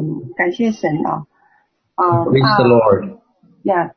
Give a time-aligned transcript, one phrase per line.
[0.00, 1.26] 嗯，感谢神啊，
[1.94, 3.18] 啊、Praise the Lord.
[3.62, 3.90] Yeah，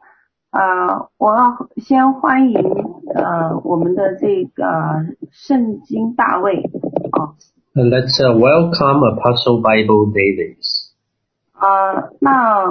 [0.51, 2.59] 呃，我要先欢迎
[3.15, 4.65] 呃我们的这个
[5.31, 6.57] 圣经大卫
[7.13, 7.35] 哦
[7.73, 10.91] ，And let's uh, welcome Apostle Bible Davis.
[11.53, 12.67] 啊，那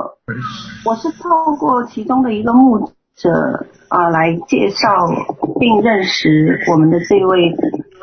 [0.85, 4.91] 我是透过其中的一个牧者啊、呃来介绍
[5.59, 7.57] 并认识我们的这位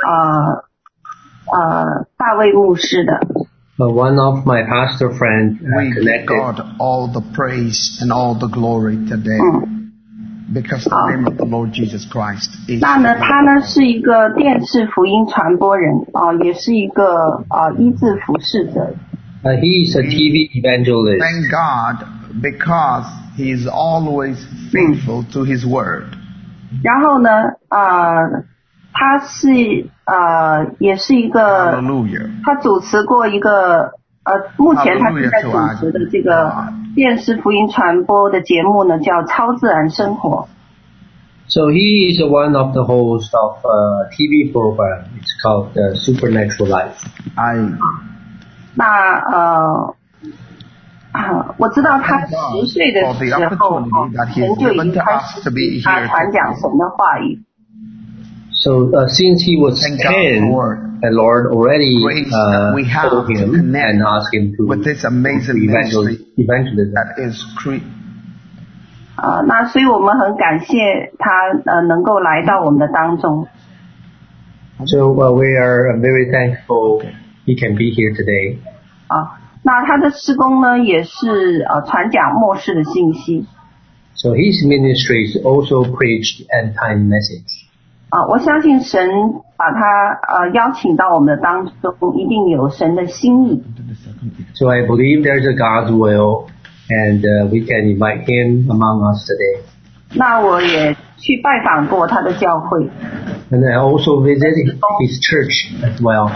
[0.08, 0.64] 呃
[1.54, 3.20] 呃大卫牧师的。
[3.79, 6.29] Uh, one of my pastor friends uh, We give connected.
[6.29, 9.91] God all the praise and all the glory today 嗯，
[10.53, 18.95] because the name of the Lord Jesus Christ is 那呢，他呢是一个电视福音传播人啊、也是一个啊、医治服侍者。
[19.43, 21.19] Uh, he is a TV evangelist.
[21.21, 22.07] Thank God
[22.41, 23.05] because
[23.37, 24.37] He is always
[24.73, 26.07] faithful to His word.
[26.85, 27.31] 然后呢，
[27.69, 28.45] 呃，
[29.00, 31.82] 他是呃，也是一个，
[32.44, 36.52] 他主持过一个呃，目前他是在主持的这个
[36.96, 40.50] 电视福音传播的节目呢，叫《超自然生活》。
[41.52, 45.06] So he is one of the host of a TV program.
[45.18, 47.00] It's called the Supernatural Life.
[47.36, 47.72] I.
[48.76, 48.86] 那
[49.32, 49.96] 呃
[51.14, 53.80] 啊，我知道他十岁的时候，
[54.36, 55.42] 人就已经开始
[55.86, 57.40] 他传讲神的话语。
[58.59, 62.89] So uh, since he was Thank God 10, for the Lord already grace uh, that we
[62.89, 66.33] have told to him connect and asked him to with this to amazing evangel- ministry
[66.39, 66.95] evangelism.
[66.95, 67.85] that is cre-
[69.17, 71.31] 啊、那所以我们很感谢他
[71.71, 73.47] 呃能够来到我们的当中。
[74.87, 77.03] So uh, we are very thankful
[77.47, 78.59] he can be here today.
[79.07, 83.47] 啊，那他的施工呢，也是呃传讲末世的信息
[84.17, 87.67] So his ministry is also preached end time message.
[88.11, 88.27] 啊。
[88.29, 89.09] 我相信神
[89.57, 89.81] 把他
[90.29, 93.63] 呃邀请到我们的当中，一定有神的心意
[94.55, 96.49] So I believe there's a God's will,
[96.89, 99.63] and uh, we can invite him among us today.
[100.17, 102.89] 那我也去拜访过他的教会
[103.51, 106.31] And I also visited his church as well.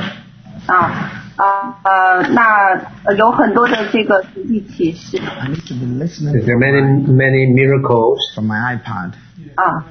[0.67, 8.19] 啊啊呃，那呃有很多的这个实际启示 I need to be listening There are many, many miracles.
[8.35, 9.13] from my iPad.
[9.55, 9.87] 啊，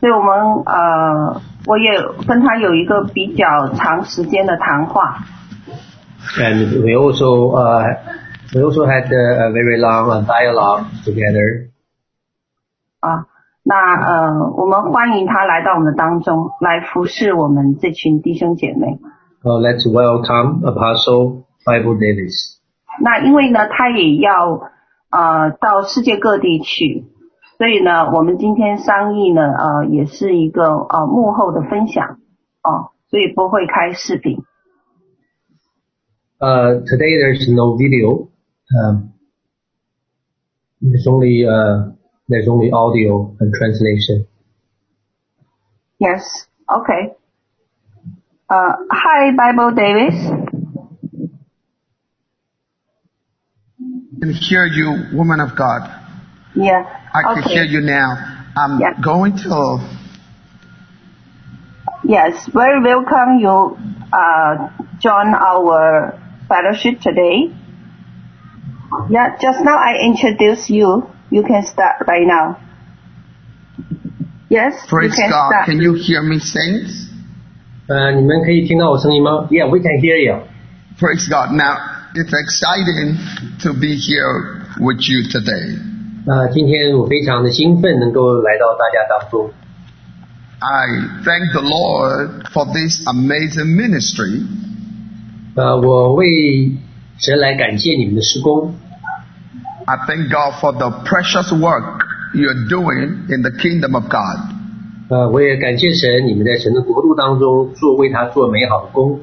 [0.00, 1.92] 所以我们呃我也
[2.26, 5.18] 跟他有一个比较长时间的谈话
[6.38, 7.96] And we also, uh,
[8.54, 11.70] we also had a, very long uh, dialogue together.
[13.00, 13.26] 啊。
[13.62, 18.98] 那呃，我们欢迎他来到我们的当中，来服侍我们这群弟兄姐妹。
[19.42, 22.58] Uh, let's welcome Apostle Bible Davis.
[23.00, 24.70] 那因为呢，他也要
[25.10, 27.04] 呃到世界各地去，
[27.59, 32.19] 所以呢，我们今天商议呢，呃，也是一个呃幕后的分享
[32.63, 34.43] 哦、所以不会开视频。
[36.39, 38.27] Uh, today there's no video.
[38.75, 39.13] Um,
[40.81, 41.93] there's only, uh,
[42.27, 44.27] there's only audio and translation.
[45.97, 47.15] Yes, okay.
[48.49, 50.15] Uh, hi, Bible Davis.
[53.79, 55.89] I can hear you, woman of God.
[56.53, 56.83] Yeah.
[57.13, 57.53] I can okay.
[57.53, 58.17] hear you now.
[58.57, 58.93] I'm Yeah.
[59.01, 59.79] going to
[62.07, 63.77] Yes, very welcome you
[64.13, 64.69] uh,
[64.99, 66.13] join our
[66.47, 67.49] fellowship today.
[69.09, 71.09] Yeah, just now I introduced you.
[71.31, 72.59] You can start right now.
[74.49, 75.49] Yes, praise you can God.
[75.49, 75.65] start.
[75.65, 77.09] Can you hear me, saints?
[77.87, 79.47] 呃，你们可以听到我声音吗？
[79.49, 80.43] Yeah, we can hear you.
[80.99, 81.51] Praise God.
[81.53, 81.75] Now,
[82.13, 83.17] it's exciting
[83.63, 85.88] to be here with you today.
[86.27, 89.51] 呃，今天我非常的兴奋，能够来到大家当中。
[90.57, 90.87] I
[91.23, 94.43] thank the Lord for this amazing ministry
[95.55, 96.71] 呃，我为
[97.19, 98.73] 神来感谢你们的施工，
[99.85, 104.55] I thank God for the precious work you're doing in the kingdom of God.
[105.09, 109.19] 呃，我也感谢神，你们在神的国度当中做为他做美好的工。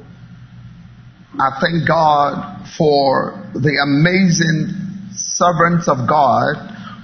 [1.37, 2.39] I thank God
[2.77, 4.69] for the amazing
[5.13, 6.59] servants of God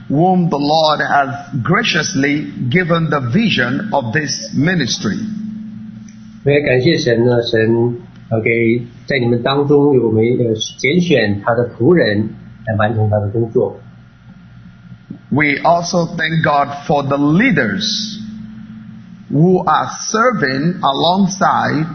[0.08, 5.18] whom the Lord has graciously given the vision of this ministry.
[6.44, 7.96] 我也感谢神呢，神
[8.30, 12.30] 呃给在你们当中有没呃拣选他的仆人
[12.66, 13.80] 来完成他的工作。
[15.30, 18.18] We also thank God for the leaders
[19.30, 21.86] who are serving alongside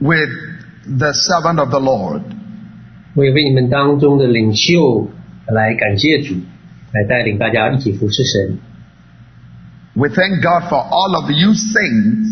[0.00, 0.30] with
[0.98, 2.22] the servant of the Lord.
[3.14, 5.08] 我也为你们当中的领袖
[5.46, 6.34] 来感谢主，
[6.92, 8.58] 来带领大家一起服侍神。
[9.94, 12.28] We thank God for all of you saints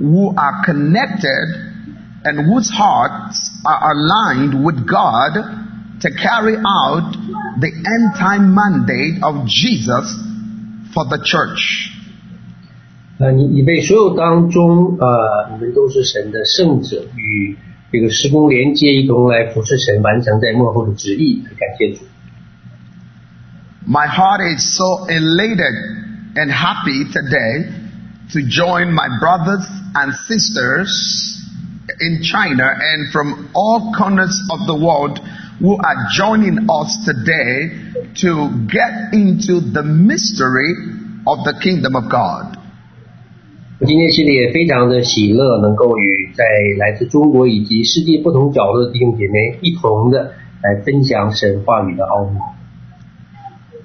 [0.00, 1.70] who are connected
[2.24, 5.42] and whose hearts are aligned with God
[6.00, 7.16] to carry out
[7.58, 10.14] the end time mandate of Jesus
[10.92, 11.90] for the church.
[13.18, 17.56] 呃，你你被所有当中，呃，你们都是神的圣者，与
[17.92, 21.42] 这个时空连接，一同来服侍神，完成在幕后的旨意。
[21.58, 22.04] 感谢主。
[23.86, 25.74] My heart is so elated
[26.36, 27.72] and happy today
[28.32, 31.42] to join my brothers and sisters
[31.98, 35.18] in China and from all corners of the world
[35.60, 37.72] who are joining us today
[38.22, 40.72] to get into the mystery
[41.26, 42.56] of the kingdom of God.
[43.80, 46.44] 我今天心里也非常的喜乐，能够与在
[46.78, 52.38] 来自中国以及世界不同角落的弟兄姐妹一同的来分享神话语的奥秘。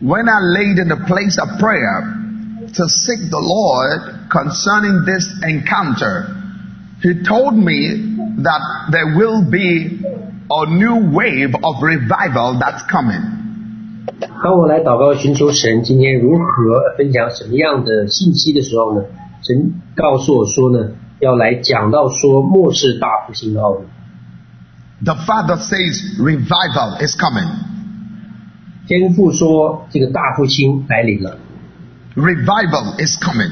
[0.02, 2.04] When I laid in the place of prayer
[2.74, 6.28] to seek the Lord concerning this encounter,
[7.02, 8.62] He told me that
[8.92, 10.02] there will be
[10.50, 13.22] a new wave of revival that's coming.
[14.44, 19.06] 当我来祷告寻求神今天如何分享什么样的信息的时候呢？
[19.42, 23.86] 神告诉我说呢，要来讲到说末世大复兴的奥秘。
[25.04, 27.50] The Father says revival is coming.
[28.90, 31.38] 天父说这个大复兴来临了，
[32.16, 33.50] Revival is coming.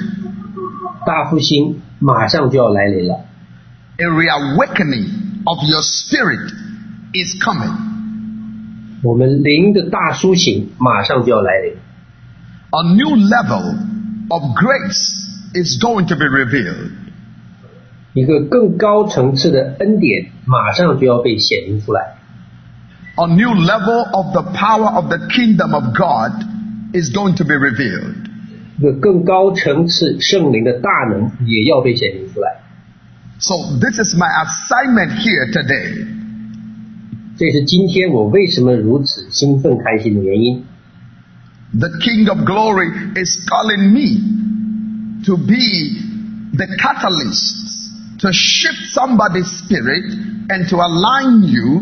[1.05, 3.25] 大复兴马上就要来临了。
[3.97, 5.07] A reawakening
[5.43, 6.53] of your spirit
[7.13, 7.73] is coming.
[9.03, 11.73] 我们灵的大苏醒马上就要来临，
[12.71, 13.75] A new level
[14.29, 16.91] of grace is going to be revealed.
[18.13, 22.16] 一个更高层次的恩典马上就要被显明出来，
[23.17, 26.31] A new level of the power of the kingdom of God
[26.93, 28.29] is going to be revealed.
[28.79, 32.63] 一个更高层次圣灵的大能也要被显明出来。
[33.39, 36.07] So this is my assignment here today.
[37.37, 40.63] 这是今天我为什么如此兴奋开心的原因。
[41.73, 45.97] The King of Glory is calling me to be
[46.55, 50.05] the catalyst to shift somebody's spirit
[50.49, 51.81] and to align you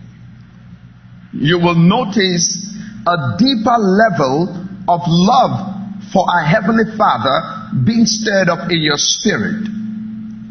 [1.33, 2.75] you will notice
[3.05, 4.49] a deeper level
[4.87, 9.67] of love for our Heavenly Father being stirred up in your spirit.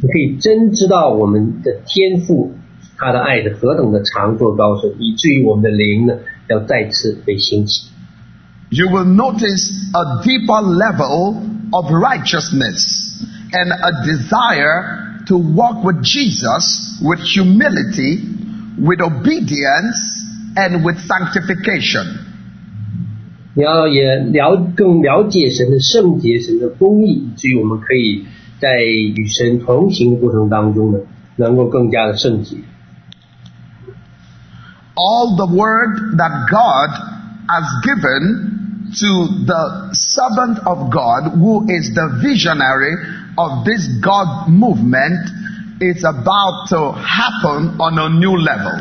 [0.03, 2.55] 你可以真知道我们的天父，
[2.97, 6.15] 他的爱是何等的长阔高深，以至于我们的灵呢
[6.49, 7.89] 要再次被兴起。
[8.71, 11.43] You will notice a deeper level
[11.73, 13.21] of righteousness
[13.53, 18.21] and a desire to walk with Jesus with humility,
[18.79, 20.20] with obedience,
[20.56, 22.06] and with sanctification.
[23.54, 28.26] 你要也了更了解神的圣洁、神的公义，以至于我们可以
[28.60, 31.00] 在与神同行的过程当中呢，
[31.38, 32.58] 能够更加的圣洁。
[34.98, 36.90] all the word that God
[37.50, 42.96] has given to the servant of God who is the visionary
[43.38, 45.20] of this God movement
[45.82, 48.72] is about to happen on a new level.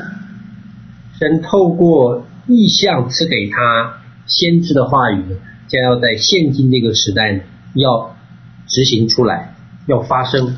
[1.20, 5.24] 神透过异象赐给他先知的话语，
[5.68, 7.42] 将要在现今这个时代
[7.74, 8.16] 要
[8.68, 10.56] 执行出来，要发生。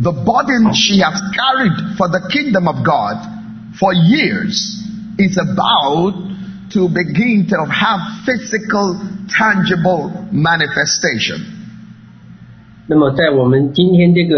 [0.00, 3.18] The burden she has carried for the kingdom of God
[3.74, 4.80] for years
[5.18, 6.14] is about
[6.70, 8.96] to begin to have physical,
[9.28, 11.40] tangible manifestation.
[12.88, 14.36] 那么在我们今天这个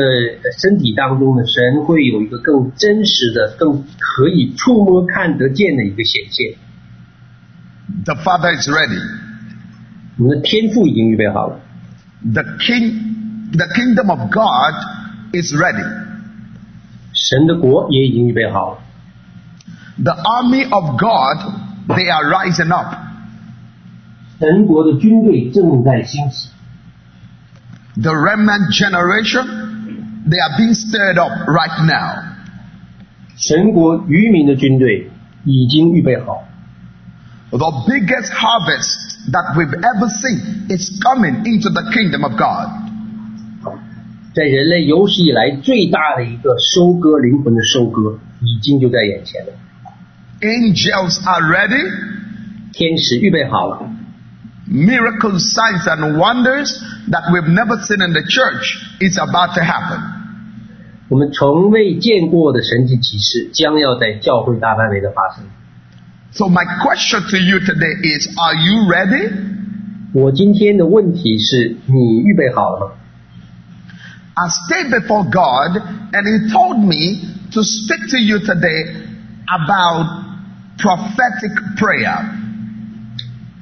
[0.61, 6.55] 身体当中呢，神会有一个更真实的、更可以触摸看得见的一个显现。
[8.05, 9.01] The Father is ready.
[10.19, 11.61] 我们的天赋已经预备好了
[12.23, 14.75] ，The king, the kingdom of God
[15.33, 15.85] is ready.
[17.13, 18.79] 神的国也已经预备好了。
[19.97, 21.55] The army of God,
[21.89, 22.95] they are rising up.
[24.39, 26.51] 神国的军队正在兴起，
[28.02, 32.24] The remnant generation, they are being stirred up right now.
[33.38, 35.10] 神国渔民的军队
[35.46, 36.46] 已经预备好。
[37.52, 42.70] The biggest harvest that we've ever seen is coming into the kingdom of God.
[44.36, 49.54] 在人类有史以来最大的一个收割灵魂的收割，已经就在眼前了。
[50.42, 51.92] Angels are ready
[52.72, 53.90] 天使预备好了。
[54.68, 60.00] Miracles, signs, and wonders that we've never seen in the church is about to happen.
[61.10, 65.44] 我们从未见过的神迹奇事将要在教会大范围的发生。
[66.32, 69.32] So my question to you today is, are you ready?
[70.14, 72.92] 我今天的问题是你预备好了吗？
[74.36, 75.82] I stayed before God
[76.14, 79.08] and He told me to speak to you today
[79.48, 80.06] about
[80.78, 82.24] prophetic prayer.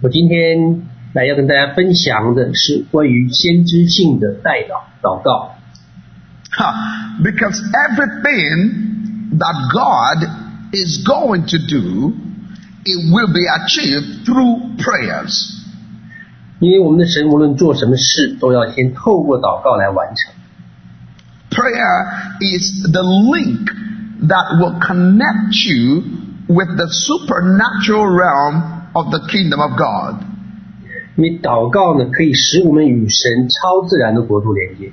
[0.01, 0.81] 我今天
[1.13, 5.55] 来要跟大家分享的是关于先知性的代祷祷告，
[6.49, 6.73] Huh.
[7.21, 10.27] Because everything that God
[10.73, 12.13] is going to do,
[12.83, 15.53] it will be achieved through prayers.
[16.59, 20.33] 因为我们的神无论做什么事，都要先透过祷告来完成。
[21.51, 23.69] Prayer is the link
[24.27, 26.03] that will connect you
[26.47, 30.23] with the supernatural realm of the kingdom of God.
[31.16, 34.92] 因为祷告呢，可以使我们与神超自然的国度连接。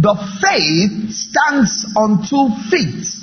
[0.00, 3.14] The faith stands on two feet.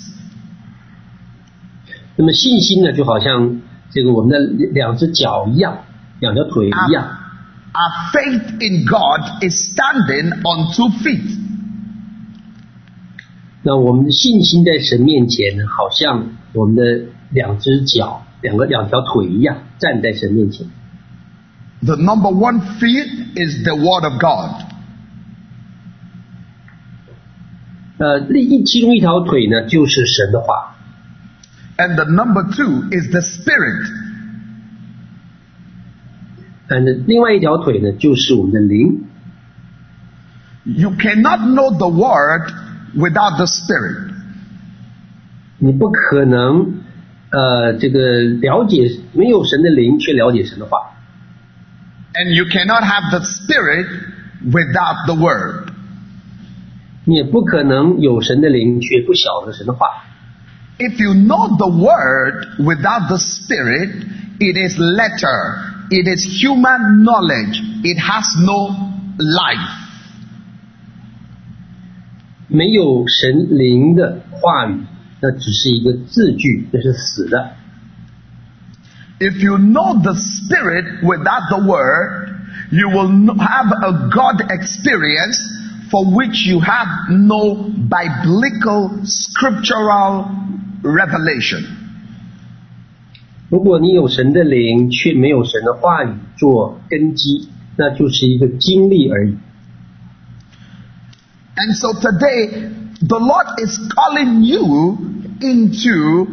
[2.16, 3.62] 那么信心呢，就好像
[3.92, 4.40] 这个我们的
[4.72, 5.80] 两只脚一样，
[6.20, 7.18] 两条腿一样。
[7.74, 11.40] Our faith in God is standing on two feet.
[13.63, 20.68] 那我们的信心在神面前呢，好像我们的两只脚、两个两条腿一样，站在神面前。
[21.83, 24.64] The number one feet is the Word of God.
[27.99, 30.76] 呃，另一其中一条腿呢，就是神的话。
[31.76, 33.87] And the number two is the Spirit.
[36.68, 39.04] 嗯，另外一条腿呢，就是我们的灵。
[40.64, 42.52] You cannot know the Word
[42.97, 44.11] without the Spirit.
[45.59, 46.80] 你不可能
[47.30, 50.91] 呃，这个了解没有神的灵，却了解神的话。
[52.14, 53.87] And you cannot have the Spirit
[54.45, 55.68] without the Word.
[57.04, 59.87] 你也不可能有神的灵，却不晓得神的话。
[60.78, 63.90] If you know the Word without the Spirit,
[64.38, 65.59] it is letter,
[65.90, 69.75] it is human knowledge, it has no life.
[72.49, 74.80] 没有神灵的话语，
[75.21, 77.57] 那只是一个字句，那是死的。
[79.23, 82.37] If you know the Spirit without the Word,
[82.71, 85.38] you will no- have a God experience
[85.90, 90.26] for which you have no biblical scriptural
[90.83, 91.64] revelation.
[93.49, 99.37] 如果你有神的灵，却没有神的话语做根基，那就是一个经历而已。
[101.57, 104.99] And so today, the Lord is calling you
[105.40, 106.28] into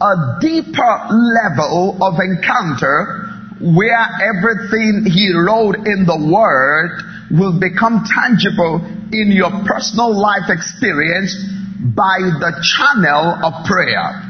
[0.00, 3.30] a deeper level of encounter
[3.60, 6.90] where everything He wrote in the Word
[7.30, 8.80] will become tangible
[9.12, 11.34] in your personal life experience
[11.94, 14.22] by the channel of prayer.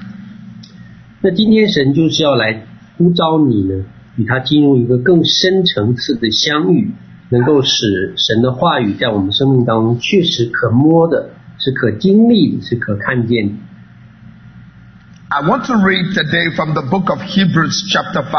[1.23, 2.67] 那今天神就是要来
[2.99, 3.85] 呼召你呢，
[4.17, 6.93] 与他进入一个更深层次的相遇，
[7.31, 13.55] 能够使神的话语在我们生命当中确实可摸的，是可经历的，是可看见的。
[15.31, 18.33] I want to read today from the book of Hebrews, chapter 5.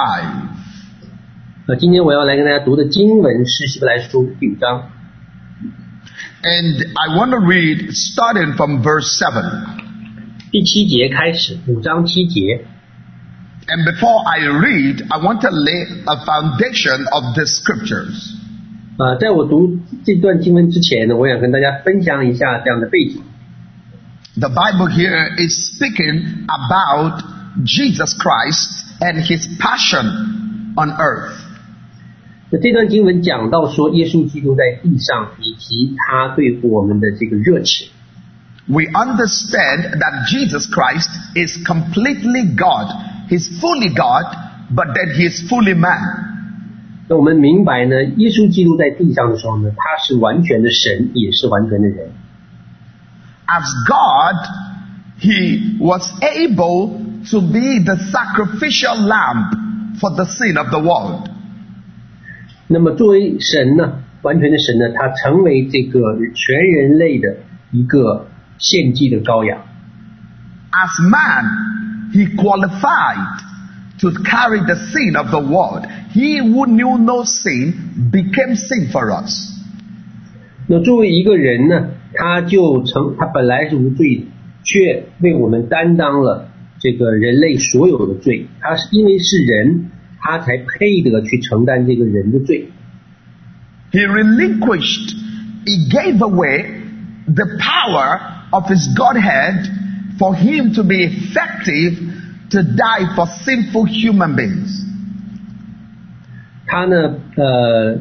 [1.66, 4.90] 那今天我要来跟大家读的经文是希伯来书第五章，
[6.44, 9.82] And I want to read starting from verse 7.
[10.52, 12.66] 第七节开始，五章七节。
[13.66, 18.36] And before I read, I want to lay a foundation of the scriptures.
[18.98, 23.24] 呃，在我读这段经文之前呢，我想跟大家分享一下这样的背景。
[24.38, 27.22] The Bible here is speaking about
[27.64, 31.38] Jesus Christ and his passion on earth.
[32.50, 37.90] 那这段经文讲到说，耶稣基督在地上以及他对我们的这个热情。
[38.66, 42.88] We understand that Jesus Christ is completely God.
[43.30, 44.26] He's fully God,
[44.74, 46.00] but then he is fully man.
[47.10, 52.12] 那我们明白呢，耶稣基督在地上的时候呢，他是完全的神，也是完全的人。
[53.48, 54.36] As God,
[55.20, 61.30] he was able to be the sacrificial lamb for the sin of the world.
[62.68, 66.00] 那么作为神呢，完全的神呢，他成为这个
[66.34, 67.38] 全人类的
[67.72, 69.62] 一个献祭的羔羊。
[70.72, 73.42] As man, he qualified
[74.00, 75.86] to carry the sin of the world.
[76.14, 79.52] He who knew no sin became sin for us.
[80.68, 84.26] 那作为一个人呢， 他就成他本来是无罪的，
[84.64, 86.50] 却为我们担当了
[86.80, 92.70] 这个人类所有的罪，他是因为是人，他才配得去承担这个人的罪。
[93.92, 95.16] He relinquished,
[95.66, 96.66] he gave away
[97.26, 99.70] the power of his Godhead
[100.18, 102.00] for him to be effective
[102.50, 104.84] to die for sinful human beings.
[106.66, 108.00] 他呢，呃，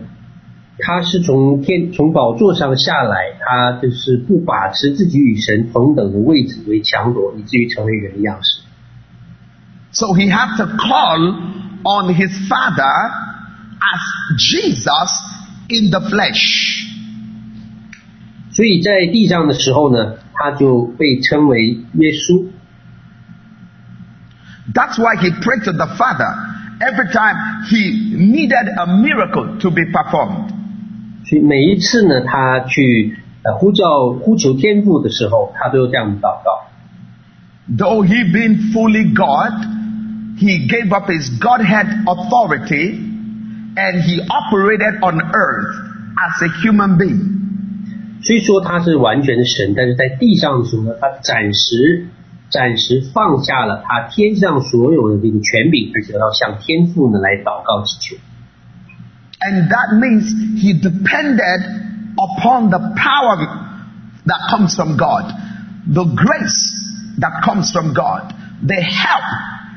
[0.79, 8.63] 他是从天从宝座上下来，他就是不把持自己与神同等的位置为强夺，以至于成为人的样式。
[9.93, 11.35] So he had to call
[11.85, 13.11] on his Father
[13.79, 14.01] as
[14.39, 15.11] Jesus
[15.69, 16.89] in the flesh.
[18.53, 22.47] 所以在地上的时候呢，他就被称为耶稣。
[24.73, 26.35] That's why he prayed to the Father
[26.81, 30.56] every time he needed a miracle to be performed.
[31.30, 36.68] 所以每一次呢，他去呃呼叫呼求天父的时候，他都有这样的祷告。
[37.70, 39.52] Though he being fully God,
[40.40, 42.96] he gave up his Godhead authority
[43.76, 45.76] and he operated on earth
[46.16, 47.36] as a human being.
[48.22, 52.08] 虽说他是完全的神，但是在地上的时候呢，他暂时
[52.50, 58.16] 暂时放下了他天上所有的这个权柄，而且要向天父呢来祷告祈求。
[59.41, 60.31] And that means
[60.63, 61.61] he depended
[62.19, 63.37] upon the power
[64.25, 65.33] that comes from God,
[65.87, 66.73] the grace
[67.19, 68.33] that comes from God,
[68.65, 69.25] the help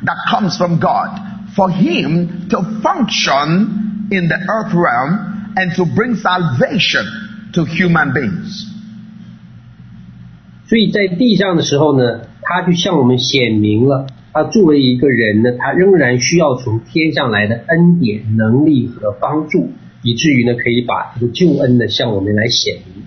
[0.03, 1.19] that comes from God
[1.55, 7.05] for him to function in the earth realm and to bring salvation
[7.53, 8.71] to human beings.
[10.67, 19.72] 所以在地上的时候呢，他就向我们显明了， 他作为一个人呢，他仍然需要从天上来的恩典、能力和帮助，
[20.02, 23.04] 以至于呢，可以把这个救恩呢向我们来显明。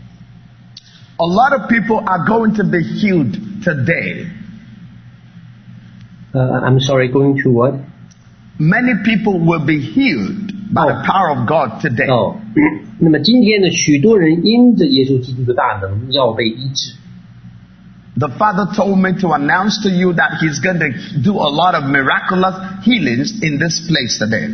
[1.15, 4.25] A lot of people are going to be healed today.
[6.33, 7.75] 呃、i m sorry, going to what?
[8.59, 11.05] Many people will be healed by the Oh.
[11.05, 12.11] power of God today.
[12.11, 12.37] 哦，
[12.99, 16.95] 那么今天呢，许多人因着耶稣基督的大能要被医治。
[18.16, 20.90] The Father told me to announce to you that He's going to
[21.22, 24.48] do a lot of miraculous healings in this place today.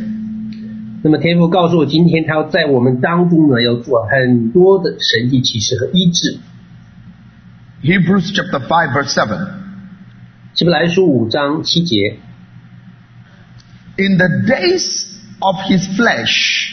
[1.02, 6.38] 那么天父告诉我，今天他要在我们当中呢，要做很多的神迹奇事和医治。
[7.82, 9.48] Hebrews chapter 5 verse 7.
[10.54, 12.18] 希伯来书五章七节，
[13.96, 15.06] In the days
[15.40, 16.72] of His flesh,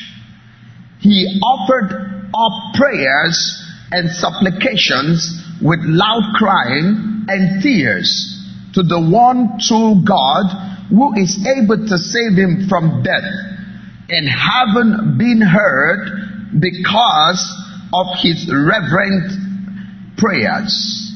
[1.01, 1.91] He offered
[2.31, 8.32] up prayers and supplications with loud crying and tears
[8.74, 10.44] to the one true God
[10.90, 13.24] who is able to save him from death
[14.08, 17.40] and haven't been heard because
[17.92, 21.12] of his reverent prayers.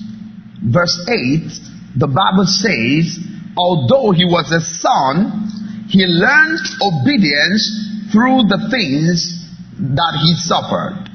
[0.63, 3.19] Verse 8, the Bible says,
[3.57, 5.49] although he was a son,
[5.89, 9.39] he learned obedience through the things
[9.79, 11.09] that he suffered.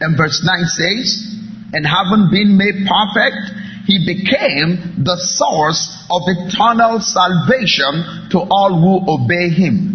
[0.00, 1.27] And verse 9 says,
[1.71, 3.53] and having been made perfect,
[3.85, 9.89] he became the source of eternal salvation to all who obey him.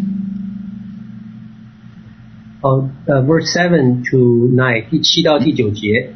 [2.61, 6.13] 哦，呃，verse seven to nine 第七到第九节，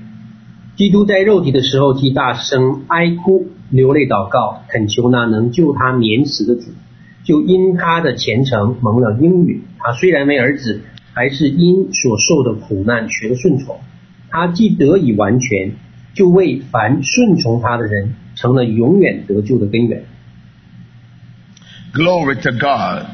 [0.76, 6.72] 基督在肉体的时候，既大声哀哭、流泪祷告，恳求那能救他免死的主，
[7.24, 9.62] 就因他的虔诚蒙了应允。
[9.78, 10.82] 他虽然为儿子，
[11.14, 13.78] 还是因所受的苦难学了顺从。
[14.30, 15.72] 他既得以完全，
[16.14, 20.04] 就为凡顺从他的人成了永远得救的根源。
[21.92, 23.06] Glory to God.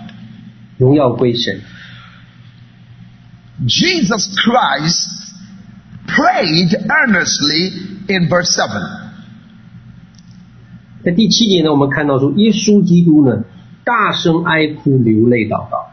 [0.79, 1.61] 荣耀归神。
[3.67, 5.35] Jesus Christ
[6.07, 7.73] prayed earnestly
[8.07, 9.09] in verse 7.
[11.05, 13.45] 在第七节呢，我们看到说，耶稣基督呢，
[13.83, 15.91] 大声哀哭流泪祷告。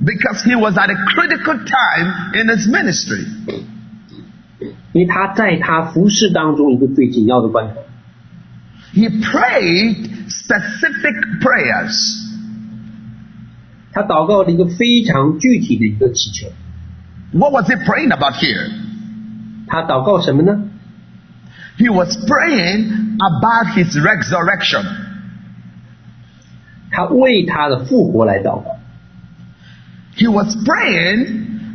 [0.00, 3.24] Because he was at a critical time in his ministry.
[4.92, 7.80] 因为他在他服饰当中一个最紧要的关头，
[8.94, 12.20] He prayed specific prayers.
[13.92, 16.48] 他祷告了一个非常具体的一个祈求。
[17.32, 18.70] What was he praying about here?
[19.66, 20.68] 他祷告什么呢？
[21.78, 24.84] He was praying about his resurrection.
[26.90, 28.78] 他为他的复活来祷告，
[30.14, 31.26] He was praying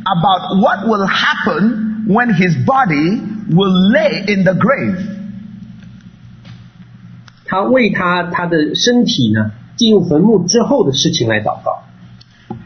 [0.04, 3.20] about what will happen when his body
[3.50, 5.18] will lay in the grave.
[7.44, 11.84] 他为他他的身体呢进入坟墓之后的事情来祷告。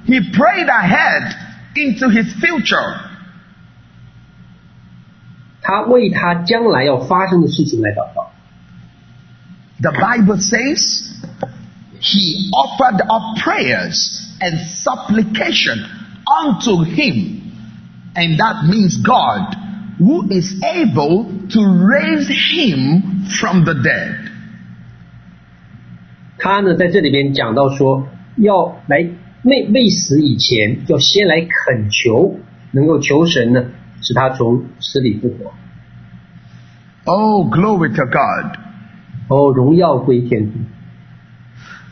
[0.06, 1.34] He prayed ahead
[1.74, 2.96] into his future.
[5.60, 8.32] 他为他将来要发生的事情来祷告。
[9.80, 11.02] The Bible says
[12.00, 15.86] he offered up prayers and supplication
[16.26, 17.35] unto him.
[18.16, 19.56] And that means God,
[19.98, 24.18] who is able to raise him from the dead.
[26.38, 28.98] 他呢，在这里边讲到说，要来
[29.44, 32.38] 未未死以前，要先来恳求，
[32.72, 33.64] 能够求神呢，
[34.00, 35.52] 使他从死里复活。
[37.04, 38.56] Oh, glory to God.
[39.28, 40.52] 哦，荣耀归天父。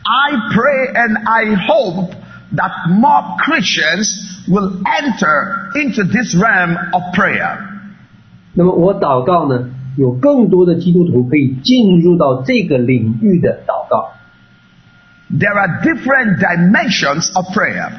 [0.03, 2.13] I pray and I hope
[2.55, 7.57] that more Christians will enter into this realm of prayer.
[8.53, 14.11] 那么我祷告呢，有更多的基督徒可以进入到这个领域的祷告。
[15.29, 17.89] There are different dimensions of prayer.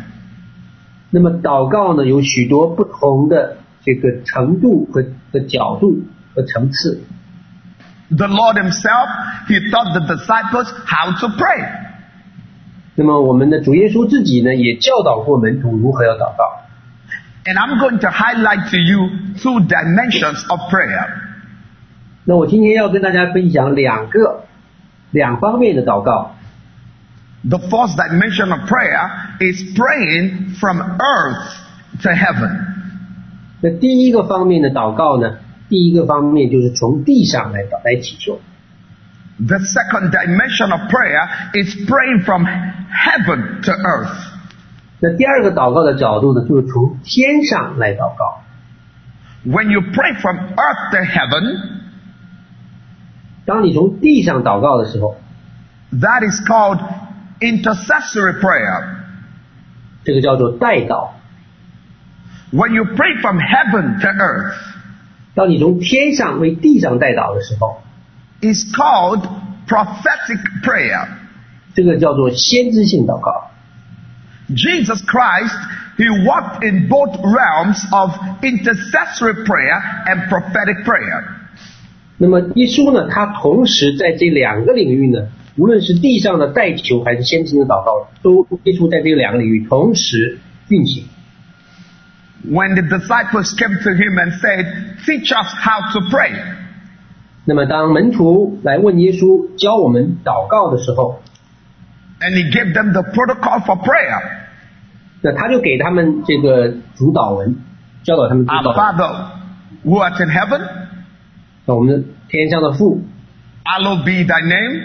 [1.10, 6.02] 那么祷告呢，有许多不同的这个程度和和角度
[6.34, 7.02] 和层次。
[8.10, 9.08] The Lord Himself,
[9.48, 11.85] He taught the disciples how to pray.
[12.99, 16.63] 那么我们的主耶稣自己呢，也教导过门徒如何要祷告。
[17.45, 21.07] And I'm going to highlight to you two dimensions of prayer.
[22.25, 24.45] 那我今天要跟大家分享两个
[25.11, 26.35] 两方面的祷告。
[27.47, 29.09] The first dimension of prayer
[29.41, 32.49] is praying from earth to heaven.
[33.61, 35.37] 那第一个方面的祷告呢，
[35.69, 38.39] 第一个方面就是从地上来祷来祈求。
[39.44, 44.16] The second dimension of prayer is praying from heaven to earth.
[45.00, 48.42] 那第二个祷告的角度呢，就是从天上来祷告。
[49.44, 51.58] When you pray from earth to heaven,
[53.44, 55.16] 当你从地上祷告的时候，
[55.92, 56.78] that is called
[57.40, 58.98] intercessory prayer.
[60.04, 61.10] 这个叫做代祷；
[62.52, 64.54] When you pray from heaven to earth,
[65.34, 67.82] 当你从天上为地上代祷的时候，
[68.40, 69.22] is called
[69.66, 71.08] prophetic prayer.
[71.74, 73.50] 这个叫做先知性祷告。
[74.48, 75.56] Jesus Christ,
[75.96, 78.10] He walked in both realms of
[78.42, 81.24] intercessory prayer and prophetic prayer.
[82.18, 91.04] 那么耶稣呢，他同时在这两个领域呢，无论是地上的代求还是先知性的祷告，都耶稣在这两个领域同时运行。
[92.44, 96.32] When the disciples came to Him and said, Teach us how to pray,
[97.49, 101.21] 那么当门徒来问耶稣教我们祷告的时候
[102.19, 104.21] ，and he gave them the protocol for prayer。
[105.21, 107.55] 那他就给他们这个主祷文，
[108.03, 108.73] 教导他们主导。
[108.73, 109.27] Our Father
[109.85, 110.61] who art in heaven，
[111.65, 113.01] 那我们天上的父
[113.63, 114.83] ，Hallowed be thy name，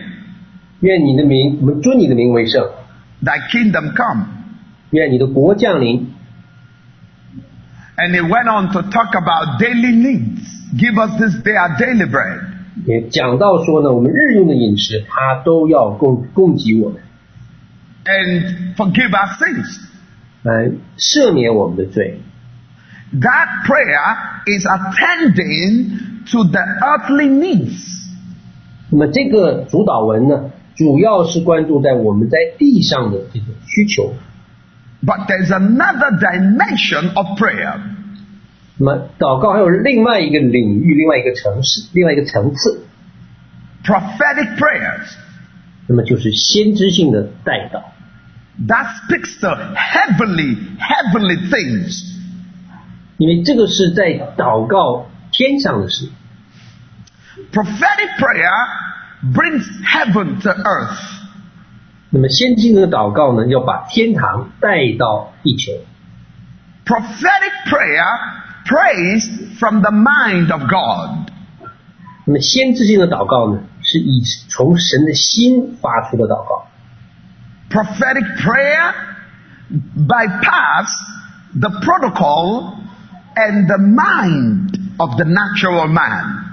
[0.78, 2.64] 愿你的名，我们尊你的名为圣。
[3.24, 4.26] Thy kingdom come，
[4.90, 6.12] 愿你的国降临。
[7.96, 10.46] And he went on to talk about daily needs.
[10.78, 12.51] Give us this day our daily bread.
[12.84, 17.00] 也讲到说呢，我们日用的饮食，他都要供供给我们
[18.04, 19.80] ，And forgive our sins.
[20.42, 22.20] 来赦免我们的罪。
[23.12, 24.16] That prayer
[24.46, 25.98] is attending
[26.32, 28.08] to the earthly needs.
[28.90, 34.14] 那么这个主导文呢，主要是关注在我们在地上的这种需求。
[35.04, 37.78] But there's another dimension of prayer.
[38.84, 42.84] 那么祷告还有另外一个领域、另外一个城市、另外一个层次
[43.84, 45.06] ，Prophetic prayers.
[45.86, 47.84] 那么就是先知性的代祷。
[48.66, 52.02] That speaks to heavenly, heavenly things.
[53.18, 56.08] 因为这个是在祷告天上的事。
[57.52, 60.98] Prophetic prayer brings heaven to earth.
[62.10, 65.70] 那么先知性的祷告呢，要把天堂带到地球。
[66.84, 69.29] Prophetic prayer prays
[69.59, 71.31] from the mind of God.
[72.25, 76.67] 那么先知性的祷告呢，是以从神的心发出的祷告。
[77.69, 78.93] Prophetic prayer
[80.07, 80.87] bypass
[81.57, 82.75] the protocol
[83.35, 86.43] and the mind of the natural man.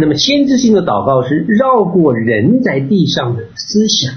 [0.00, 4.14] 那么先知性的祷告是绕过人在地上的思想、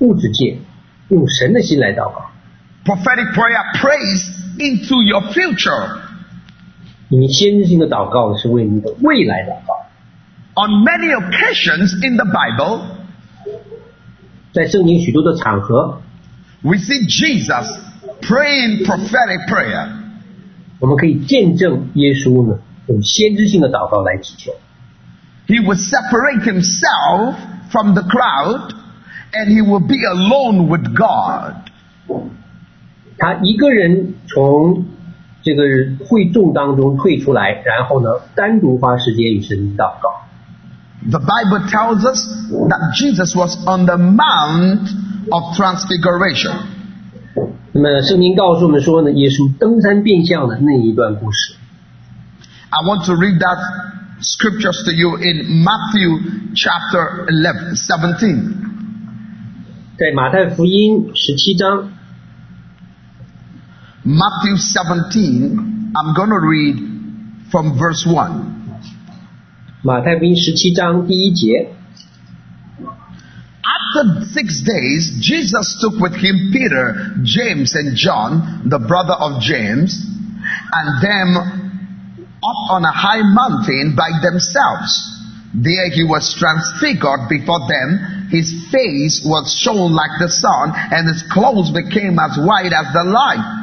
[0.00, 0.58] 物质界，
[1.08, 2.30] 用神的心来祷告。
[2.84, 6.00] Prophetic prayer prays into your future.
[7.08, 9.74] 因为先知性的祷告是为你的未来祷告。
[10.54, 12.82] On many occasions in the Bible,
[14.52, 16.02] 在圣经许多的场合，
[16.62, 17.66] we see Jesus
[18.20, 19.88] praying prophetic prayer.
[20.78, 22.58] 我们可以见证耶稣呢
[22.88, 24.52] 用先知性的祷告来祈求。
[25.46, 27.34] He would separate himself
[27.70, 28.74] from the crowd
[29.32, 31.54] and he would be alone with God.
[33.18, 34.86] 他一个人从
[35.46, 35.62] 这个
[36.06, 40.22] 会众当中退出来，然后呢单独花时间与神祷告。
[41.10, 42.24] The Bible tells us
[42.68, 44.88] that Jesus was on the Mount
[45.30, 46.54] of Transfiguration.
[47.72, 51.54] 那么圣经告诉我们说呢，耶稣登山变相的那一段故事。
[52.70, 53.58] I want to read that
[54.20, 58.54] scriptures to you in Matthew chapter 11, 17.
[59.98, 61.90] 在马太福音十七章，
[64.06, 66.76] Matthew 17, I'm going to read
[67.50, 68.60] from verse 1.
[69.84, 71.74] 马太福音十七章第一节，
[73.62, 80.06] After six days, Jesus took with him Peter, James, and John, the brother of James,
[80.72, 84.90] and them up on a high mountain by themselves.
[85.54, 88.28] There he was transfigured before them.
[88.30, 93.04] His face was shone like the sun, and his clothes became as white as the
[93.04, 93.55] light.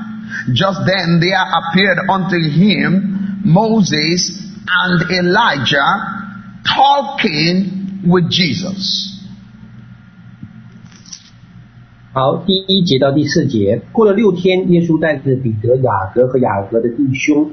[0.52, 5.82] Just then there appeared unto him Moses and Elijah
[6.64, 9.12] talking with Jesus.
[12.12, 17.50] 好，第一节到第四节，过了六天，耶稣带着彼得、雅各和雅各的弟兄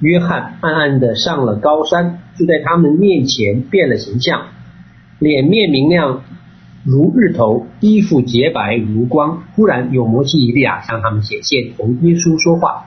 [0.00, 4.48] 约翰，暗暗的上了高山，就在他们面前变了形象，
[5.18, 6.24] 脸面明亮
[6.83, 9.43] 如日头，衣服洁白如光。
[9.55, 12.85] 忽然有摩西以利亚向他们显现，同耶稣说话。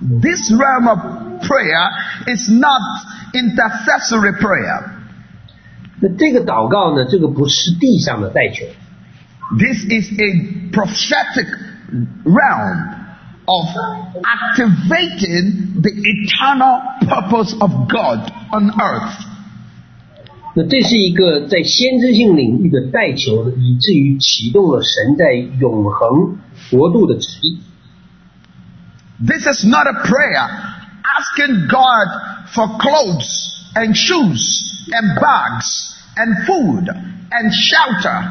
[0.00, 0.98] This realm of
[1.42, 1.90] prayer
[2.26, 2.80] is not
[3.34, 4.84] intercessory prayer.
[6.00, 8.64] 那这个祷告呢，这个不是地上的代求，
[9.58, 11.48] This is a prophetic
[12.24, 12.94] realm
[13.44, 13.66] of
[14.22, 19.26] activating the eternal purpose of God on earth.
[20.57, 26.37] 那这是一个在先知性领域的代求，以至于启动了神在永恒
[26.71, 27.59] 国度的旨意。
[29.19, 30.47] This is not a prayer
[31.03, 32.07] asking God
[32.53, 33.27] for clothes
[33.75, 34.41] and shoes
[34.91, 36.87] and bags and food
[37.31, 38.23] and shelter.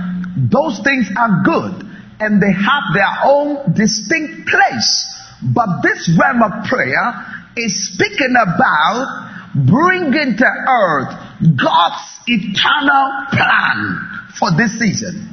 [0.50, 1.84] Those things are good
[2.20, 5.06] and they have their own distinct place.
[5.42, 11.16] But this realm of prayer is speaking about bringing to earth
[11.55, 13.97] God's eternal plan
[14.35, 15.27] for this season.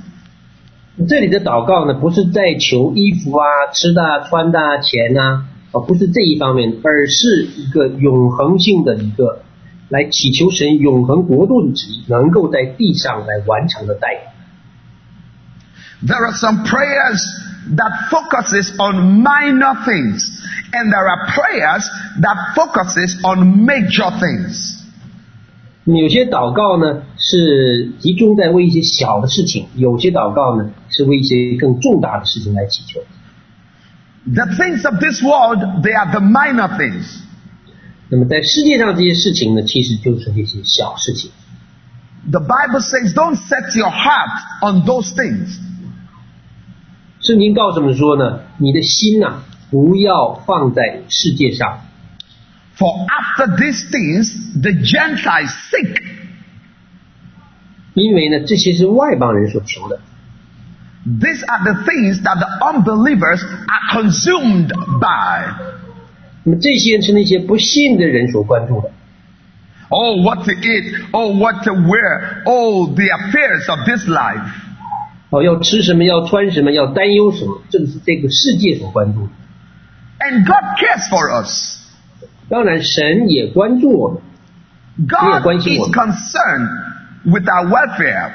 [1.08, 9.42] 这里的祷告呢，不是在求衣服啊、吃的、啊、穿的、啊、钱呐、啊，不是这一方面，而是一个永恒性的一个
[9.88, 14.20] 来祈求神永恒国度的旨意能够在地上来完成的带领。
[16.08, 17.20] There are some prayers
[17.76, 20.24] that focuses on minor things
[20.72, 21.84] and there are prayers
[22.20, 24.79] that focuses on major things.
[25.85, 33.01] 有些祷告呢是集中在为一些小的事情，有些祷告呢是为一些更重大的事情来祈求。
[34.23, 37.21] The things of this world, they are the minor things.
[38.09, 41.31] 那么在世界上这些事情呢，其实就是那些小事情。
[42.29, 45.57] The Bible says don't set your heart on those things.
[47.21, 49.41] 圣经告诉我们说呢，你的心呐、
[49.71, 51.79] 不要放在世界上，
[52.78, 56.02] For after these things, the Gentiles seek.
[57.94, 60.00] 因为呢，这些是外邦人所求的。
[61.06, 64.68] These are the things that the unbelievers are consumed
[65.00, 65.54] by.
[66.44, 68.90] 那么这些是那些不信的人所关注的。
[69.88, 71.00] Oh, what to eat.
[71.12, 72.42] Oh, what to wear.
[72.44, 74.50] Oh, the affairs of this life.
[75.30, 79.32] 哦，要吃什么，要穿什么，要担忧什么，正是这个世界所关注的。
[80.18, 81.78] And God cares for us.
[82.50, 84.20] 当然，神也关注我们，
[85.08, 85.92] God 关心 is 我们。
[85.92, 86.68] concerned
[87.24, 88.30] with our welfare.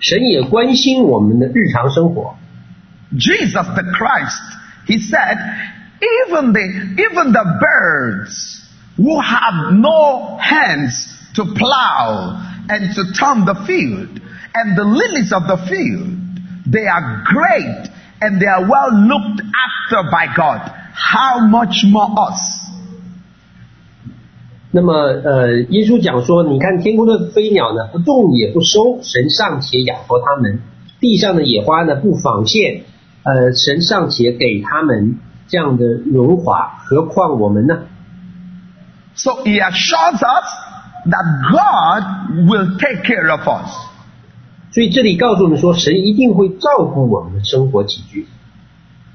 [0.00, 2.36] 神也关心我们的日常生活。
[3.12, 4.42] Jesus the Christ,
[4.86, 5.38] he said,
[6.00, 6.60] even the,
[7.00, 8.62] even the birds
[8.96, 14.08] who have no hands to plow and to turn the field,
[14.54, 16.08] and the lilies of the field,
[16.66, 20.72] they are great and they are well looked after by God.
[21.01, 22.39] How much more us?
[24.73, 30.59] 那么，呃，耶稣讲说，你看天空的飞鸟呢，不动也不收，神尚且养活它们；
[31.01, 32.83] 地上的野花呢，不纺线，
[33.23, 35.17] 呃，神尚且给他们
[35.49, 37.79] 这样的荣华，何况我们呢
[39.15, 40.47] ？So he assures us
[41.05, 43.71] that God will take care of us.
[44.73, 48.27] 所以这里告诉我们说，神一定会照顾我们的生活起居，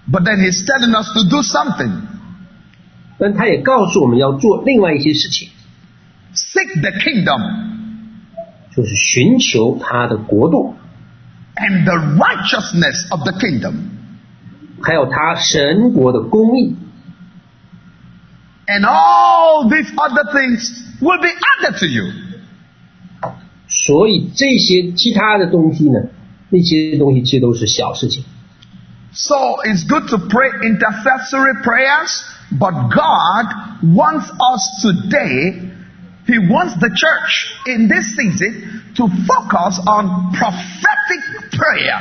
[0.08, 2.02] But then he's telling us to do something.
[3.18, 5.48] 但他也告诉我们要做另外一些事情
[6.34, 7.40] ，Seek the kingdom
[8.76, 10.74] 就是寻求他的国度
[11.56, 13.74] ，and the righteousness of the kingdom.
[14.82, 16.76] 还有他神国的公义。
[18.66, 22.12] And all these other things will be added to you.
[23.68, 25.98] 所以这些其他的东西呢，
[26.50, 28.24] 那些东西其实都是小事情。
[29.16, 33.44] So it's good to pray intercessory prayers, but God
[33.82, 35.72] wants us today,
[36.26, 37.32] He wants the church
[37.66, 41.96] in this season to focus on prophetic prayer.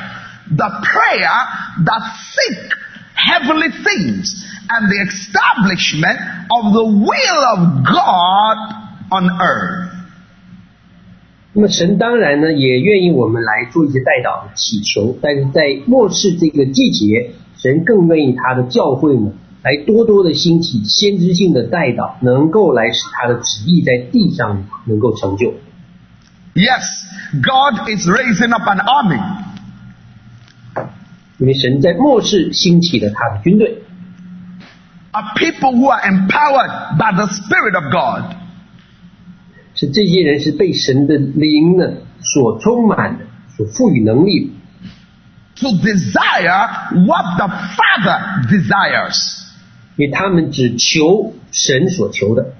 [0.51, 1.39] The prayer
[1.87, 2.03] that
[2.35, 2.71] seek
[3.15, 6.19] heavenly things and the establishment
[6.51, 8.57] of the will of God
[9.11, 9.94] on earth.
[11.57, 19.31] 那么神当然呢，也愿意我们来做一些代祷祈求，但是在末世这个季节，神更愿意他的教会呢，
[19.63, 25.53] 来多多的兴起先知性的代祷，能够来使他的旨意在地上能够成就。
[26.55, 26.83] Yes,
[27.31, 29.21] God is raising up an army.
[31.37, 33.83] 因为神在末世兴起了他的军队
[35.11, 38.34] ，A people who are empowered by the Spirit of God.
[39.74, 43.24] 是这些人是被神的灵呢所充满的，
[43.56, 44.50] 所赋予能力的，
[45.60, 49.44] to desire what the Father desires,
[49.96, 52.54] 因为他们只求神所求的，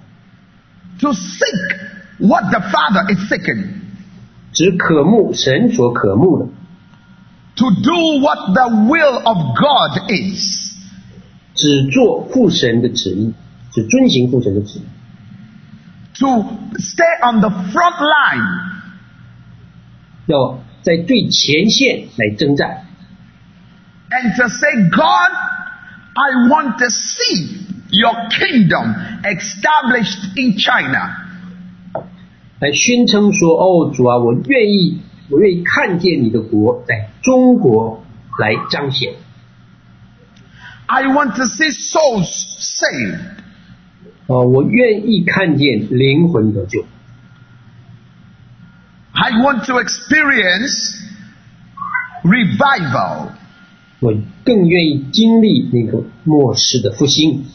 [1.01, 1.79] to seek
[2.19, 3.67] what the Father is seeking,
[4.53, 6.47] 只渴慕神所渴慕的，
[7.57, 10.71] to do what the will of God is.
[11.53, 13.35] 只做父神的旨意，
[13.73, 14.83] 只遵行父神的旨意。
[16.15, 16.27] to
[16.79, 18.71] stay on the front line
[20.27, 22.87] 要在最前线来征战，
[24.11, 25.33] and to say, God,
[26.15, 31.17] I want to see your kingdom established in China.
[32.61, 38.05] 来宣称说：“哦，主啊，我愿意，我愿意看见你的国在中国
[38.39, 39.15] 来彰显。
[40.87, 42.29] I want to see souls
[42.59, 43.21] saved.
[44.28, 46.86] 哦，我愿意看见灵魂得救。
[49.12, 50.96] I want to experience
[52.24, 53.30] revival.
[54.00, 57.46] 我更愿意经历那个末世的复兴。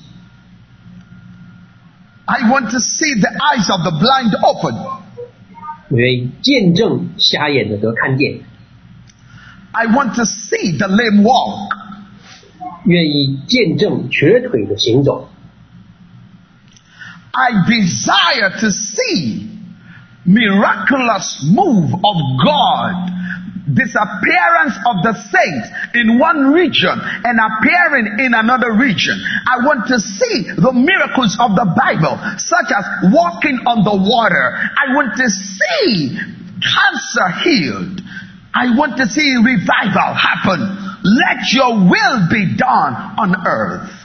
[2.24, 4.74] I want to see the eyes of the blind open.
[5.88, 8.40] 我愿意见证瞎眼的得看见
[9.72, 11.76] ，I want to see the lame walk.
[12.84, 15.28] 愿意见证瘸腿的行走。
[17.40, 19.48] I desire to see
[20.26, 23.16] miraculous move of God.
[23.70, 29.14] Disappearance of the saints in one region and appearing in another region.
[29.46, 34.58] I want to see the miracles of the Bible, such as walking on the water.
[34.58, 36.18] I want to see
[36.58, 38.02] cancer healed.
[38.52, 40.66] I want to see revival happen.
[41.06, 43.99] Let your will be done on earth.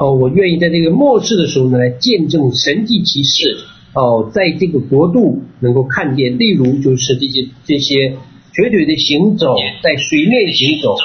[0.00, 3.64] 哦，我愿意在这个末世的时候呢，来见证神迹奇事。
[3.94, 8.18] 哦，在这个国度能够看见，例如就是这些这些
[8.52, 10.96] 瘸腿的行走，在水面行走，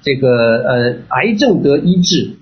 [0.00, 2.38] 这个呃癌症得医治，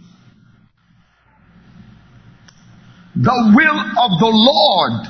[3.20, 5.08] The will of the Lord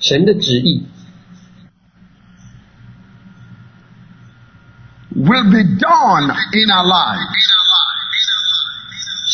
[0.00, 0.84] 神的旨意
[5.16, 7.46] will be done in our lives.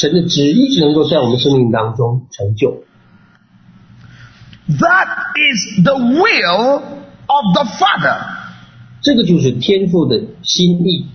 [0.00, 2.84] 神的旨意能够在我们生命当中成就。
[4.68, 6.82] That is the will
[7.26, 8.18] of the Father.
[9.00, 11.08] 这个就是天父的心意。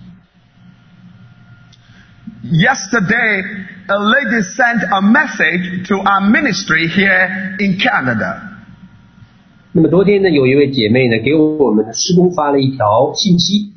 [2.44, 3.44] Yesterday,
[3.86, 8.40] a lady sent a message to our ministry here in Canada.
[9.72, 13.72] 那么昨天呢，有一位姐妹呢，给我们的施工发了一条信息，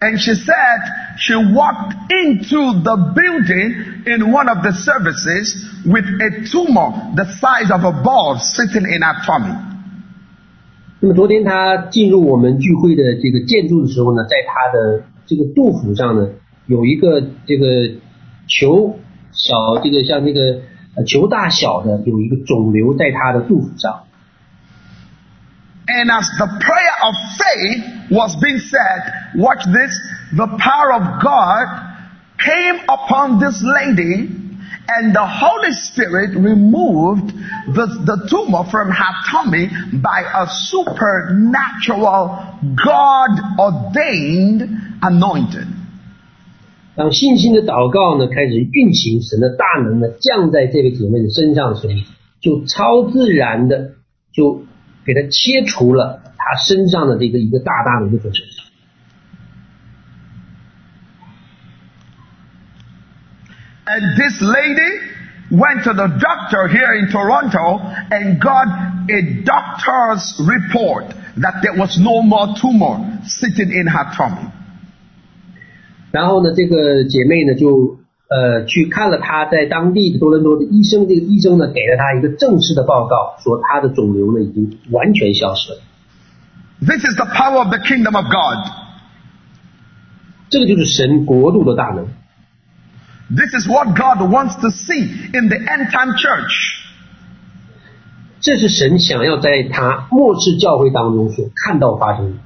[0.00, 0.80] And she said
[1.18, 3.74] she walked into the building
[4.06, 9.02] in one of the services with a tumor the size of a ball sitting in
[9.02, 9.54] her tummy.
[11.00, 16.28] 那么昨天她进入我们聚会的这个建筑的时候呢，在她的这个肚腹上呢，
[16.66, 17.66] 有一个这个
[18.48, 18.98] 球
[19.32, 20.60] 小，这个像那个
[20.96, 24.04] 呃球大小的有一个肿瘤在她的肚腹上。
[25.86, 29.92] And as the prayer of faith was being said, watch this,
[30.36, 31.66] the power of God
[32.38, 34.28] came upon this lady
[34.88, 37.32] and the Holy Spirit removed
[37.74, 39.68] the, the tumor from her tummy
[40.00, 42.38] by a supernatural,
[42.74, 44.62] God ordained
[45.02, 45.74] anointing.
[46.96, 51.92] 当信心的祷告呢开始运行，神的大能呢降在这个姐妹的身上的时候，
[52.40, 53.92] 就超自然的
[54.32, 54.64] 就
[55.04, 58.42] 给她切除了 她身上的这个一个大大的一个肿瘤。
[63.90, 65.00] And this lady
[65.50, 67.80] went to the doctor here in Toronto
[68.10, 68.68] and got
[69.08, 71.06] a doctor's report
[71.40, 74.50] that there was no more tumor sitting in her tummy.
[76.10, 85.78] 然后呢，这个姐妹呢就呃去看了她在当地的多伦多的医生，这个医生呢给了她一个正式的报告，说她的肿瘤呢已经完全消失了。
[86.82, 88.72] This is the power of the kingdom of God.
[90.50, 92.06] 这个就是神国度的大能，
[93.28, 95.02] This is what God wants to see
[95.34, 96.78] in the end time church.
[98.40, 102.38] 这是神想要在他末世教会当中所看到发生的。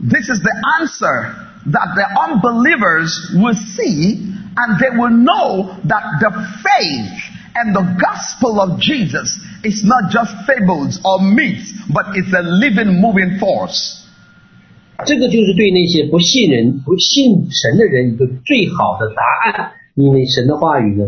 [0.00, 1.34] This is the answer
[1.70, 4.18] that the unbelievers will see
[4.56, 6.30] and they will know that the
[6.62, 12.42] faith and the gospel of Jesus is not just fables or myths, but it's a
[12.42, 14.04] living, moving force.
[15.06, 19.22] 这个就是对那些不信人、不信神的人一个最好的答
[19.62, 21.04] 案，因为神的话语呢，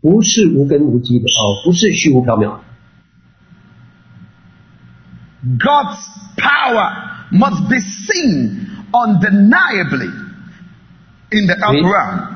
[0.00, 2.60] 不是无根无基的哦，不是虚无缥缈的。
[5.58, 5.98] God's
[6.36, 6.92] power
[7.32, 10.10] must be seen undeniably
[11.32, 11.82] in the earth Oui.
[11.82, 12.35] realm.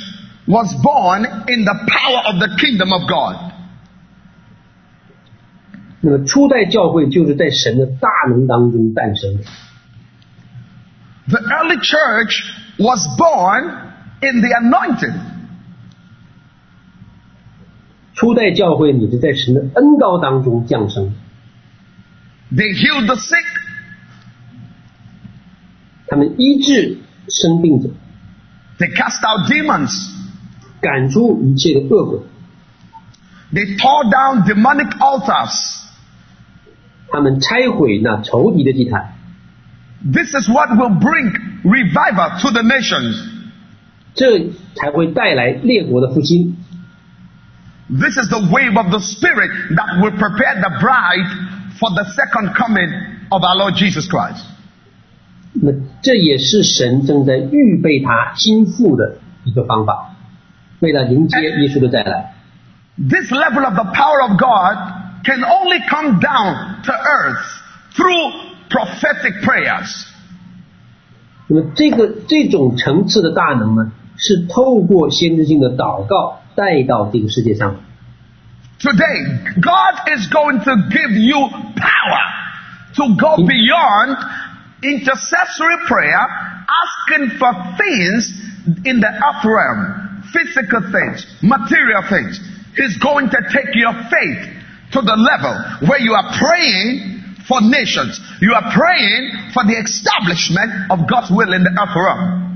[0.47, 3.51] was born in the power of the kingdom of God.
[6.03, 9.43] 那么初代教会就是在神的大能当中诞生的。
[11.27, 12.41] The early church
[12.79, 13.65] was born
[14.21, 15.13] in the anointing.
[18.15, 21.13] 初代教会你是在神的恩膏当中降生。
[22.51, 23.45] They healed the sick.
[26.07, 26.97] 他们医治
[27.29, 27.89] 生病者。
[28.79, 30.20] They cast out demons.
[33.53, 35.81] They tore down demonic altars.
[37.11, 39.15] 他们拆毁那仇敌的祭坛。
[40.03, 43.21] This is what will bring revival to the nations.
[44.15, 46.57] 这才会带来列国的复兴。
[47.89, 51.27] This is the wave of the Spirit that will prepare the bride
[51.77, 52.89] for the second coming
[53.29, 54.45] of our Lord Jesus Christ.
[55.53, 60.10] 那这也是神正在预备他新妇的一个方法。
[60.80, 62.34] 为了迎接耶稣的再来。
[62.96, 64.76] This level of the power of God
[65.24, 67.44] can only come down to earth
[67.94, 68.32] through
[68.70, 70.06] prophetic prayers.
[71.48, 77.76] 那么这个这种层次的大能呢，是透过先知性的祷告带到这个世界上。
[78.80, 82.24] Today, God is going to give you power
[82.96, 84.16] to go beyond
[84.82, 86.28] intercessory prayer,
[86.66, 88.32] asking for things
[88.84, 92.39] in the earth realm, physical things, material things.
[92.77, 94.41] is going to take your faith
[94.93, 95.53] to the level
[95.87, 98.19] where you are praying for nations.
[98.39, 102.47] You are praying for the establishment of God's will in the earth realm.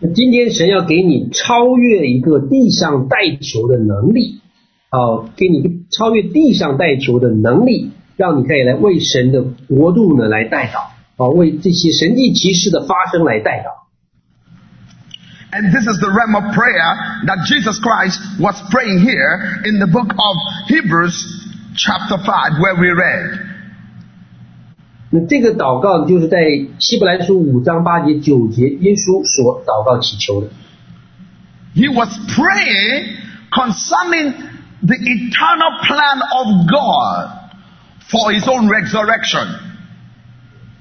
[0.00, 4.40] 那今天神要给你超越一个地上代求的能力，
[4.90, 13.87] 好、啊，给你超越地上代求的能力，让你可以来为神的国度呢来代祷，啊，为这些神迹奇事的发生来代祷。
[15.51, 20.09] And this is the realm of prayer that Jesus Christ was praying here in the book
[20.09, 20.35] of
[20.67, 21.13] Hebrews
[21.75, 23.39] chapter 5 where we read.
[25.11, 26.39] 那这个祷告就是在
[26.79, 30.47] 希伯来书五章八节九节，耶稣所祷告祈求的。
[31.75, 33.17] He was praying
[33.51, 34.33] concerning
[34.81, 37.29] the eternal plan of God
[38.09, 39.47] for his own resurrection.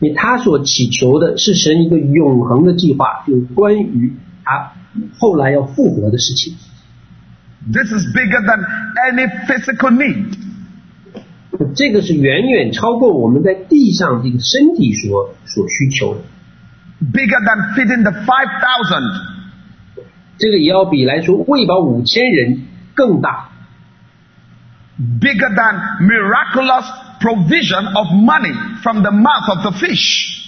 [0.01, 4.73] 因为他所祈求的是神一个永恒的计划，就是关于 他
[5.19, 6.57] 后来要复活的事情。
[7.73, 8.65] This is bigger than
[9.13, 10.39] any physical need.
[11.77, 16.21] 这个是远远超过我们在地上这个身体所所需求的，
[17.13, 19.33] Bigger than feeding the 5,000.
[20.39, 23.51] 这个也要比来说喂饱五千人更大，
[25.21, 26.85] Bigger than miraculous
[27.21, 28.53] provision of money
[28.83, 30.46] from the mouth of the fish.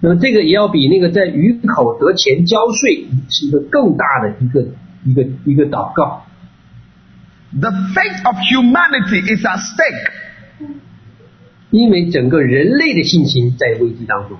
[0.00, 4.66] 那么这个也要比那个在鱼口得钱交税是一个更大的一个
[5.04, 6.24] 一个一个祷告。
[7.50, 10.12] The fate of humanity is at stake.
[11.70, 14.38] 因为整个人类的信心在危机当中。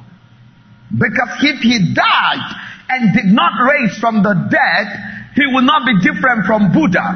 [0.90, 2.56] Because if he died
[2.88, 4.86] and did not raise from the dead,
[5.34, 7.14] he will not be different from Buddha.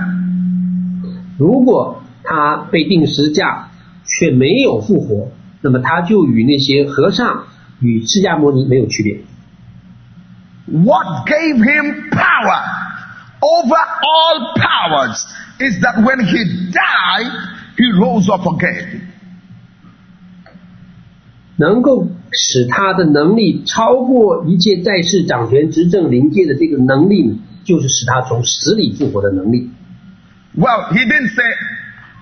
[1.39, 3.71] 如果他被钉十字架
[4.05, 5.31] 却没有复活，
[5.61, 7.45] 那么他就与那些和尚
[7.82, 9.22] 与释迦牟尼没有区别。
[10.68, 12.62] What gave him power
[13.40, 15.26] over all powers
[15.60, 17.32] is that when he died,
[17.78, 19.02] he rose up again.
[21.56, 29.72] 能够使他的能力超过一切在世掌权执政灵界的这个能力呢，就是使他从死里复活的能力。
[30.56, 31.44] Well, he didn't say,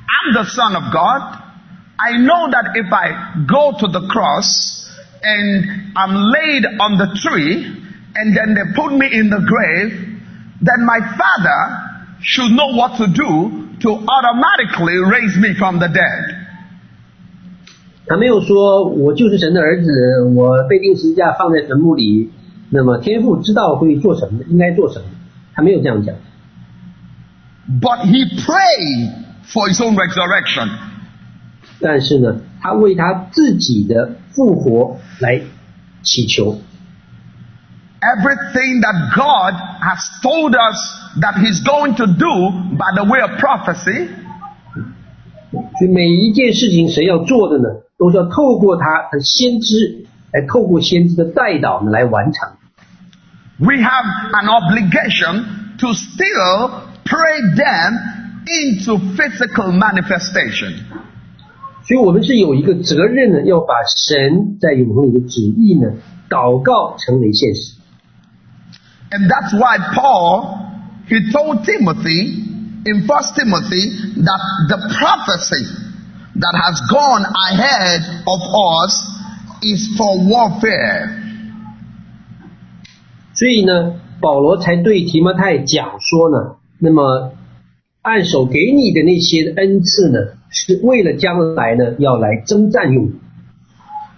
[0.07, 1.39] I'm the son of God.
[1.97, 4.78] I know that if I go to the cross
[5.23, 5.65] and
[5.95, 7.65] I'm laid on the tree
[8.15, 9.91] and then they put me in the grave,
[10.61, 11.59] then my father
[12.21, 16.35] should know what to do to automatically raise me from the dead.
[18.07, 19.89] 他没有说我就是神的儿子，
[20.35, 22.31] 我被钉十字架放在坟墓里，
[22.69, 25.05] 那么天父知道会做什么，应该做什么，
[25.53, 26.15] 他没有这样讲。
[27.67, 29.11] But he prayed
[29.51, 30.69] for his own resurrection.
[31.79, 35.41] 但是呢，他为他自己的复活来
[36.03, 36.61] 祈求。
[38.01, 40.77] Everything that God has told us
[41.21, 44.09] that he's going to do by the way of prophecy,
[45.51, 52.49] 所以每一件事情神要做的呢，都是要透过他的先知，来透过先知的带导呢来完成。
[53.57, 55.45] we have an obligation
[55.77, 57.97] to still pray them
[58.45, 60.73] into physical manifestation.
[61.82, 65.92] 所以我们是有一个责任呢，要把神在永恒里的旨意呢，
[66.28, 67.74] 祷告成为现实。
[69.10, 70.58] And that's why Paul,
[71.08, 72.44] he told Timothy
[72.84, 73.90] in First Timothy
[74.22, 75.66] that the prophecy
[76.36, 78.94] that has gone ahead of us
[79.62, 81.10] is for warfare.
[83.34, 87.32] 所以呢，保罗才对提摩太讲说呢，那么
[88.02, 90.18] 按手给你的那些恩赐呢，
[90.49, 93.13] 是为了将来呢要来征战用的。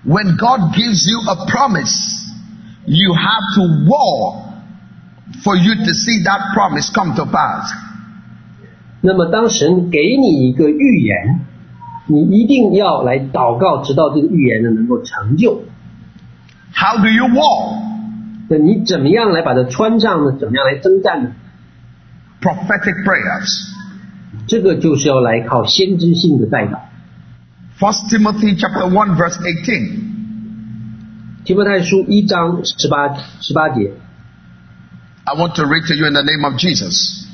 [0.06, 2.28] When God gives you a promise,
[2.86, 4.44] you have to war
[5.44, 7.74] for you to see that promise come to pass.
[9.02, 11.42] 那么当神给你一个预言，
[12.08, 15.64] 你一定要来祷告，直到这个预言呢能够成就。
[16.74, 17.84] How do you war?
[18.50, 20.38] 那你怎么样来把它穿上呢？
[20.40, 21.32] 怎么样来征战呢？
[22.42, 23.71] Prophetic prayers.
[24.52, 26.90] 这个就是要来靠先知性的带导。
[27.80, 30.08] First Timothy chapter 1 verse 18.
[31.46, 33.94] 提摩太书一章十八十八节，
[35.24, 37.26] I want to read to you in the name of Jesus.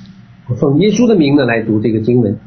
[0.47, 2.38] 我奉耶稣的名呢来读这个经文。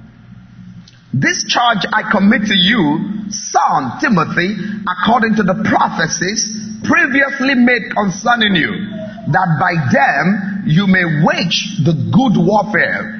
[1.13, 3.01] This charge I commit to you,
[3.31, 4.55] son Timothy,
[4.85, 6.47] according to the prophecies
[6.85, 8.71] previously made concerning you,
[9.33, 13.20] that by them you may wage the good warfare.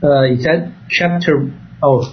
[0.00, 2.04] 呃，以前 chapter 哦，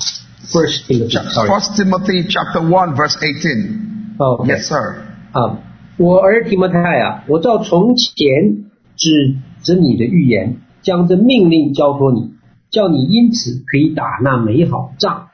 [0.46, 4.18] first Timothy，sorry， First Timothy chapter 1 verse 18.
[4.20, 4.96] 哦 Yes, sir.
[5.32, 5.60] 啊，
[5.98, 12.34] 我儿提摩太啊，我照从前指着你的预言，将这命令交托你，
[12.70, 15.30] 叫你因此可以打那美好仗。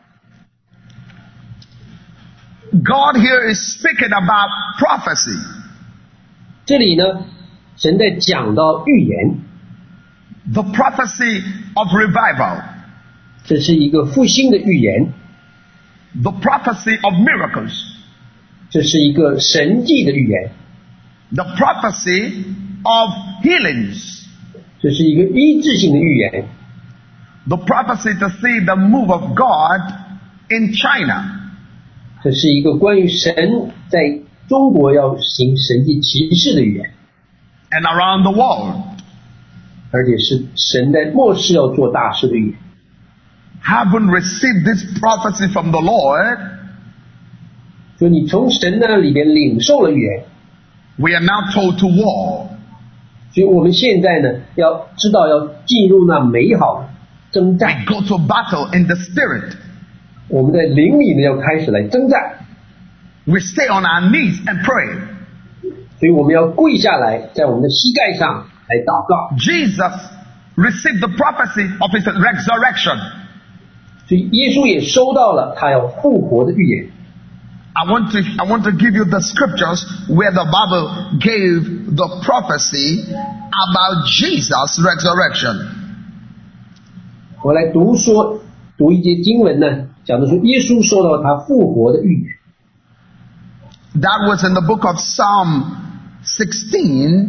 [2.71, 5.37] God here is speaking about prophecy.
[6.65, 7.25] 这里呢，
[7.77, 9.39] 神在讲到预言，
[10.51, 11.43] The prophecy
[11.75, 12.63] of revival.
[13.45, 15.13] 这是一个复兴的预言，
[16.21, 17.73] The prophecy of miracles.
[18.69, 20.51] 这是一个神迹的预言，
[21.33, 22.43] The prophecy
[22.83, 23.11] of
[23.43, 24.23] healings.
[24.81, 26.45] 这是一个医治性的预言，
[27.47, 29.93] The prophecy to see the move of God
[30.49, 31.51] in China.
[32.23, 36.91] 这是一个关于神在中国要行神迹奇事的预言，
[37.71, 38.83] and around the world.
[39.93, 42.57] 而且是神在末世要做大事的预言。
[43.63, 46.39] Having received this prophecy from the Lord,
[47.97, 50.23] 就你从神那里边领受了预言，
[50.97, 52.47] we are now told to war.
[53.31, 56.89] 所以我们现在呢，要知道要进入那美好的
[57.31, 59.53] 征战 We，go to battle in the spirit.
[60.29, 62.45] 我们在灵里呢要开始来征战，
[63.25, 64.97] We stay on our knees and pray.
[65.99, 68.52] 所以我们要跪下来，在我们的膝盖上来祷告。
[69.37, 69.93] Jesus
[70.55, 72.99] received the prophecy of his resurrection.
[74.07, 76.89] 所以耶稣也收到了他要复活的预言。
[77.73, 82.07] I want to I want to give you the scriptures where the Bible gave the
[82.25, 85.67] prophecy about Jesus' resurrection.
[87.43, 88.41] 我来读说
[88.77, 92.33] 读一节经文呢，讲的说耶稣收到他复活的预言。
[94.01, 95.77] That was in the book of Psalm
[96.23, 97.27] 16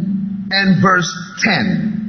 [0.51, 1.11] and verse
[1.43, 1.99] 10.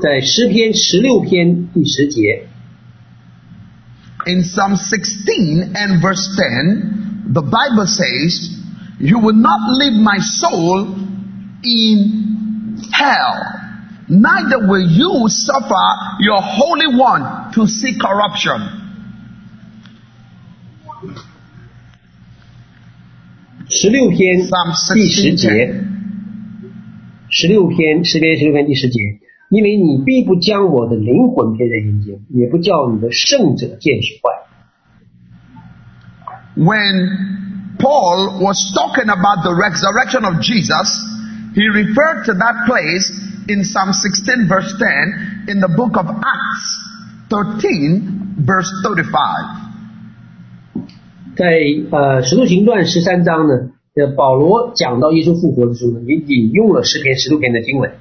[0.00, 2.46] 在诗篇十六篇第十节，
[4.26, 8.56] In Psalm 16 and verse 10, the Bible says,
[9.00, 10.94] You will not leave my soul
[11.64, 13.34] in hell,
[14.08, 15.86] neither will you suffer
[16.20, 18.60] your Holy One to see corruption.
[23.68, 25.84] 十六篇 Psalm 第十节，
[27.32, 29.00] 十六篇诗篇十六篇第十节，
[29.50, 34.46] 因为你必不将我的灵魂撇在人间，也不叫你的圣者见朽坏。
[36.56, 37.08] When
[37.78, 40.88] Paul was talking about the resurrection of Jesus,
[41.54, 43.12] he referred to that place
[43.46, 46.66] in Psalm 16 verse 10 in the book of Acts
[47.28, 49.68] 13 verse 35.
[51.36, 51.46] 在
[51.92, 57.91] 呃《使徒行传》十三章呢， 呃保罗讲到耶稣复活的时候呢，也引用了诗篇十六篇的经文。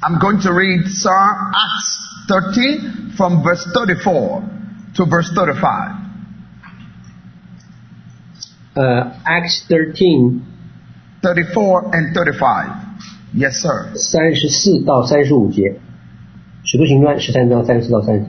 [0.00, 1.98] I'm going to read Sir Acts
[2.28, 4.42] 13 from verse 34
[4.94, 5.92] to verse 35.
[8.74, 10.42] 呃，Acts thirteen
[11.22, 12.66] 34 and 35.
[13.34, 13.96] Yes, sir.
[13.96, 15.62] 三十四到三十五节，
[16.64, 18.26] 《使徒行传》十三章三十四到三十。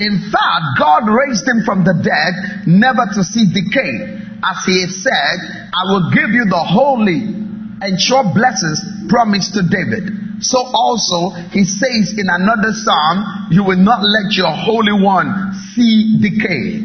[0.00, 4.20] In fact, God raised him from the dead, never to see decay.
[4.44, 5.36] As he had said,
[5.72, 7.34] I will give you the holy
[7.80, 10.12] and sure blessings promised to David.
[10.40, 16.20] So also he says in another psalm, you will not let your holy one see
[16.20, 16.82] decay.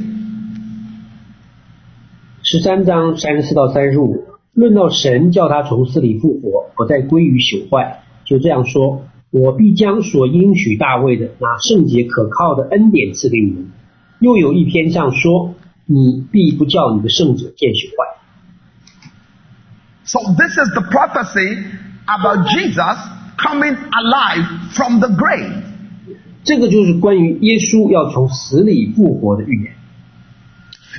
[2.43, 13.71] 十三章三十四到三十五，论到神叫他从死里复活，不再归于朽坏，就这样说： 我必将所应许大卫的那圣洁可靠的恩典赐给你们。
[14.19, 15.55] 又有一篇上说：
[15.85, 18.17] 你必不叫你的圣者见朽坏。
[20.03, 21.63] So this is the prophecy
[22.05, 22.97] about Jesus
[23.37, 25.63] coming alive from the grave.
[26.43, 29.73] 这个就是关于耶稣要从死里复活的预言。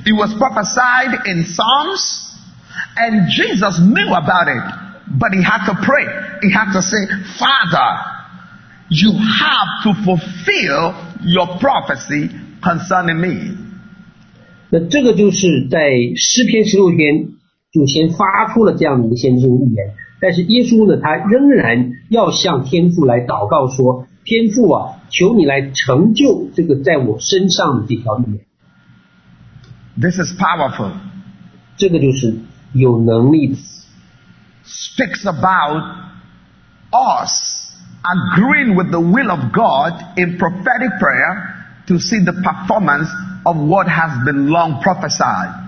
[0.05, 2.33] It was prophesied in Psalms,
[2.95, 4.63] and Jesus knew about it,
[5.19, 6.07] but he had to pray.
[6.41, 7.05] He had to say,
[7.37, 8.16] Father,
[8.89, 10.93] you have to fulfill
[11.23, 12.29] your prophecy
[12.61, 13.57] concerning me.
[14.69, 15.79] 那这个就是在
[16.15, 17.29] 诗篇十六篇
[17.71, 28.45] 就先发出了这样的一个先知性预言，但是耶稣呢，他仍然要向天父来祷告说：“天父啊，求你来成就这个在我身上的这条预言。
[29.99, 30.91] This is powerful.
[31.77, 32.35] ”这个就是
[32.73, 33.55] 有能力的，
[34.65, 35.83] Speaks about
[36.91, 37.46] us
[38.07, 43.09] agreeing with the will of God in prophetic prayer to see the performance
[43.45, 45.61] of what has been long prophesied.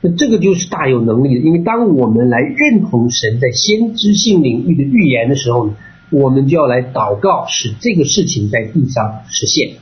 [0.00, 5.74] 那这个就是大有能力的，因为当我们来认同神在先知性领域的预言的时候呢，
[6.10, 9.78] 我们就要来祷告，使这个事情在地上实现。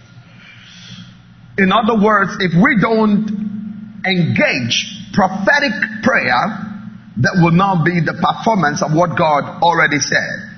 [1.59, 3.28] In other words, if we don't
[4.05, 5.72] engage prophetic
[6.03, 6.64] prayer,
[7.22, 10.49] that will not be the performance of what God already said.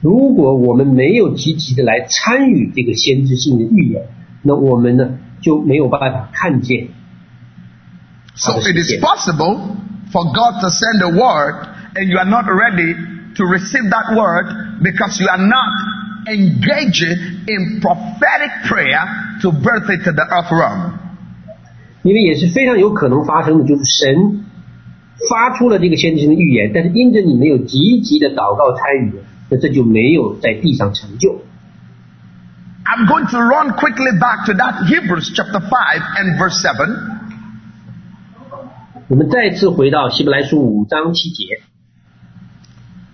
[0.00, 4.04] 如果我们没有积极的来参与这个先知性的预言，
[4.42, 6.88] 那我们呢就没有办法看见。
[8.34, 9.58] So it is possible
[10.10, 11.54] for God to send a word
[11.94, 12.94] and you are not ready
[13.36, 14.46] to receive that word
[14.82, 15.68] because you are not
[16.26, 19.06] engaging in prophetic prayer
[19.42, 20.92] to birth it to the earth realm.
[22.02, 24.44] 因为也是非常有可能发生的，就是神
[25.28, 29.12] 发出了这个先知性的预言，但是因着你没有积极的祷告参与，
[29.49, 31.43] 那这就没有在地上成就。
[32.85, 35.69] I'm going to run quickly back to that Hebrews chapter 5
[36.17, 37.25] and verse 7.
[39.07, 41.61] 我们再次回到希伯来书五章七节，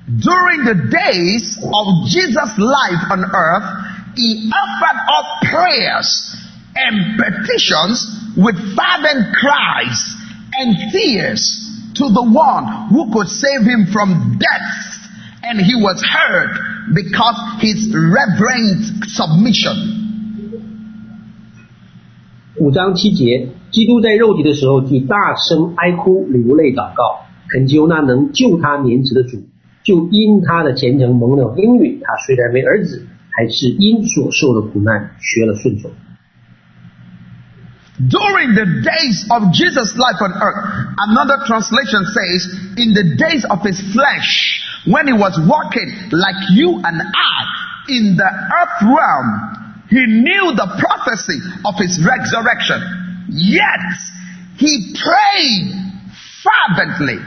[0.07, 3.63] During the days of Jesus' life on earth,
[4.15, 6.35] he offered up prayers
[6.75, 8.05] and petitions
[8.35, 10.15] with fervent cries
[10.59, 14.84] and tears to the one who could save him from death.
[15.48, 16.58] And he was heard
[16.92, 19.76] because his reverent submission.
[22.58, 29.44] 五章七节，基督在肉体的时候，既大声哀哭流泪祷告，恳求那能救他免死的主，
[29.84, 35.92] 就因他的虔诚蒙了应允，他虽然为儿子，还是因所受的苦难学了顺从。
[38.01, 42.39] During the days of Jesus' life on earth, another translation says,
[42.77, 47.37] in the days of his flesh, when he was walking like you and I
[47.89, 52.81] in the earth realm, he knew the prophecy of his resurrection.
[53.31, 53.95] yet
[54.57, 55.71] he prayed
[56.43, 57.19] fervently.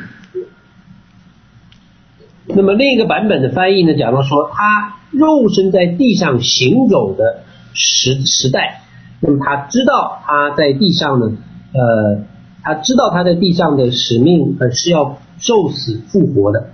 [2.46, 8.82] 那么另一个版本的翻译呢，讲到说他肉身在地上行走的时时代，
[9.20, 11.32] 那么他知道他在地上呢，
[11.72, 12.24] 呃，
[12.62, 16.70] 他知道他在地上的使命呃是要受死复活的。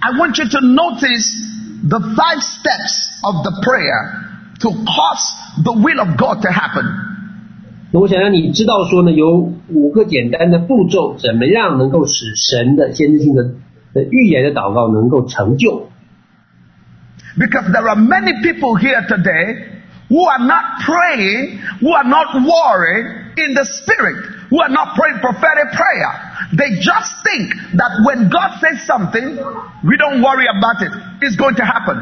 [0.00, 1.26] I want you to notice
[1.88, 4.24] the five steps of the prayer
[4.60, 6.84] to cause the will of God to happen.
[7.90, 13.44] 那我想让你知道说呢，有五个简单的步骤，怎么样能够使神的先知性的
[13.94, 15.88] 的预言的祷告能够成就？
[17.38, 19.56] Because there are many people here today
[20.13, 25.17] who are not praying, who are not warring in the spirit, who are not praying
[25.17, 26.13] prophetic prayer.
[26.53, 27.49] They just think
[27.81, 29.41] that when God says something,
[29.81, 30.93] we don't worry about it.
[31.25, 31.97] It's going to happen.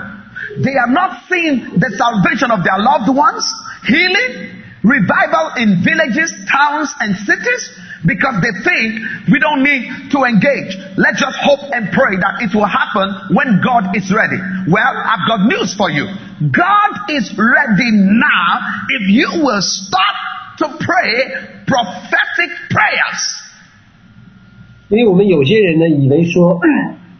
[0.59, 3.47] They are not seeing the salvation of their loved ones,
[3.87, 7.63] healing, revival in villages, towns, and cities
[8.04, 10.76] because they think we don't need to engage.
[10.96, 14.38] Let's just hope and pray that it will happen when God is ready.
[14.68, 16.06] Well, I've got news for you.
[16.52, 20.16] God is ready now if you will start
[20.58, 23.42] to pray prophetic prayers.
[24.88, 26.60] 因为我们有些人呢，以为说，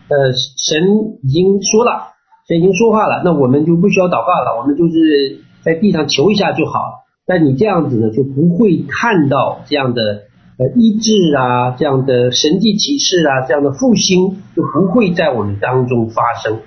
[0.08, 2.14] 呃，神已经说了，
[2.46, 7.02] 神已经说话了，那我们就不需要祷告了，我们就是在地上求一下就好了。
[7.26, 10.22] 但你这样子呢，就不会看到这样的
[10.60, 16.60] 呃医治啊，这样的神迹启示啊，这样的复兴就不会在我们当中发生。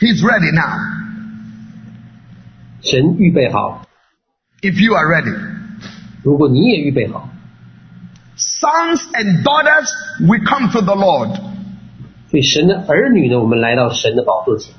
[0.00, 0.78] He's ready now.
[2.82, 3.86] 神预备好，
[4.60, 5.34] If you are ready.
[6.24, 7.28] 如果你也预备好，
[8.36, 9.88] Sons and daughters,
[10.26, 11.36] we come to the Lord.
[12.30, 14.74] 所以神的儿女呢，我们来到神的宝座前。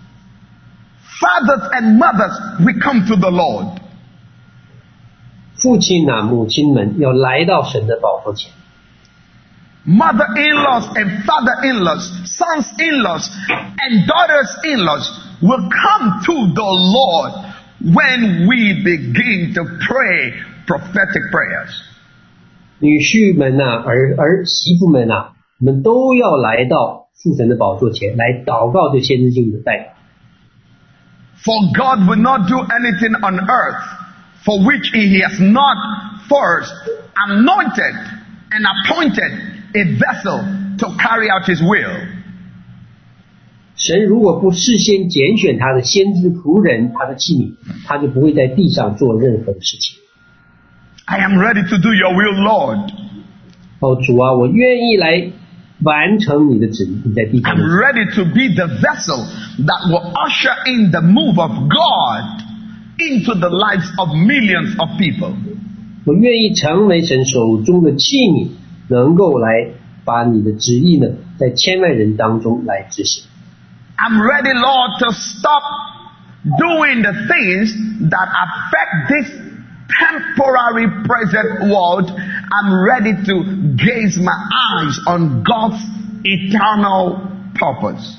[1.21, 3.77] Fathers and mothers, we come to the Lord.
[5.57, 8.51] 父亲呐、母亲们要来到神的宝座前。
[9.85, 17.33] Mother-in-laws and father-in-laws, sons-in-laws and daughters-in-laws will come to the Lord
[17.83, 20.33] when we begin to pray
[20.65, 21.71] prophetic prayers.
[22.79, 29.93] 女婿们呐、儿儿媳妇们呐、我们都要来到父神的宝座前来祷告这先知性的代祷。
[31.43, 33.96] For God will not do anything on earth
[34.45, 35.77] for which He has not
[36.27, 36.73] first
[37.15, 37.95] anointed
[38.51, 39.31] and appointed
[39.75, 40.43] a vessel
[40.79, 41.91] to carry out His will.
[43.75, 47.55] 神如果不事先拣选他的先知仆人，他的器皿，
[47.87, 49.97] 他就不会在地上做任何的事情。
[51.05, 52.91] I am ready to do your will, Lord.
[53.79, 55.31] 哦，主啊，我愿意来
[55.81, 59.25] 完成你的旨意，你在地上 I'm 的旨意 ready to be the vessel
[59.65, 62.43] that will usher in the move of God
[62.97, 65.33] into the lives of millions of people.
[66.05, 68.49] 我愿意成为神手中的器皿，
[68.89, 69.67] 能够来
[70.03, 73.23] 把你的旨意呢，在千万人当中来执行。
[73.97, 75.63] I'm ready, Lord, to stop
[76.43, 77.73] doing the things
[78.09, 79.31] that affect this
[79.87, 82.11] temporary present world.
[82.11, 83.43] I'm ready to
[83.77, 85.79] gaze my eyes on God's
[86.23, 87.19] eternal
[87.55, 88.17] purpose.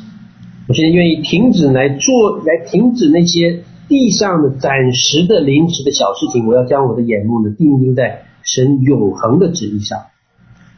[0.66, 6.46] 我现在愿意停止来做，来停止那些 地上的暂时的、临时的小事情。
[6.46, 10.06] 我要将我的眼目呢定睛在神永恒的旨意上。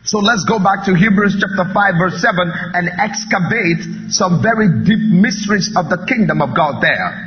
[0.05, 5.03] So let's go back to Hebrews chapter 5 verse 7 and excavate some very deep
[5.11, 7.27] mysteries of the kingdom of God there.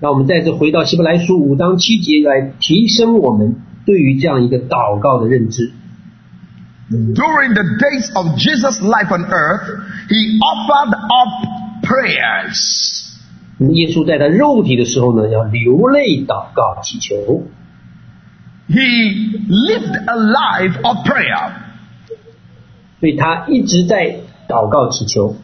[0.00, 5.72] 让我们再次回到希伯来书五章七节来提升我们对于这样一个祷告的认知。
[6.90, 9.64] During the days of Jesus' life on earth,
[10.08, 12.95] he offered up prayers.
[13.58, 17.44] 耶稣在他肉体的时候呢，要流泪祷告祈求。
[18.68, 21.52] He lived a life of prayer.
[23.00, 24.16] 所以他一直在
[24.48, 25.36] 祷告祈求。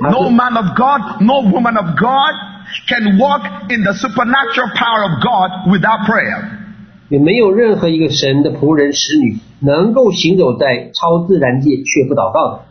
[0.00, 2.34] 他 No 是 man of God, no woman of God
[2.88, 6.48] can walk in the supernatural power of God without prayer.
[7.10, 12.62] 也没有任何一个神的仆人使女能够行走在超自然界却不祷告的。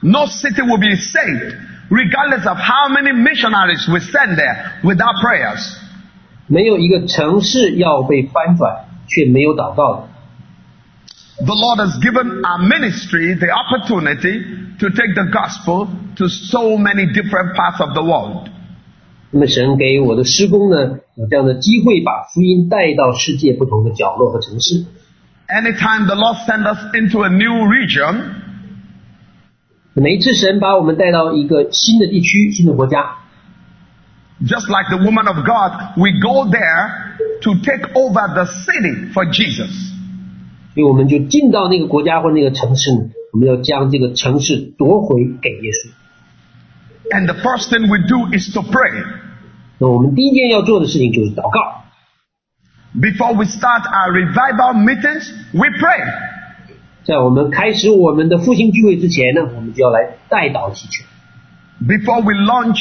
[0.00, 1.56] No city will be saved,
[1.90, 5.78] regardless of how many missionaries we send there, without prayers.
[6.46, 10.08] 没有一个城市要被翻转却没有祷告的。
[11.44, 14.44] The Lord has given our ministry the opportunity
[14.78, 18.48] to take the gospel to so many different parts of the world.
[19.30, 24.84] 那么神给我的施工呢，有这样的机会，把福音带到世界不同的角落和城市。
[25.48, 28.35] Anytime the Lord sends us into a new region,
[29.96, 33.16] 每一次神把我们带到一个新的地区、新的国家，
[34.44, 39.26] just like the woman of God, we go there to take over the city for
[39.26, 39.70] Jesus.
[40.74, 45.90] 所以我们就进到那个国家或那个城市呢，我们要将这个城市夺回给耶稣。
[47.10, 49.04] And the first thing we do is to pray.
[49.78, 51.82] 那我们第一件要做的事情就是祷告。
[52.94, 56.00] Before we start our revival meetings, we pray.
[57.06, 61.04] 在我们开始我们的复兴聚会之前呢，我们就要来代祷祈求。
[61.84, 62.78] Before we launch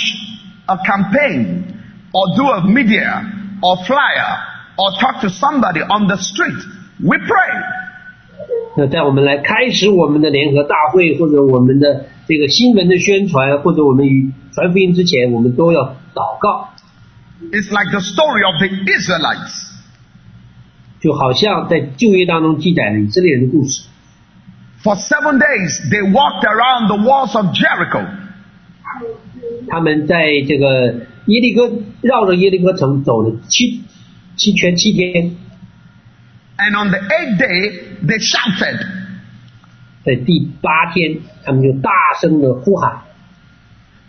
[0.68, 1.64] a campaign
[2.12, 3.24] or do a media
[3.62, 4.38] or flyer
[4.78, 6.64] or talk to somebody on the street,
[7.00, 7.64] we pray.
[8.78, 16.70] 那在我们来开始我们的联合大会，或者我们的这个新闻的宣传，或者我们与传福音之前，我们都要祷告。
[17.52, 19.72] It's like the story of the Israelites.
[21.02, 23.82] 就好像在旧约当中记载了以色列人的故事。
[24.84, 28.06] For seven days, they walked around the walls of Jericho.
[29.70, 33.84] 他们在这个耶利哥绕着耶利哥城走了七
[34.36, 35.36] 七圈七天，
[36.58, 37.72] And on the eighth day,
[38.06, 38.86] they shouted.
[40.04, 43.04] 在第八天，他们就大声的呼喊。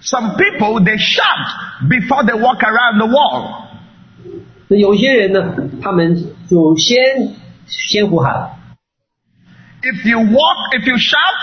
[0.03, 3.67] Some people, they shout before they walk around the wall.
[4.69, 6.17] 那有些人呢，他们
[6.49, 6.99] 就先
[7.67, 8.56] 先呼喊了。
[9.87, 11.39] If you walk, if you shout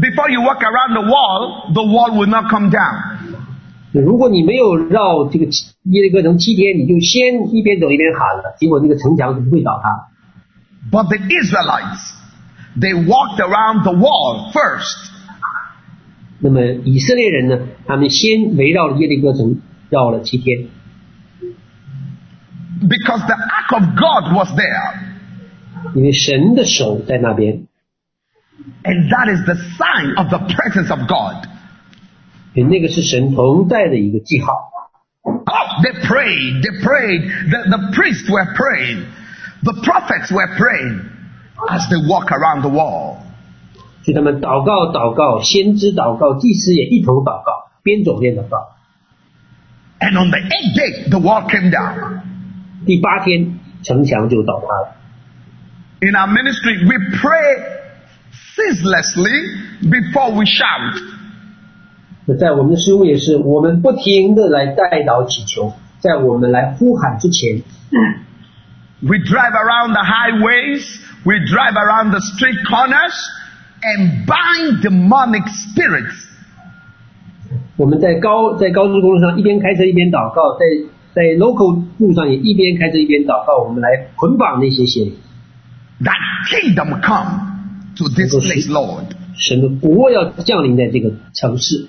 [0.00, 3.18] before you walk around the wall, the wall will not come down.
[3.92, 10.08] 如果你没有绕这个七耶利哥城七天，你就先一边走一边喊了，结果那个城墙是不会倒塌。
[10.90, 12.12] But the Israelites,
[12.78, 15.10] they walked around the wall first.
[16.40, 20.66] 那么以色列人呢，他们先围绕着耶利哥城绕了七天，
[22.82, 25.94] because the ark of God was there.
[25.94, 27.66] 因为神的手在那边，
[28.84, 31.48] And that is the sign of the presence of God.
[32.54, 34.70] 所以那个是神同在的一个记号。
[35.24, 37.50] Oh, they prayed, they prayed.
[37.50, 39.06] The, the priests were praying.
[39.62, 41.00] The prophets were praying
[41.68, 43.18] as they walk around the wall.
[44.04, 48.76] 所以他们祷告祷告，先知祷告，祭司也一同祷告，边走边祷告。
[49.98, 52.20] And on the eighth day, the wall came down.
[52.84, 54.96] 第八天，城墙就倒塌了。
[56.00, 57.74] In our ministry, we pray
[58.58, 61.02] ceaselessly before we shout.
[62.26, 67.62] 那在我们的师傅也是，我们不停的来代祷祈求，在我们来呼喊之前，
[69.02, 70.80] We drive around the highways,
[71.24, 73.12] we drive around the street corners,
[73.82, 76.30] and bind demonic spirits.
[77.76, 80.64] 我们在高在高速公路上一边开车一边祷告，在
[81.12, 85.16] 在 local 路上也一边开车一边祷告，我们来捆绑那些邪灵。
[86.00, 86.16] That
[86.48, 87.47] kingdom come
[87.96, 89.06] to this place, Lord.
[89.36, 91.86] 神的国要降临在这个城市，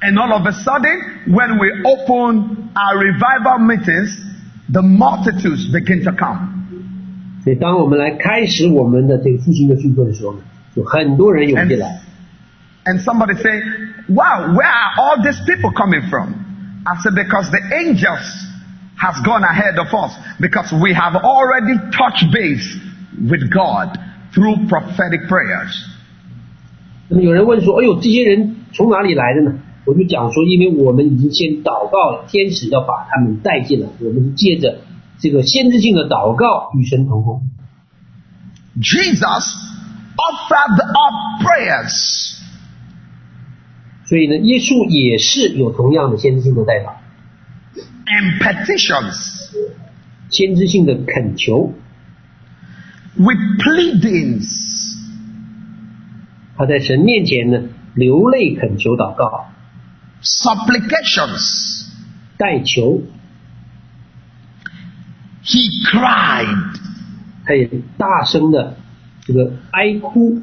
[0.00, 4.16] And all of a sudden, when we open our revival meetings,
[4.70, 6.50] the multitudes begin to come.
[7.42, 10.40] 所以当我们来开始我们的这个复兴的聚会的时候呢，
[10.74, 12.00] 有很多人涌进来。
[12.86, 13.62] And somebody say,
[14.08, 16.34] wow, where are all these people coming from?
[16.86, 18.46] I said, because the angels
[18.96, 22.76] has gone ahead of us because we have already touched base
[23.18, 23.98] with God
[24.33, 25.85] Through prophetic prayers.
[27.07, 34.81] 那么有人问说：“哎呦，这些人从哪里来的呢？”我就讲说，因为我们已经先祷告了，天使要把他们带进来，我们是借着
[35.19, 37.41] 这个先知性的祷告与神同工。
[38.79, 39.55] Jesus
[40.15, 42.37] offered up prayers.
[44.05, 47.01] 所以呢，耶稣也是有同样的先知性的代法
[48.05, 49.49] ，and petitions
[50.29, 51.73] 先知性的恳求，
[53.17, 54.97] with pleadings
[56.57, 59.47] 他在神面前呢流泪恳求祷告
[60.21, 61.87] ，supplications
[62.37, 63.01] 代求
[65.43, 66.79] ，he cried
[67.45, 68.75] 他也大声的
[69.25, 70.41] 这个哀哭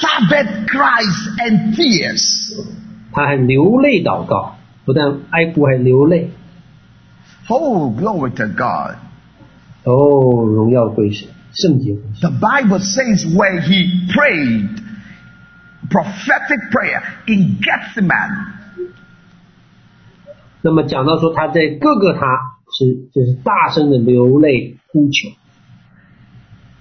[0.00, 2.64] ，fervent cries and tears
[3.12, 6.30] 他还流泪祷告，不但哀哭还流泪。
[7.48, 8.96] oh glory to god
[9.83, 12.29] 哦，荣耀归神，圣洁归神。
[12.29, 14.69] the bible says where he prayed
[15.89, 18.53] prophetic prayer in gethsemane
[20.61, 22.19] 那么讲到说他在各个他
[22.77, 25.29] 是就是大声的流泪呼求，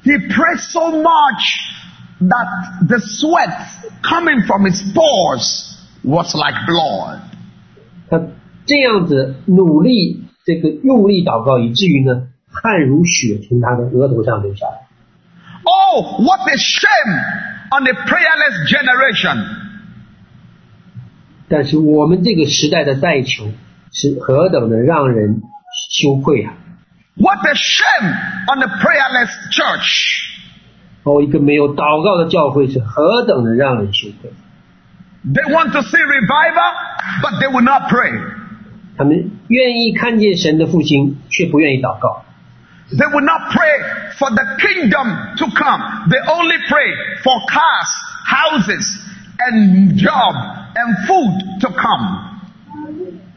[0.05, 1.42] he prayed so much
[2.20, 3.57] that the sweat
[4.03, 7.20] coming from his pores was like blood
[8.11, 8.20] 他
[8.66, 14.88] 这样子努力这个用力祷告，以至于呢 汗如血从他的额头上流下来。
[15.64, 17.14] Oh, what a shame
[17.70, 19.44] on a prayerless generation.
[21.49, 23.51] 但是我们这个时代的代求
[23.92, 25.42] 是何等的让人
[25.90, 26.55] 羞愧啊！
[27.16, 28.11] What a shame
[28.46, 30.28] on the prayerless church.
[31.05, 34.30] 哦，一个没有祷告的教会是何等的让人羞愧！
[35.24, 36.74] They want to see revival,
[37.22, 38.12] but they will not pray.
[38.96, 42.21] 他们愿意看见神的复兴，却不愿意祷告。
[42.92, 43.74] They will not pray
[44.18, 46.09] for the kingdom to come.
[46.09, 46.88] They only pray
[47.22, 47.90] for cars,
[48.24, 48.84] houses,
[49.38, 50.34] and job
[50.74, 52.24] and food to come.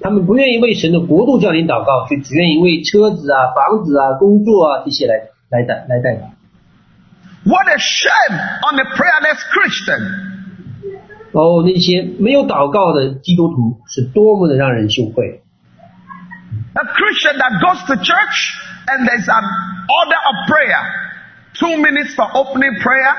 [0.01, 5.16] 他们不愿意为神的国度降临祷告，却只愿意为车子啊、房子啊、工作啊这些来
[5.49, 6.32] 来代来代祷。
[7.43, 8.38] What a shame
[8.72, 10.32] on the prayerless Christian.
[11.34, 15.41] 哦，那些没有祷告的基督徒是多么的让人羞愧！
[16.74, 18.55] A Christian that goes to church
[18.89, 19.45] and there's an
[19.91, 20.82] order of prayer.
[21.59, 23.14] Two minutes for opening prayer,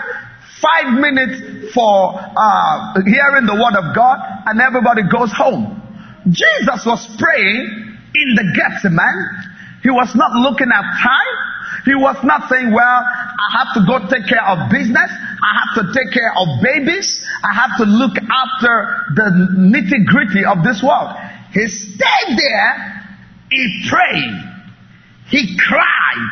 [0.62, 5.82] five minutes for uh, hearing the word of God, and everybody goes home.
[6.30, 9.24] Jesus was praying in the Gethsemane.
[9.84, 11.36] He was not looking at time.
[11.86, 15.08] He was not saying, well, I have to go take care of business.
[15.08, 17.24] I have to take care of babies.
[17.44, 18.74] I have to look after
[19.16, 21.16] the nitty gritty of this world.
[21.54, 23.06] He stayed there.
[23.50, 24.57] He prayed.
[25.30, 26.30] He cried.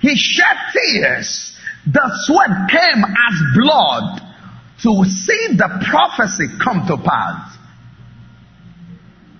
[0.00, 1.56] He shed tears.
[1.86, 4.20] The sweat came as blood
[4.82, 7.56] to see the prophecy come to pass.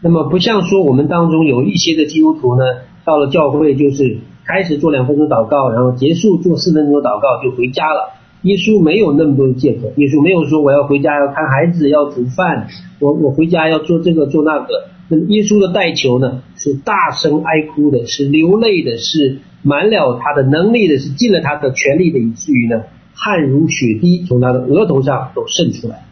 [0.01, 2.65] 那么不像说我们当中有一些的基督徒呢，
[3.05, 8.15] 到了教会就是开始做两分钟祷告，然后结束做四分钟祷告就回家了。
[8.43, 12.69] 耶稣没有那么多的借口，耶稣没有说我要回家要看孩子要煮饭，
[13.01, 14.89] 我我回家要做这个做那个。
[15.09, 22.83] 那么耶稣的代求呢，是大声哀哭的，是流泪的，是满了他的能力的，是尽了他的全力的，以至于呢
[23.15, 26.05] 汗如血滴从他的额头上都渗出来。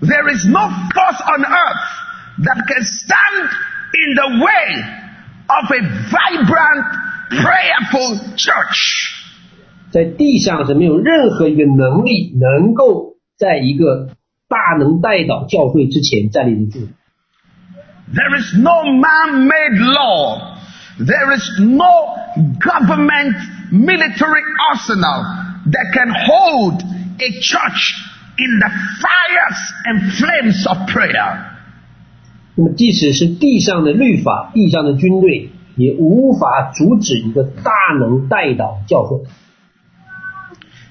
[0.00, 1.84] There is no force on earth
[2.44, 3.50] that can stand
[3.94, 4.82] in the way
[5.46, 5.80] of a
[6.10, 6.86] vibrant,
[7.30, 9.14] prayerful church.
[9.90, 14.10] 在地上是没有任何一个能力能够在一个
[14.48, 16.88] 大能带导教会之前站立得住。
[18.13, 20.57] There is no man-made law.
[20.99, 22.15] There is no
[22.59, 23.35] government
[23.71, 25.23] military arsenal
[25.65, 27.95] that can hold a church
[28.37, 28.69] in the
[29.01, 31.49] fires and flames of prayer.
[32.55, 39.23] 那么，即使是地上的律法、地上的军队，也无法阻止一个大能带导教会。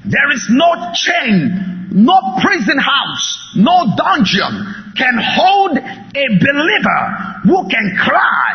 [0.04, 7.02] There is no chain, no prison house, no dungeon can hold a believer
[7.44, 8.54] who can cry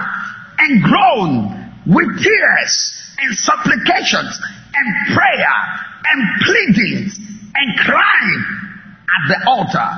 [0.59, 1.49] and groan
[1.85, 4.39] with tears and supplications
[4.73, 5.55] and prayer
[6.05, 7.17] and pleadings
[7.53, 8.43] and crying
[9.07, 9.89] at the altar.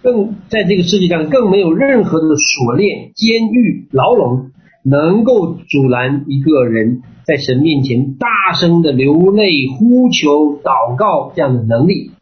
[0.00, 4.52] 更在这个世界上，更没有任何的锁链、监狱、牢笼
[4.84, 12.12] 能够阻拦一个人在神面前大声的流泪、呼求、祷告这样的能力。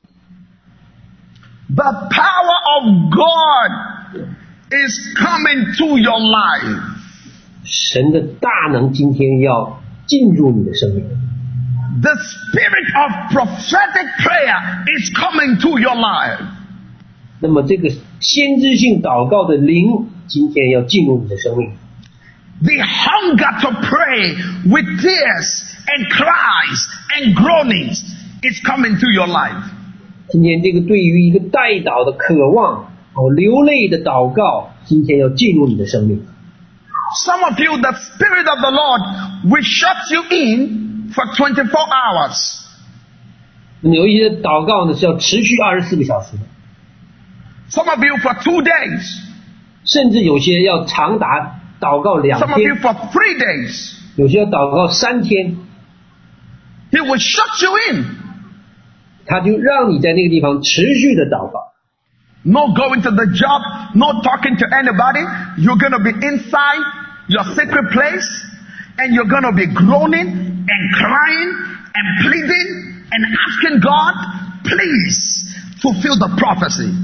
[1.71, 3.71] The power of God
[4.71, 6.81] is coming to your life.
[7.65, 11.05] 神的大能今天要进入你的生命，
[12.01, 16.39] The spirit of prophetic prayer is coming to your life.
[17.41, 17.91] 那么这个
[18.21, 21.73] 先知性祷告的灵今天要进入你的生命。
[22.63, 26.89] The hunger to pray with tears and cries
[27.19, 28.01] and groanings
[28.43, 29.63] is coming to your life.
[30.30, 36.26] 今天这个对于一个代祷的渴望哦，流泪的祷告，今天要进入你的生命。
[37.26, 39.02] Some of you, the Spirit of the Lord
[39.50, 42.62] will shut you in for twenty-four hours.
[43.82, 46.44] 有一些祷告呢是要持续二十四个小时的
[47.70, 49.20] ，Some of you for two days.
[49.84, 53.96] 甚至有些要长达祷告两天 Some of you，for three days.
[54.16, 55.58] 有些要祷告三天
[56.92, 58.06] ，He will shut you in.
[59.27, 61.73] 他就让你在那个地方持续的祷告。
[62.43, 63.61] No going to the job,
[63.95, 65.25] no talking to anybody.
[65.59, 66.85] You're going to be inside
[67.27, 68.29] your secret place
[68.99, 71.51] and you're going to be groaning and crying
[71.93, 72.69] and pleading
[73.11, 74.15] and asking God,
[74.63, 75.43] please
[75.83, 76.95] fulfill the prophecy.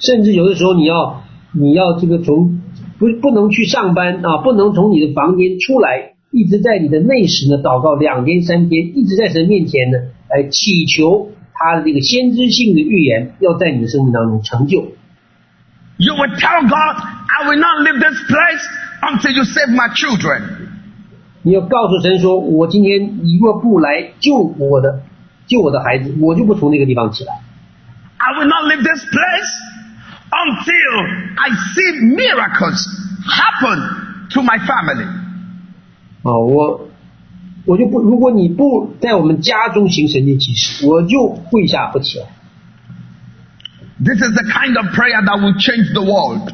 [0.00, 1.22] 甚至有的时候你要
[1.52, 2.60] 你要这个从
[2.98, 9.98] 不不能去上班啊，不能从你的房间出来，一直在你的内室呢祷告两天三天，一直在神面前呢
[10.29, 14.93] 来祈求他的这个先知性的预言要在你的生命当中成就。
[15.97, 18.63] You will tell God, I will not leave this place
[19.01, 20.41] until you save my children.
[21.43, 25.03] 你要告诉神说，我今天你若不来救我的
[25.47, 27.33] 救我的孩子，我就不从那个地方起来。
[28.17, 29.51] I will not leave this place
[30.31, 31.05] until
[31.37, 32.87] I see miracles
[33.27, 35.05] happen to my family.
[36.23, 36.89] 哦，我
[37.66, 42.26] 我就不，如果你不在我们家中行神迹奇事，我就跪下不起来。
[44.02, 46.52] This is the kind of prayer that will change the world.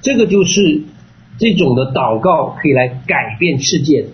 [0.00, 0.84] 这个就是
[1.38, 4.08] 这种的祷告可以来改变世界的。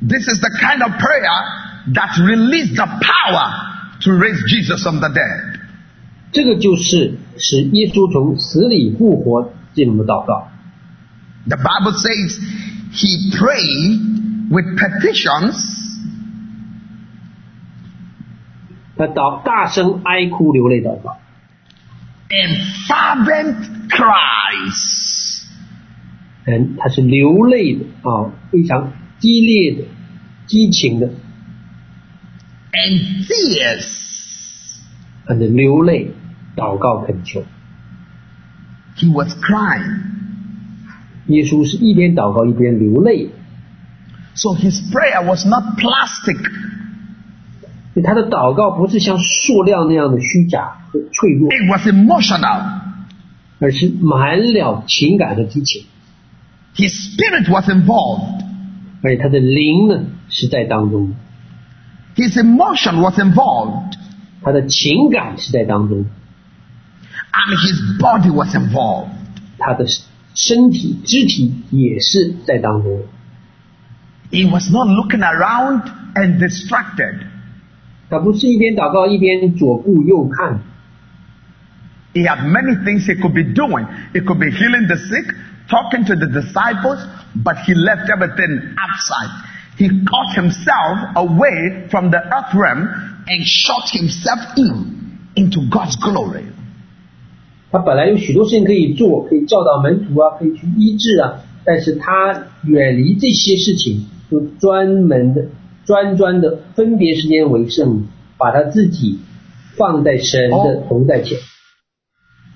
[0.00, 3.52] This is the kind of prayer that released the power
[4.00, 5.60] to raise Jesus from the dead.
[6.32, 10.48] 这个就是使耶稣从死里复活这种的祷告。
[11.46, 12.38] The Bible says
[12.92, 14.20] he prayed
[14.55, 15.57] With petitions
[18.97, 21.17] 他祷大声哀哭流泪祷告
[22.29, 22.55] ，and
[22.87, 25.43] fervent cries.
[26.45, 29.87] 嗯，他是流泪的啊，非常激烈的、
[30.47, 31.07] 激情的
[32.71, 33.85] ，and tears.
[35.25, 36.11] 他的流泪
[36.55, 37.43] 祷告恳求。
[38.95, 40.03] He was crying.
[41.27, 43.31] 耶稣是一边祷告一边流泪，
[44.34, 46.38] So his prayer was not plastic.
[47.92, 52.80] 所以他的祷告不是像塑料那样的虚假和脆弱， It was emotional.
[53.58, 55.84] 而是满了情感和激情，
[56.76, 58.44] His spirit was involved.
[59.02, 63.94] 而且他的灵呢是在当中的， His emotion was involved.
[64.42, 66.08] 他的情感是在当中的，
[67.32, 69.10] And his body was involved.
[69.58, 69.86] 他的
[70.34, 73.02] 身体肢体也是在当中的。
[74.30, 75.82] He was not looking around
[76.14, 77.26] and distracted.
[78.08, 80.60] 他不是一边祷告一边左顾右看，
[82.12, 83.86] He had many things he could be doing.
[84.12, 85.32] He could be healing the sick,
[85.68, 86.98] talking to the disciples,
[87.36, 89.30] but he left everything outside.
[89.78, 92.88] He cut himself away from the earth realm
[93.28, 96.46] and shut himself in into God's glory.
[97.70, 102.32] 他本来有许多事情可以做，可以教导门徒啊，可以去医治啊，但是他
[102.64, 105.45] 远离这些事情， 就专门的、
[105.85, 108.07] 专专的分别时间为圣，
[108.37, 109.19] 把他自己
[109.77, 111.37] 放在神的同在前。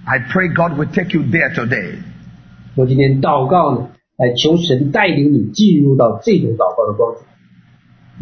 [0.06, 2.00] I pray God will take you there today.
[2.76, 7.22] 我今天祷告呢，来求神带领你进入到这种祷告的光景。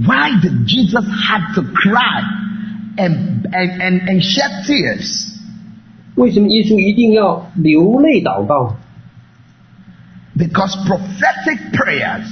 [0.05, 2.21] Why did Jesus have to cry
[2.97, 5.33] and, and, and, and shed tears?
[6.13, 8.75] 为什么耶稣一定要流泪祷告
[10.35, 12.27] ？Because prophetic prayers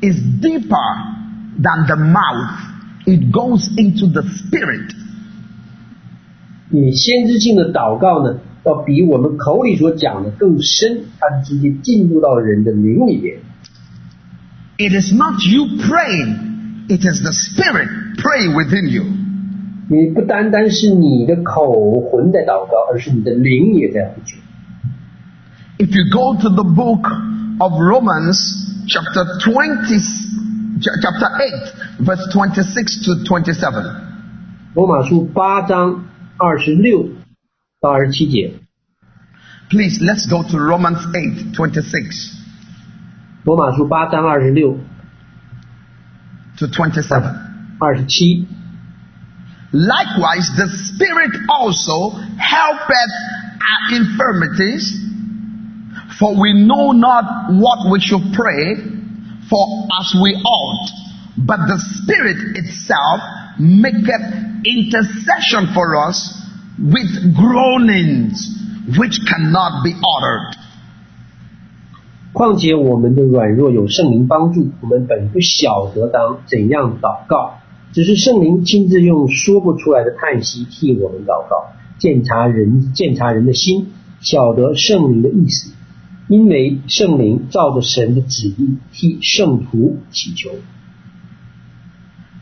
[0.00, 0.88] is deeper
[1.58, 2.74] than the mouth.
[3.06, 4.94] It goes into the spirit.
[6.68, 13.38] 你先知性的祷告呢，要比我们口里所讲的更深，它是直接进入到人的灵里边。
[14.78, 19.04] It is not you praying, it is the spirit pray within you.
[19.88, 24.36] 你不单单是你的口魂在祷告，而是你的灵也在呼求。
[25.78, 27.08] If you go to the book
[27.58, 29.98] of Romans, chapter 20,
[30.80, 31.28] ch- chapter
[32.00, 33.84] 8, verse 26 to 27.
[34.74, 36.04] 罗马书八章
[36.36, 37.08] 二十六
[37.80, 38.54] 到二十七节，
[39.70, 42.32] Please, let's go to Romans 8, 26
[43.44, 44.78] 罗马书八章二十六
[46.58, 47.22] to 27.
[47.78, 48.46] 二十七。
[49.72, 53.12] Likewise, the Spirit also helpeth
[53.60, 54.94] our infirmities,
[56.18, 58.76] for we know not what we should pray
[59.48, 60.90] for as we ought,
[61.36, 63.20] but the Spirit itself
[63.58, 66.32] maketh intercession for us
[66.78, 68.52] with groanings
[68.98, 70.56] which cannot be uttered.
[72.32, 77.60] 况且我们的软弱有圣灵帮助，我们本不晓得当怎样祷告，
[77.92, 85.72] 只是圣灵亲自用说不出来的叹息替我们祷告，鉴察人鉴察人的心，晓得圣灵的意思，
[86.30, 90.50] 因为圣灵照着神的旨意替圣徒祈求。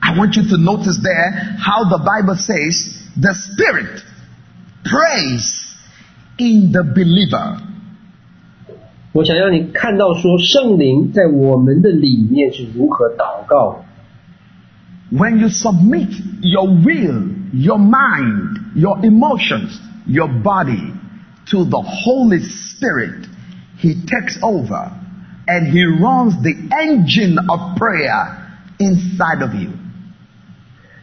[0.00, 4.02] I want you to notice there how the Bible says the Spirit
[4.84, 5.74] prays
[6.38, 7.58] in the believer.
[9.12, 13.84] 我想让你看到说圣灵在我们的里面是如何祷告的。
[15.16, 16.10] When you submit
[16.40, 20.92] your will, your mind, your emotions, your body
[21.50, 23.28] to the Holy Spirit,
[23.80, 24.90] He takes over
[25.46, 28.36] and He runs the engine of prayer
[28.78, 29.70] inside of you.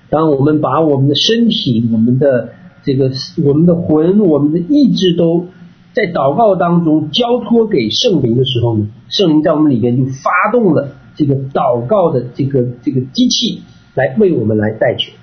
[0.09, 3.11] 当我们把我们的身体、我们的这个、
[3.43, 5.47] 我们的魂、我们的意志都
[5.93, 13.61] 在祷告当中交托给圣灵的时候呢，圣灵在我们里边就发动了这个祷告的这个这个机器，
[13.93, 15.13] 来为我们来代求。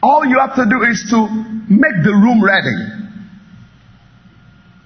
[0.00, 1.28] All you have to do is to
[1.68, 2.76] make the room ready.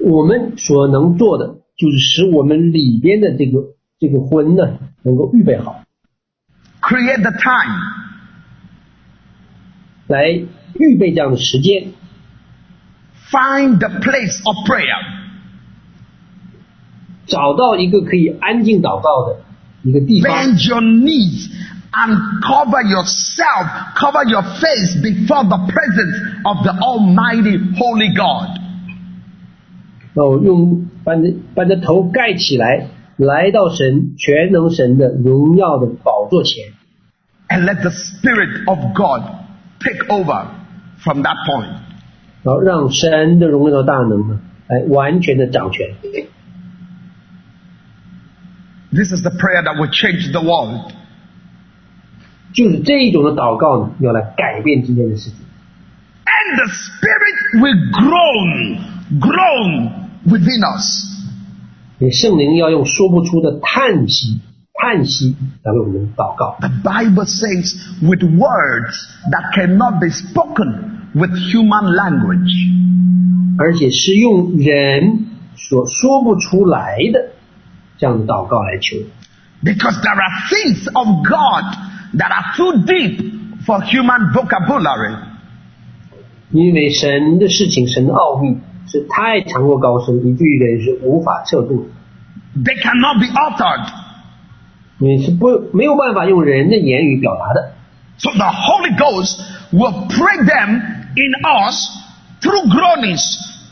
[0.03, 3.61] 我们所能做的， 就是使我们里边的这个
[3.99, 5.83] 这个婚呢，能够预备好，
[6.81, 7.81] Create the time.
[10.07, 10.31] 来
[10.75, 11.93] 预备这样的时间，
[13.31, 15.17] Find the place of prayer.
[17.27, 19.43] 找到一个可以安静祷告的
[19.83, 21.51] 一个地方， Bend your knees
[21.93, 28.62] and cover yourself, cover your face before the presence of the Almighty Holy God.
[30.15, 36.67] 然后用把你的把你的头盖起来，来到神全能神的荣耀的宝座前，
[37.49, 39.23] And let the Spirit of God
[39.81, 40.47] take over
[40.99, 41.69] from that point.
[42.43, 45.95] 然后让神的荣耀的大能呢，来完全的掌权。
[48.91, 50.93] This is the prayer that will change the world.
[52.55, 55.37] 就是这一种的祷告呢，要来改变今天的世界。
[56.25, 58.79] And the Spirit will groan,
[59.21, 61.19] groan within us.
[61.99, 64.41] 也圣灵要用说不出的叹息、
[64.75, 66.57] 叹息来为我们祷告。
[66.61, 68.95] The Bible says with words
[69.31, 72.79] that cannot be spoken with human language.
[73.59, 75.27] 而且是用人
[75.57, 77.31] 所说不出来的
[77.99, 78.97] 这样的祷告来求。
[79.63, 81.65] Because there are things of God
[82.15, 85.17] that are too deep for human vocabulary.
[86.53, 88.59] 因为神的事情、神的奥秘
[88.94, 91.90] 是太强过高深，以至于人是无法测度
[92.56, 93.88] ，They cannot be uttered.
[95.00, 97.74] 你是不没有办法用人的言语表达的。
[98.20, 99.42] So the Holy Ghost
[99.72, 100.80] will pray them
[101.16, 101.90] in us
[102.40, 103.24] through groanings,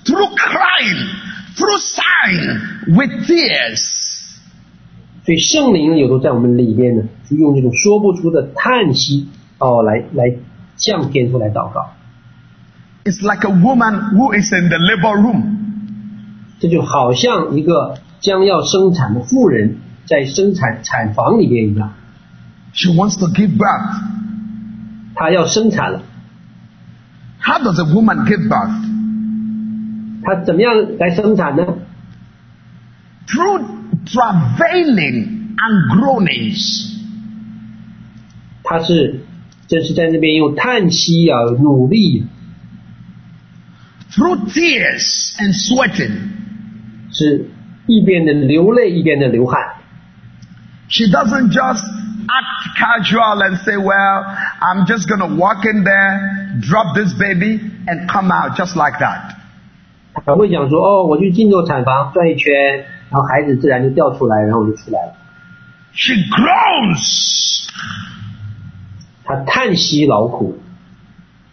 [0.05, 1.07] through crying,
[1.55, 3.99] through sighing, with tears.
[5.23, 9.29] 所以圣灵呢，有时候在我们里边呢，就用这种说不出的叹息
[9.59, 10.35] 哦，来来
[10.77, 11.91] 向天父来祷告。
[13.04, 15.42] It's like a woman who is in the labor room.
[16.58, 19.76] 这就好像一个将要生产的妇人
[20.06, 21.92] 在生产产房里边一样，
[22.72, 24.02] She wants to give birth.
[25.14, 26.02] 她要生产了，
[27.40, 28.84] How does a woman give birth?
[30.22, 31.64] 她怎么样来生产呢？
[33.28, 33.64] Through
[34.06, 36.96] travailing and groanings.
[38.64, 39.20] 她是
[39.68, 42.26] 这是在那边用叹息啊，努力，
[44.14, 46.32] Through tears and sweating.
[47.12, 47.50] 是
[47.86, 49.60] 一边的流泪一边的流汗。
[50.88, 51.82] She doesn't just
[52.28, 54.24] act casual and say, well,
[54.60, 58.98] I'm just going to walk in there, drop this baby, and come out just like
[59.00, 59.34] that.
[60.24, 62.52] 她会讲说哦，我去进入产房转一圈，
[63.10, 65.14] 然后孩子自然就掉出来，然后我就出来了。
[65.92, 67.68] She groans.
[69.24, 70.60] 她叹息劳苦，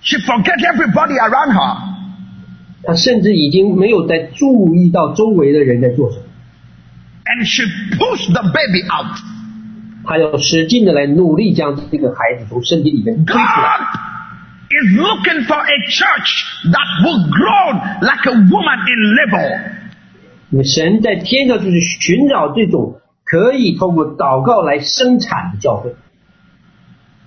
[0.01, 1.77] She forgets everybody around her.
[2.83, 6.23] 她甚至已经没有在注意到周围的人在做什么，
[7.25, 7.63] And she
[7.97, 9.17] pushed the baby out.
[10.05, 13.43] 她要使劲的来努力将这个孩子从身体里面推出来。
[13.45, 13.99] God
[14.69, 19.71] is looking for a church that will groan like a woman in labor.
[20.49, 25.95] 因为神在天上就是寻找这种可以透过祷告来生产的教会。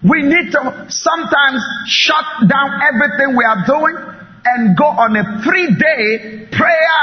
[0.02, 0.58] We need to
[0.90, 3.96] sometimes shut down everything we are doing
[4.44, 7.00] and go on a three day prayer,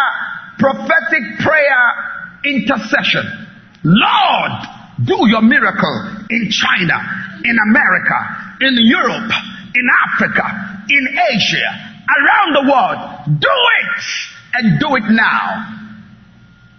[0.57, 1.84] prophetic prayer
[2.45, 3.26] intercession.
[3.84, 4.52] Lord,
[5.03, 5.95] do your miracle
[6.30, 6.98] in China,
[7.44, 8.18] in America,
[8.61, 9.32] in Europe,
[9.76, 11.68] in Africa, in Asia,
[12.07, 13.40] around the world.
[13.40, 14.03] Do it
[14.53, 15.65] and do it now.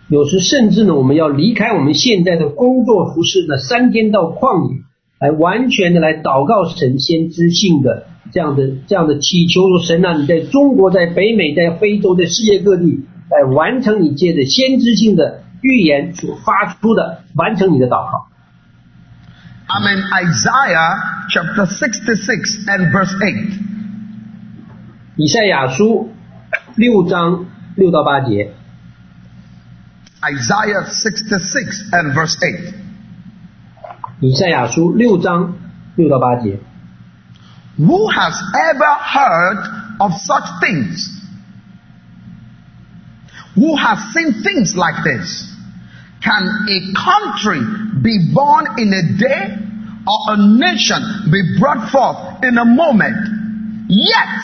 [0.09, 4.83] 有时甚至呢，我们要离开我们现在的工作服饰呢，三天到旷野，
[5.19, 18.28] 来完全的来祷告神先知性的 这样的这样的祈求说神啊，你在中国、在北美、在非洲、在世界各地来完成你借着先知性的预言所发出的，完成你的祷告。
[19.68, 23.52] I'm in Isaiah chapter sixty six and verse eight
[25.16, 26.10] 以赛亚书
[26.76, 27.46] 六章
[27.76, 28.54] 六到八节
[30.22, 32.74] ，Isaiah sixty six and verse eight
[34.22, 35.56] 以赛亚书六章
[35.96, 36.60] 六到八节。
[37.80, 38.36] Who has
[38.72, 41.16] ever heard of such things?
[43.56, 45.50] Who has seen things like this?
[46.22, 47.62] Can a country
[48.04, 49.56] be born in a day
[50.06, 53.88] or a nation be brought forth in a moment?
[53.88, 54.44] Yet,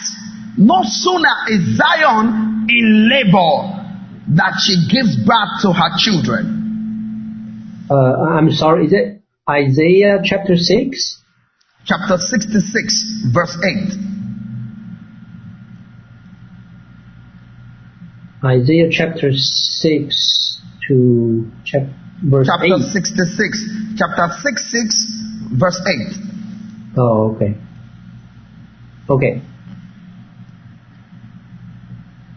[0.58, 3.84] no sooner is Zion in labor
[4.30, 7.86] that she gives birth to her children.
[7.92, 11.22] Uh, I'm sorry, is it Isaiah chapter 6?
[11.86, 13.94] Chapter 66, verse 8.
[18.44, 21.88] Isaiah chapter 6, to check
[22.24, 22.82] verse chapter 8.
[22.82, 23.98] 66.
[23.98, 26.98] Chapter 66, verse 8.
[26.98, 27.56] Oh, OK。
[29.08, 29.42] OK。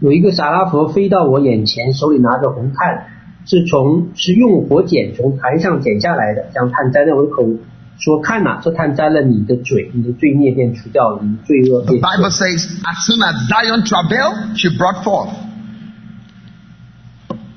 [0.00, 3.06] 有一个撒拉佛飞到我眼前，手里拿着红炭，
[3.46, 7.48] 是从是用火剪从坛上剪下来的，将炭沾在我的口，
[7.97, 15.29] 说：“看呐、这炭沾了你的嘴，你的罪孽便除掉了，你的罪恶 The 便 Bible says, as soon as Zion travailed, she brought forth.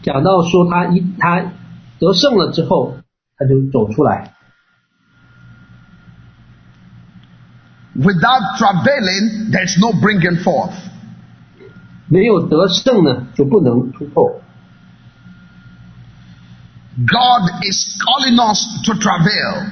[0.03, 1.43] 讲到说他一他
[1.99, 2.99] 得胜了之后，
[3.37, 4.33] 他就走出来。
[7.97, 10.75] Without travailing, there's no bringing forth.
[12.09, 14.41] 没有得胜呢，就不能突破。
[16.99, 19.67] God is calling us to travail.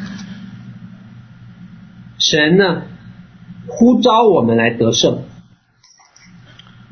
[2.20, 2.84] 神呢，
[3.68, 5.24] 呼召我们来得胜。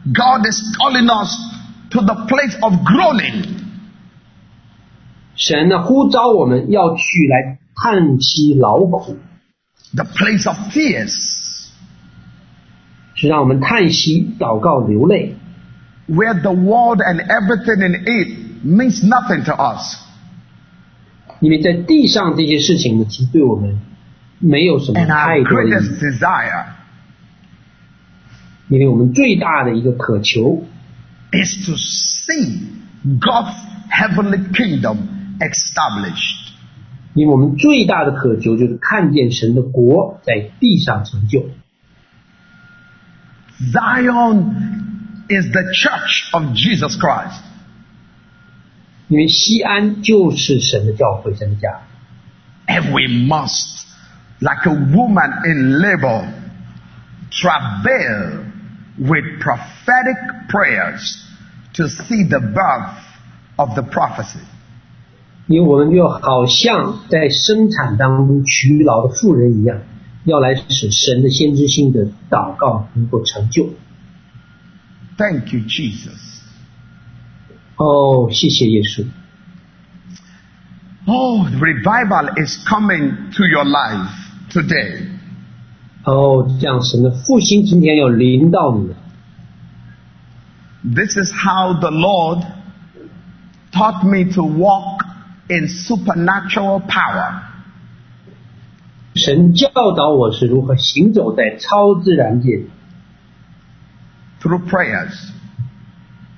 [0.06, 1.38] God is calling us
[1.92, 3.46] to the place of groaning.
[5.36, 9.18] 神呢，呼召我们要去来叹息劳苦
[9.94, 11.12] ，the place of tears,
[13.16, 15.36] 是让我们叹息、祷告、流泪。
[16.08, 19.98] where the world and everything in it means nothing to us.
[21.42, 23.78] 因为在地上这些事情呢，其实对我们
[24.40, 25.74] 没有什么太多的意义，
[28.70, 30.66] 因为我们最大的一个渴求
[31.32, 32.60] ，is to see
[33.20, 33.56] God's
[33.90, 34.98] heavenly kingdom
[35.40, 36.52] established。
[37.14, 41.50] 因为我们最大的渴求就是看见神的国在地上成就。
[43.60, 44.54] Zion
[45.28, 47.42] is the church of Jesus Christ。
[49.08, 51.82] 因为锡安就是神的教会，神的家。
[52.68, 53.87] And we must
[54.41, 56.33] like a woman in labor,
[57.31, 58.45] travail
[58.99, 61.25] with prophetic prayers
[61.75, 62.99] to see the birth
[63.57, 64.41] of the prophecy.
[65.47, 69.79] 因为我们就好像在生产当中劬劳的妇人一样，
[70.25, 73.71] 要来使神的先知性的祷告能够成就。
[75.19, 76.41] Thank you, Jesus.
[77.77, 79.07] 哦，谢谢耶稣。
[81.05, 84.09] Oh, the revival is coming to your life
[84.51, 85.07] today.
[86.05, 88.97] 哦，这样神的复兴今天要临到你了。
[90.85, 92.45] This is how the Lord
[93.73, 95.05] taught me to walk
[95.49, 97.43] in supernatural power.
[99.15, 102.65] 神教导我是如何行走在超自然界，
[104.41, 105.31] through prayers.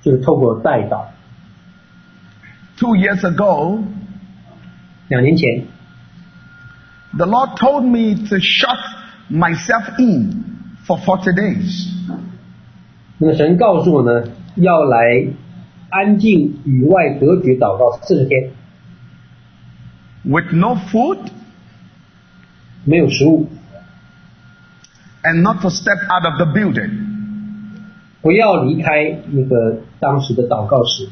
[0.02, 1.06] 就是透过带祷。
[2.76, 3.82] Two years ago,
[5.08, 5.66] 两年前，
[7.18, 8.78] the Lord told me to shut
[9.28, 10.44] myself in
[10.86, 11.90] for 40 days.
[13.18, 15.28] 那么神告诉我呢，要来
[15.90, 18.50] 安静与外隔绝祷告四十天，
[20.24, 21.18] with no food
[22.84, 23.48] 没有食物，
[25.22, 26.90] and not to step out of the building.
[28.20, 31.08] 不要离开那个当时的祷告室。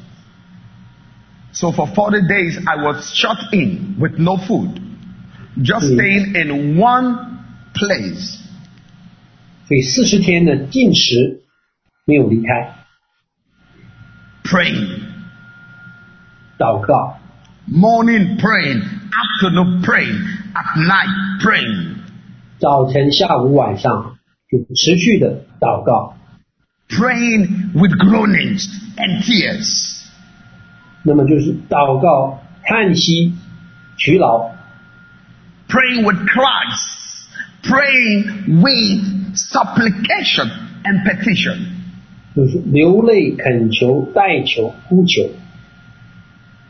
[1.53, 4.71] So for 40 days, I was shut in with no food,
[5.64, 5.96] just mm.
[5.96, 7.40] staying in one
[7.74, 8.40] place.
[9.68, 11.42] 所以四十天呢，禁食
[12.06, 12.76] 没有离开
[14.44, 15.02] ，praying，
[16.58, 17.18] 祷告
[17.70, 18.82] ，morning praying,
[19.12, 20.22] afternoon praying,
[20.54, 21.96] at night praying，
[22.60, 24.18] 早晨、下午、晚上
[24.50, 26.16] 就持续的祷告
[26.88, 29.98] ，praying with groanings and tears。
[31.04, 33.34] 那么就是祷告、叹息、
[33.98, 34.57] 疲劳。
[35.69, 37.29] praying with cries,
[37.63, 40.51] praying with supplication
[40.85, 41.67] and petition.
[42.35, 45.31] 就是流泪、恳求、代求、呼求，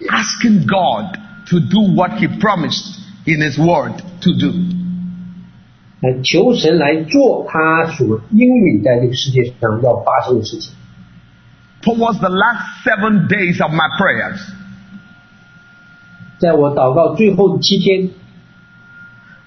[0.08, 1.16] asking God
[1.46, 4.52] to do what He promised in His Word to do.
[6.00, 10.74] 来求神来做他所应允在这个世界上要发生的事情。
[11.82, 14.40] Towards the last seven days of my prayers,
[16.40, 18.10] 在我祷告最后的七天，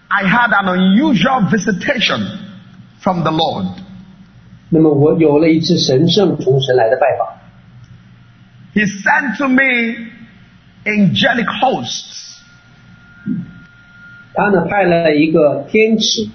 [0.09, 2.21] I had an unusual visitation
[2.99, 3.67] from the Lord.
[4.69, 7.37] 那么我有了一次神圣从神来的拜访，
[8.73, 10.09] He sent to me
[10.83, 12.39] angelic hosts
[14.33, 16.29] 他呢派了一个天使，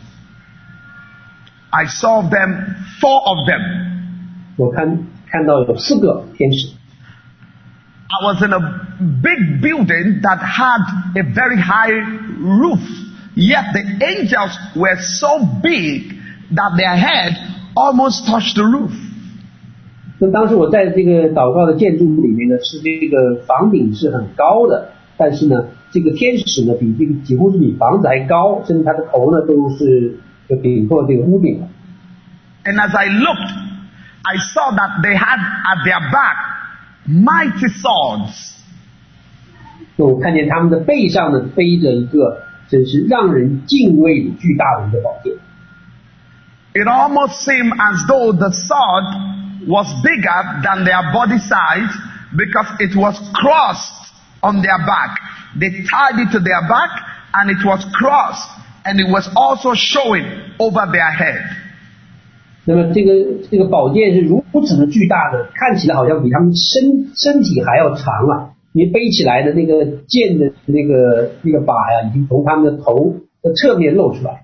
[1.71, 3.61] I saw them, four of them.
[4.57, 6.69] 我看看到有四个天使，
[8.09, 8.59] I was in a
[9.23, 10.81] big building that had
[11.15, 11.93] a very high
[12.41, 12.81] roof.
[13.35, 16.15] Yet the angels were so big
[16.55, 17.37] that their head
[17.75, 18.91] almost touched the roof.
[20.19, 30.19] 那当时我在这个祷告的建筑里面呢，是这个房顶是很高的，但是呢，这个天使呢比这个几乎是比房子还高，甚至他的头呢都是
[30.49, 31.69] 就顶过这个屋顶了。
[32.65, 33.51] And as I looked,
[34.23, 36.37] I saw that they had at their back
[37.09, 38.59] mighty swords.
[39.97, 42.43] 那我看见他们的背上呢背着一个
[42.75, 45.35] 真是让人敬畏的巨大的一个宝剑。
[46.73, 51.91] It almost seemed as though the sword was bigger than their body size
[52.37, 55.19] because it was crossed on their back.
[55.59, 56.91] They tied it to their back
[57.35, 58.49] and it was crossed
[58.85, 60.25] and it was also showing
[60.59, 61.43] over their head.
[62.67, 68.54] 那么这个这个宝剑是如此的巨大的，看起来好像比他们身身体还要长啊！
[68.76, 74.44] 你背起来的那个剑的那个那个把呀，已经从他们的头的侧面露出来。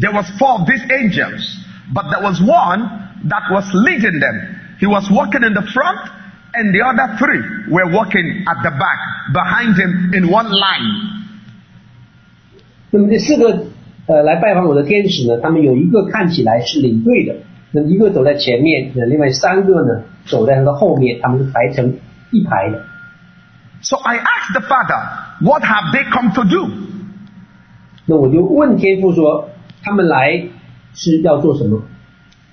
[0.00, 1.42] There was four of these angels,
[1.92, 2.86] but there was one
[3.28, 4.36] that was leading them.
[4.78, 5.98] He was walking in the front
[6.54, 9.00] and the other three were walking at the back
[9.34, 11.26] behind him in one line.
[12.92, 13.66] 那么这四个
[14.06, 17.34] 呃来拜访我的天使呢，他们有一个看起来是领队的，
[17.72, 21.94] 那么一个走在前面，那另外三个呢走在他的后面，他们是排成
[22.30, 22.84] 一排的。
[23.81, 24.99] So I asked the father,
[25.41, 26.69] what have they come to do?
[28.05, 29.49] 那我就问天父说，
[29.83, 30.47] 他们来
[30.93, 31.81] 是要做什么？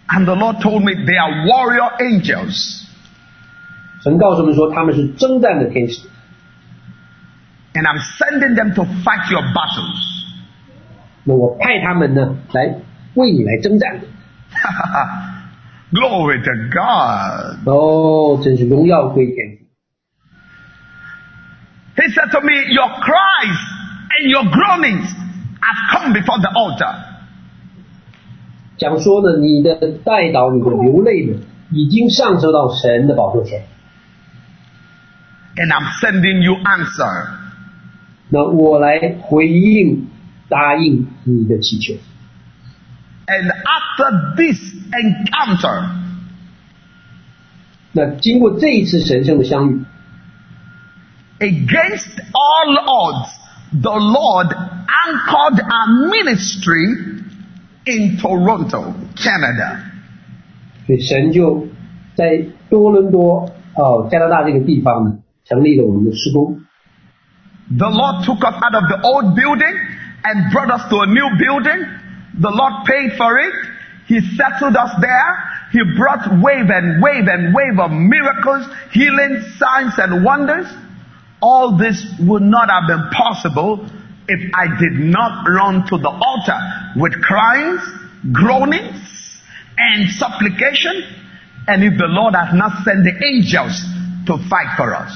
[0.09, 2.82] And the Lord told me they are warrior angels.
[4.02, 6.09] 神告诉我们说，他们是征战的天使。
[7.74, 10.27] And I'm sending them to fight your battles.
[11.24, 12.77] 那我派他们呢来
[13.14, 14.01] 为你来征战。
[15.93, 17.66] Glory to God.
[17.66, 19.56] 哦，真是荣耀归天父。
[21.98, 23.60] He said to me, Your cries
[24.14, 25.10] and your groanings
[25.60, 26.94] have come before the altar.
[28.78, 29.76] 讲说呢，你的
[30.06, 31.40] 代祷，你的流泪呢，
[31.72, 33.65] 已经上升到神的宝座前。
[35.56, 37.30] And I'm sending you answer.
[38.30, 40.07] 那我来回应
[40.49, 41.95] 答应你的祈求。
[43.26, 44.60] And after this
[44.91, 45.90] encounter,
[47.94, 49.84] 那经过这一次神圣的相遇，
[51.39, 53.30] Against all odds,
[53.72, 57.23] the Lord anchored our ministry
[57.85, 59.84] in Toronto, Canada.
[60.85, 61.68] 所以神就
[62.15, 66.61] 在多伦多哦，加拿大这个地方呢，成立了我们的事工。
[67.69, 69.76] The Lord took us out of the old building
[70.23, 71.85] and brought us to a new building.
[72.39, 73.53] The Lord paid for it.
[74.07, 75.30] He settled us there.
[75.73, 80.65] He brought wave and wave and wave of miracles, healing, signs, and wonders.
[81.40, 83.81] All this would not have been possible
[84.28, 86.59] if I did not run to the altar
[86.97, 87.82] with cryings,
[88.32, 89.43] groanings,
[89.77, 91.02] and supplication,
[91.66, 93.82] and if the Lord has not sent the angels
[94.27, 95.10] to fight for us.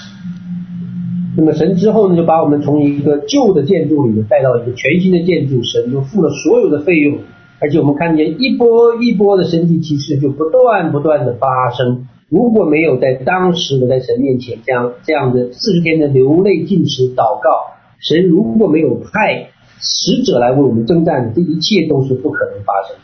[1.36, 7.18] 那么神之后呢，就把我们从一个旧的建筑里面带到一个全新的建筑，神就付了所有的费用，
[7.60, 12.08] 而且我们看见一波一波的神迹奇事就不断不断的发生。
[12.30, 22.96] 如果没有在当时我在神面前这样这样的四十天的流泪进食祷告，神如果没有派使者来为我们征战，这一切都是不可能发生。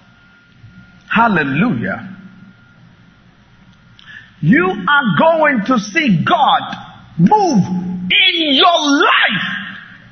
[1.09, 2.01] Hallelujah.
[4.41, 6.77] You are going to see God
[7.19, 7.63] move
[8.11, 9.47] in your life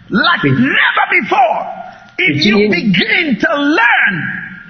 [0.08, 0.58] like Yes.
[0.58, 1.66] never before.
[2.16, 2.70] If you Yes.
[2.70, 4.14] begin to learn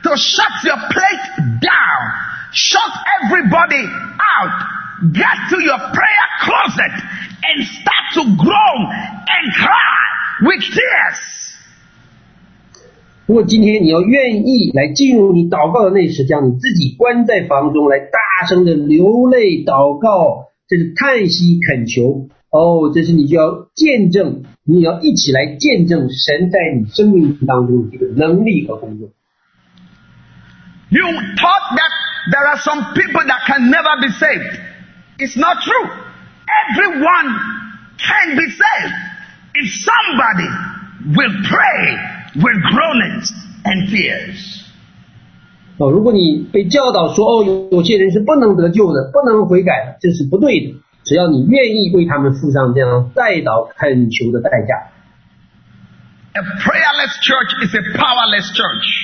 [0.04, 2.02] to shut your plate down,
[2.55, 2.91] Shut
[3.21, 6.93] everybody out, get to your prayer closet
[7.43, 8.79] and start to groan
[9.27, 11.19] and cry with tears.
[13.27, 22.29] 如果今天你要愿意来进入你祷告的那时，将你自己关在房中，来大声的流泪祷告，这是叹息恳求。
[22.51, 29.09] 哦，这是你就要见证，你也要一起来见证神在你生命当中的这个能力和工作。
[30.89, 31.91] You thought that
[32.30, 34.60] there are some people that can never be saved.
[35.18, 35.88] It's not true.
[36.68, 37.28] Everyone
[37.98, 38.94] can be saved
[39.54, 40.48] if somebody
[41.16, 41.80] will pray
[42.36, 43.32] with groanings
[43.64, 44.64] and tears.
[45.78, 50.82] 哦，如果你被教导说哦，有有些人是不能得救的，不能悔改的，这是不对的。
[51.04, 54.92] 只要你愿意为他们付上这样代祷恳求的代价，
[56.32, 59.03] A prayerless church is a powerless church.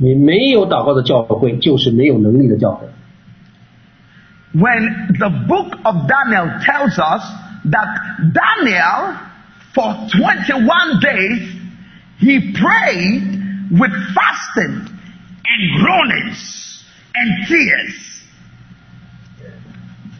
[0.00, 2.86] 你没有祷告的教会，就是没有能力的教会。
[4.54, 7.22] When the book of Daniel tells us
[7.70, 7.88] that
[8.32, 9.14] Daniel,
[9.74, 11.42] for 21 days,
[12.20, 13.22] he prayed
[13.70, 14.86] with fasting
[15.44, 16.82] and groanings
[17.14, 18.02] and tears.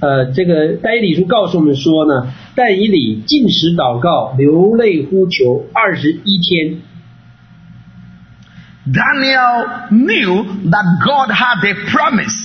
[0.00, 6.82] 呃，这个但以理书告诉我们说呢，但以理进食祷告，流泪呼求二十一天。
[8.86, 12.36] Daniel knew that God had a promise,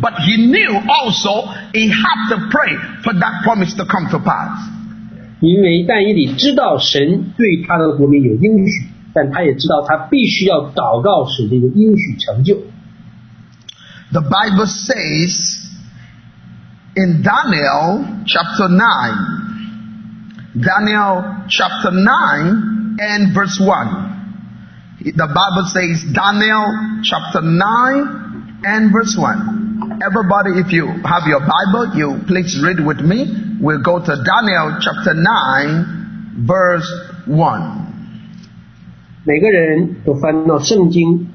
[0.00, 4.70] but he knew also he had to pray for that promise to come to pass.
[5.40, 12.56] 因为但以理知道神对他的国民有应许，但他也知道他必须要祷告使这个应许成就。
[14.12, 15.66] The Bible says
[16.94, 24.07] in Daniel chapter 9, Daniel chapter 9 and verse 1.
[24.99, 26.67] The Bible says Daniel
[27.07, 30.01] chapter 9 and verse 1.
[30.03, 33.31] Everybody, if you have your Bible, you please read with me.
[33.61, 36.83] We'll go to Daniel chapter 9 verse
[37.27, 37.85] 1.
[39.23, 41.29] 每个人都翻到圣经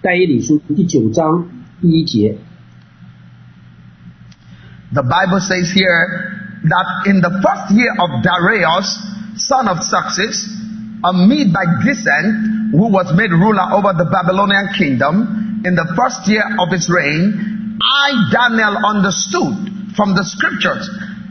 [0.00, 1.46] 但以理书第九章
[1.82, 2.38] 第一节。
[4.94, 8.96] The Bible says here that in the first year of Darius,
[9.36, 10.59] son of Xerxes,
[11.04, 11.12] a
[11.52, 16.72] by descent, who was made ruler over the Babylonian kingdom, in the first year of
[16.72, 20.88] his reign, I, Daniel, understood from the scriptures,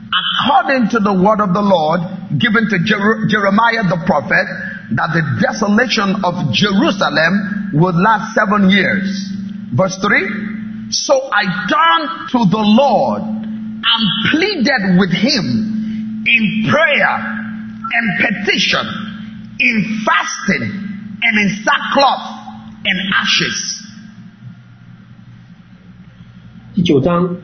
[0.09, 2.01] according to the word of the Lord
[2.37, 4.45] given to Jer- Jeremiah the prophet,
[4.93, 9.05] that the desolation of Jerusalem would last seven years.
[9.73, 15.45] Verse 3 So I turned to the Lord and pleaded with him
[16.25, 17.13] in prayer
[17.89, 18.85] and petition,
[19.61, 20.71] in fasting
[21.21, 22.25] and in sackcloth
[22.85, 23.83] and ashes.
[26.73, 27.35] 第九章，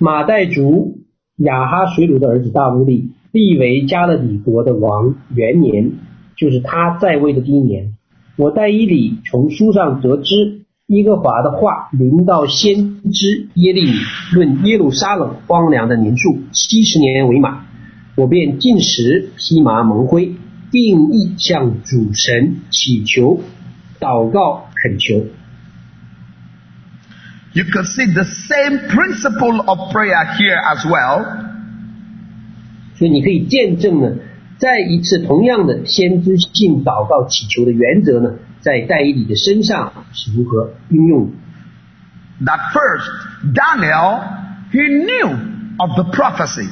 [0.00, 0.98] 马代族
[1.36, 5.92] 亚哈水鲁的儿子大乌利立为加勒底国的王元年，
[6.36, 7.94] 就是他在位的第一年。
[8.34, 13.92] 我带伊里从书上得知耶和华的话临到先知耶利米，
[14.32, 17.66] 论耶路撒冷荒凉的年数七十年为满，
[18.16, 20.34] 我便进食披麻蒙灰，
[20.70, 23.40] 定义向主神祈求、
[23.98, 25.26] 祷告、恳求。
[27.54, 31.24] You can see the same principle of prayer here as well.
[32.96, 34.16] 所以你可以见证呢，
[34.58, 41.32] 再一次同样的先知性祷告祈求的原则呢，在戴以里的身上是如何应用的。
[42.44, 43.08] That first,
[43.54, 44.22] Daniel,
[44.70, 45.38] he knew
[45.78, 46.68] of the prophecy.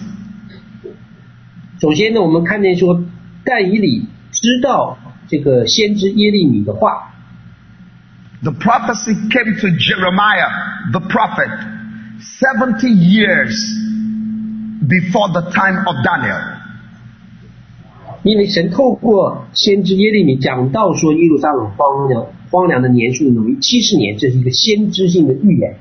[1.81, 3.02] 首先呢，我们看见说，
[3.45, 4.98] 但以理知道
[5.28, 7.14] 这个先知耶利米的话，
[8.44, 11.49] The prophecy came to Jeremiah, the prophet,
[12.20, 13.53] 70 years
[14.88, 16.58] before the time of Daniel.
[18.24, 25.78] 因为神透过先知耶利米讲到说耶路撒冷荒凉荒凉的年数等于七十年，这是一个先知性的预言。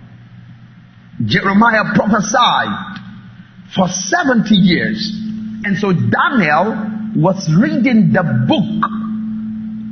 [1.26, 2.72] Jeremiah prophesied
[3.74, 5.12] for 70 years.
[5.62, 6.74] And so Daniel
[7.15, 8.81] was reading the book,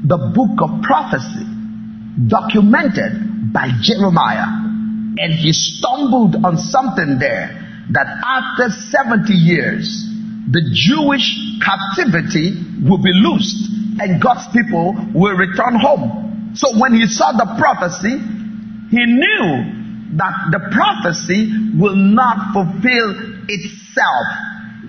[0.03, 1.47] the book of prophecy,
[2.27, 4.59] documented by Jeremiah.
[5.15, 9.87] And he stumbled on something there that after 70 years,
[10.51, 11.23] the Jewish
[11.63, 16.51] captivity will be loosed and God's people will return home.
[16.55, 18.19] So when he saw the prophecy,
[18.91, 24.25] he knew that the prophecy will not fulfill itself.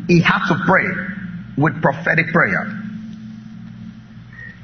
[0.09, 0.85] He had to pray
[1.57, 2.67] with prophetic prayer.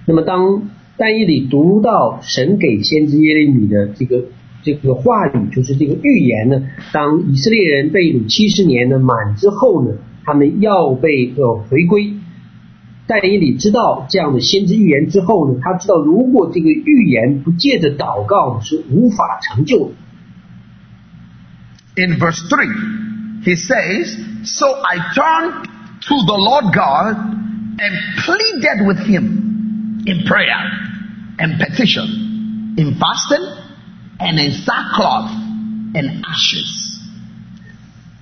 [0.07, 4.25] 那么当但以理读到神给先知耶利米的这个
[4.63, 6.63] 这个话语，就是这个预言呢，
[6.93, 12.15] 当以色列人被掳七十年呢满之后呢，他们要被呃回归。
[13.07, 19.95] 但以理知道这样的先知预言之后呢，他知道如果这个预言不借着祷告是无法成就的。
[21.97, 25.67] In verse 3, he says, So I turned
[26.01, 27.17] to the Lord God
[27.79, 27.93] and
[28.25, 30.59] pleaded with him in prayer
[31.39, 33.45] and petition, in fasting
[34.19, 35.31] and in sackcloth
[35.95, 36.99] and ashes.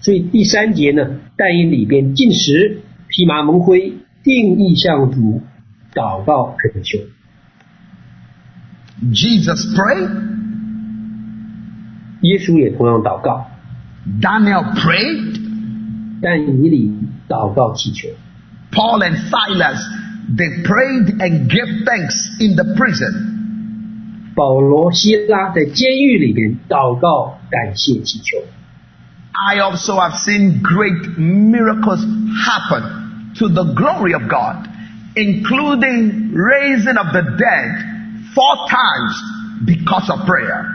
[0.01, 1.05] 所以第三节呢，
[1.37, 5.43] 但因里边禁食、披麻蒙灰，定意向主
[5.93, 6.99] 祷告恳求。
[9.13, 10.09] Jesus prayed.
[14.75, 15.41] prayed.
[16.21, 16.91] 但以理。
[16.91, 17.18] prayed.
[17.28, 18.10] 祷告祈求。
[18.72, 19.80] Paul and Silas,
[20.36, 23.34] they prayed and gave thanks in the prison.
[24.36, 28.38] 保罗、希拉在监狱里边祷告、感谢、祈求。
[29.34, 32.04] I also have seen great miracles
[32.46, 34.68] happen to the glory of God,
[35.16, 37.94] including raising of the dead
[38.34, 39.14] four times
[39.66, 40.66] because of prayer.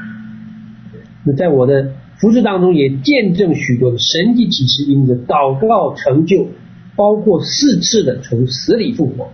[1.24, 1.92] 那在我的
[2.23, 6.51] 服饰当中也见证许多的神迹启示，因着祷告成就，
[6.95, 9.33] 包括四次的从死里复活。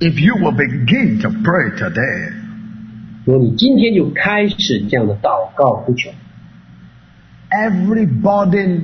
[0.00, 2.32] If you will begin to pray today,
[3.26, 6.10] 如果你今天就开始这样的祷告呼求
[7.50, 8.80] ，every burden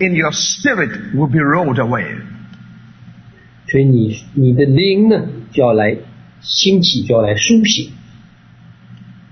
[0.00, 2.04] in your spirit will be rolled away.
[3.68, 5.96] 所以你你的灵呢就要来
[6.42, 7.90] 兴起，就要来苏醒。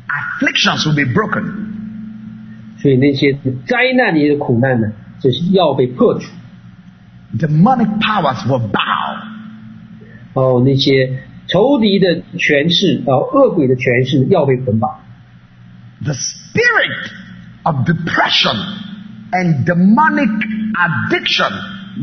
[0.08, 1.69] Afflictions will be broken.
[2.80, 3.34] 所以那些
[3.66, 6.32] 灾难、那些苦难呢，就是要被破除。
[7.38, 9.16] Demonic powers will bow.
[10.32, 15.00] 哦，那些仇敌的权势，然后恶鬼的权势要被捆绑。
[16.02, 17.10] The spirit
[17.64, 18.56] of depression
[19.32, 20.30] and demonic
[20.74, 21.52] addiction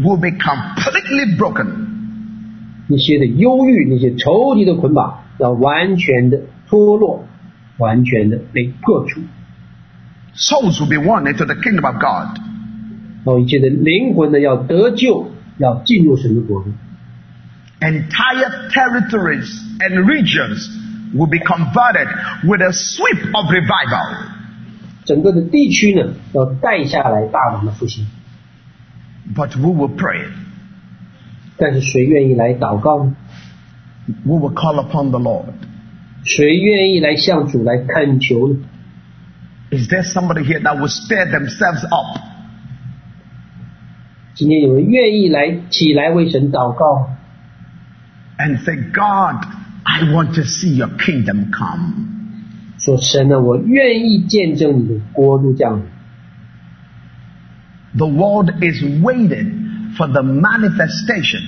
[0.03, 1.67] will be completely broken.
[2.87, 7.25] 那些的忧郁，那些仇敌的捆绑，要完全的脱落，
[7.77, 9.21] 完全的被破除。
[10.36, 12.38] Souls will be won into the kingdom of God.
[13.24, 16.70] 哦，一切的灵魂呢要得救，要进入神的国度。
[17.80, 20.68] Entire territories and regions
[21.14, 22.08] will be converted
[22.44, 24.28] with a sweep of revival.
[25.04, 28.06] 整个的地区呢要带下来大王的复兴。
[29.34, 30.26] But who will pray?
[31.58, 33.14] 但是谁愿意来祷告呢？
[34.26, 35.52] Who will call upon the Lord?
[36.24, 38.56] 谁愿意来向主来恳求呢？
[39.70, 42.20] Is there somebody here that will stir themselves up
[44.34, 47.10] 今天有人愿意来起来为神祷告，
[48.38, 49.44] and say, God,
[49.84, 52.08] I want to see your kingdom come?
[52.78, 55.84] 说神呢，我愿意见证你的国度降临。
[57.94, 61.42] The world is waiting for the manifestation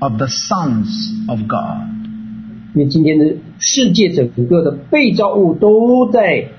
[0.00, 1.88] of the sons of God.
[2.74, 6.50] 因为今天的世界整个的被造物都在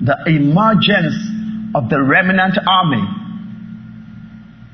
[0.00, 1.14] the emergence
[1.74, 3.04] of the remnant army，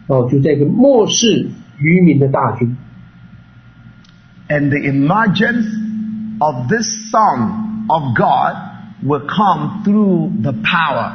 [0.06, 2.76] 哦，就这个末世余民的大军。
[4.48, 5.66] And the emergence
[6.38, 8.56] of this Son of God
[9.04, 11.12] will come through the power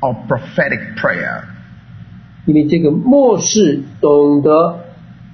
[0.00, 1.44] of prophetic prayer。
[2.44, 4.84] 因为这个末世懂得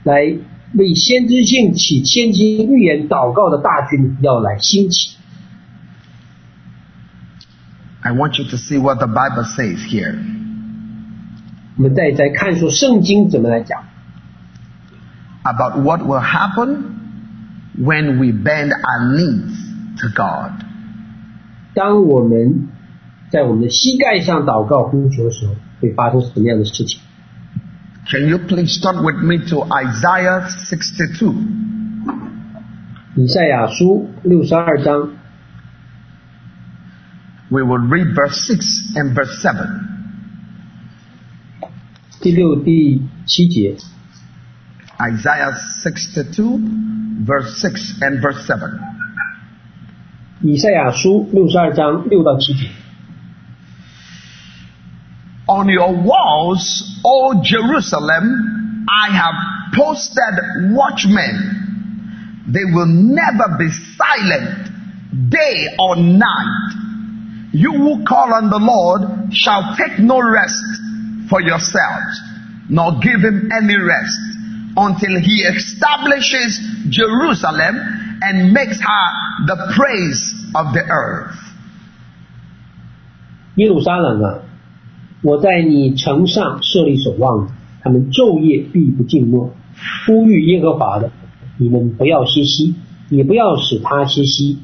[0.04, 0.36] 来
[0.74, 5.16] 为先知性起先知预言祷告的大军要来兴起。
[8.00, 10.16] I want you to see what the Bible says here.
[11.76, 13.84] 我们再再看说圣经怎么来讲
[15.42, 16.82] ，about what will happen
[17.78, 19.54] when we bend our knees
[20.00, 20.52] to God.
[21.74, 22.68] 当我们
[23.30, 27.00] 在我们的膝盖上祷告呼求的时候，会发生什么样的事情？
[28.09, 31.33] Can you please turn with me to Isaiah 62?
[33.15, 35.09] 以赛亚书六十二章
[37.49, 39.55] We will read verse 6 and verse 7.
[42.21, 43.77] 第六、第七节，
[44.99, 45.53] Isaiah
[45.83, 46.59] 62,
[47.25, 48.79] verse 6 and verse 7.
[50.41, 52.67] 以赛亚书六十二章六到七节。
[55.47, 59.35] On your walls, O Jerusalem, I have
[59.75, 62.45] posted watchmen.
[62.47, 66.73] They will never be silent, day or night.
[67.53, 70.63] You who call on the Lord shall take no rest
[71.29, 72.21] for yourselves,
[72.69, 74.19] nor give him any rest
[74.75, 76.59] until he establishes
[76.89, 79.07] Jerusalem and makes her
[79.47, 81.35] the praise of the earth.
[83.55, 84.37] 耶路撒冷啊，
[85.22, 87.48] 我在你城上设立守望，
[87.80, 89.54] 他们昼夜必不静默，
[90.06, 91.12] 呼吁耶和华的，
[91.58, 92.74] 你们不要歇息，
[93.08, 94.58] 也不要使他歇息，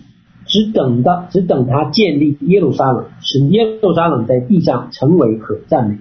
[0.46, 5.98] 只等到只等他建立耶路撒冷，使耶路撒冷在地上成为可赞美。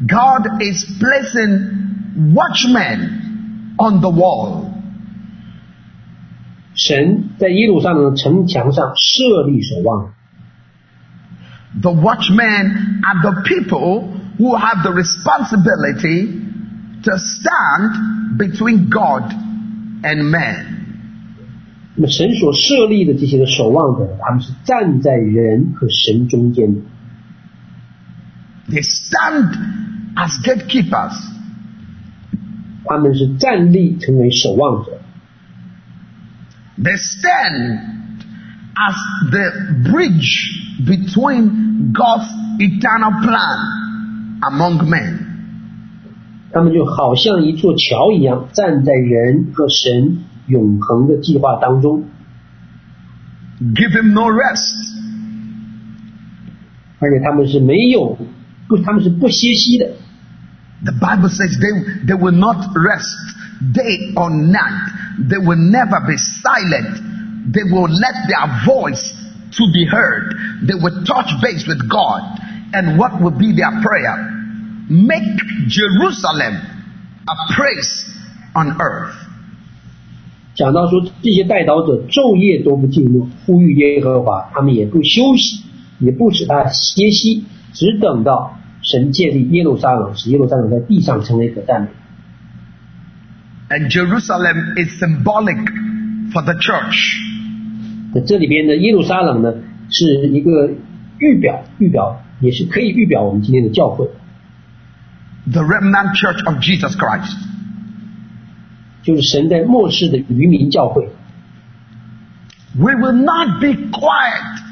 [0.00, 2.98] God is placing watchmen
[3.78, 4.64] on the wall.
[6.74, 10.12] 神在耶路撒冷的城墙上设立守望，
[11.81, 16.27] The watchmen are the people who have the responsibility
[17.03, 19.33] to stand between God
[20.03, 20.65] and man.
[21.95, 26.81] 那么神所设立的这些的守望者，他们是站在人和神中间的，
[28.69, 29.55] They stand
[30.15, 31.13] as gatekeepers.
[32.85, 35.01] 他们是站立成为守望者。
[36.77, 37.96] They stand
[38.77, 38.95] as
[39.31, 42.27] the bridge between God's
[42.59, 45.19] eternal plan among men.
[46.51, 52.03] 他们就好像一座桥一样，站在人和神 永恒的计划当中。
[53.59, 54.91] Give him no rest.
[56.99, 58.17] 而且他们是没有
[58.67, 59.87] 不，他们是不歇息的。
[60.83, 63.15] The Bible says they, they will not rest
[63.73, 64.91] day or night.
[65.29, 67.01] They will never be silent.
[67.51, 69.13] They will let their voice
[69.57, 70.33] to be heard.
[70.65, 72.21] They will touch base with God.
[72.73, 74.15] And what will be their prayer?
[74.89, 75.37] Make
[75.67, 76.55] Jerusalem
[77.27, 78.03] a praise
[78.55, 79.13] on earth.
[80.55, 85.63] 讲到说这些代祷者昼夜都不静默，呼吁耶和华，他们也不休息，
[85.99, 91.87] 也不使他歇息，只等到神建立耶路撒冷，使耶路撒冷在地上成为可赞美。
[93.69, 95.57] And Jerusalem is symbolic
[96.31, 97.17] for the church.
[98.14, 99.52] 那这里边的耶路撒冷呢，
[99.90, 100.70] 是一个
[101.18, 104.08] 预表，预表也是可以预表我们今天的教会。
[105.50, 107.36] The remnant church of Jesus Christ，
[109.02, 111.10] 就是神在末世的余民教会。
[112.78, 114.62] We will not be quiet.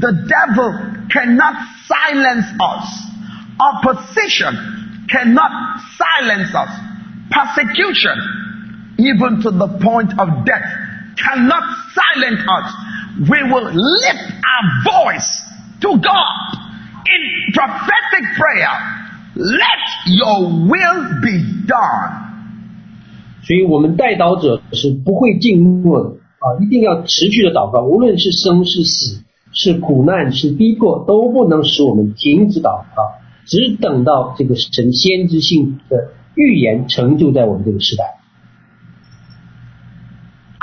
[0.00, 0.72] The devil
[1.08, 1.54] cannot
[1.86, 2.86] silence us.
[3.56, 4.56] Opposition
[5.08, 6.70] cannot silence us.
[7.30, 8.18] Persecution,
[8.98, 10.66] even to the point of death,
[11.16, 11.64] cannot
[11.94, 12.72] silence us.
[13.30, 15.30] We will lift our voice
[15.80, 16.58] to God
[17.06, 18.70] in prophetic prayer.
[19.36, 22.22] Let your will be done.
[23.42, 29.22] 所以我们代祷者是不会静默的啊，一定要持续的祷告，无论是生是死，
[29.52, 38.04] 是苦难是逼迫，都不能使我们停止祷告，只等到这个神先知性的预言成就在我们这个时代。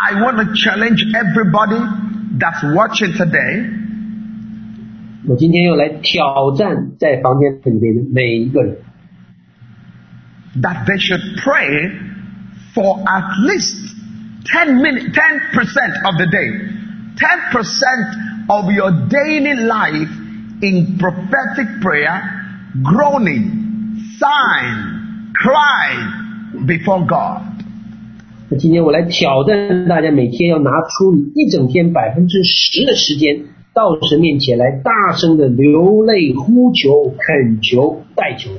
[0.00, 1.80] I want to challenge everybody
[2.38, 3.70] that's watching today
[5.26, 8.76] 我今天要来挑战在房间里面的每一个人，
[10.62, 11.90] that they should pray
[12.74, 13.74] for at least
[14.44, 16.50] 10 minutes, 10% of the day.
[17.16, 20.10] 10% of your daily life
[20.62, 22.22] in prophetic prayer,
[22.82, 27.49] groaning, sighing, crying before God.
[28.50, 33.44] 那今天我来挑战大家，每天要拿出你一整天百分之十的时间，
[33.74, 38.50] 到神面前来大声的流泪、呼求、恳求、代求。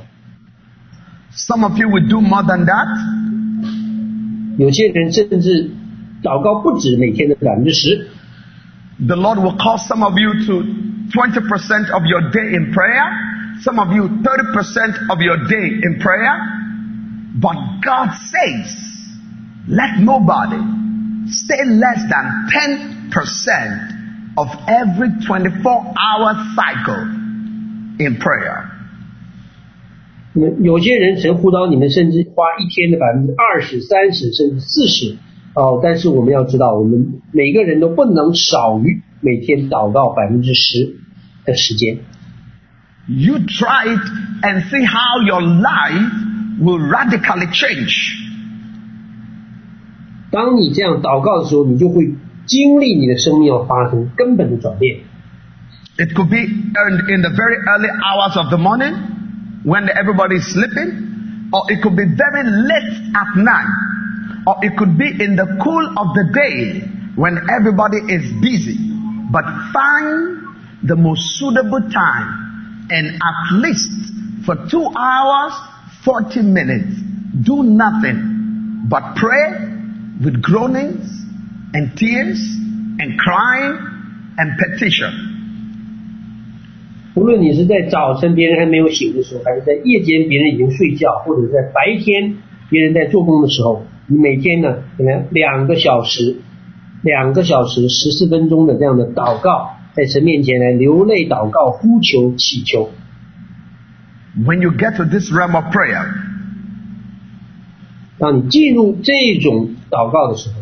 [1.32, 2.86] Some of you will do more than that.
[4.58, 5.70] 有些人甚至
[6.22, 8.08] 祷告不止每天的百分之十，
[9.06, 10.64] The Lord will call some of you to
[11.12, 16.34] 20% of your day in prayer, some of you 30% of your day in prayer.
[17.40, 18.66] But God says,
[19.68, 20.58] let nobody
[21.28, 22.48] stay less than
[23.10, 27.04] 10% of every 24 hour cycle
[27.98, 28.64] in prayer.
[30.34, 35.16] 那么有些人神呼召你们，甚至花一天的百分之二十、三十，甚至四十
[35.54, 35.80] 哦。
[35.82, 40.96] 但是我们要知道，我们每个人都不能少于每天祷告百分之十
[41.44, 41.98] 的时间。
[43.08, 44.02] You try it
[44.42, 46.12] and see how your life
[46.60, 48.21] will radically change.
[50.32, 52.14] 当你这样祷告的时候，你就会
[52.46, 55.00] 经历你的生命要发生根本的转变。
[55.98, 58.94] It could be earned in the very early hours of the morning
[59.64, 63.66] when everybody is sleeping, or it could be very late at night,
[64.46, 66.82] or it could be in the cool of the day
[67.16, 68.78] when everybody is busy.
[69.32, 70.38] But find
[70.84, 73.90] the most suitable time and at least
[74.46, 75.52] for two hours,
[76.04, 76.94] 40 minutes,
[77.42, 79.71] do nothing but pray
[80.21, 81.07] with groanings
[81.73, 82.39] and tears
[82.99, 83.77] and crying
[84.37, 85.11] and petition.
[87.15, 92.37] 无论你是在早晨别人还没有醒的时候，还是在夜间别人已经睡觉，或者是在白天
[92.69, 96.37] 别人在做工的时候，你每天呢，可能两个小时、
[97.03, 102.89] 两个小时十四分钟的这样的祷告，在神面前来流泪祷告、呼求、祈求。
[104.35, 106.07] When you get to this realm of prayer,
[108.17, 110.56] 当你进入这种祷告的时候，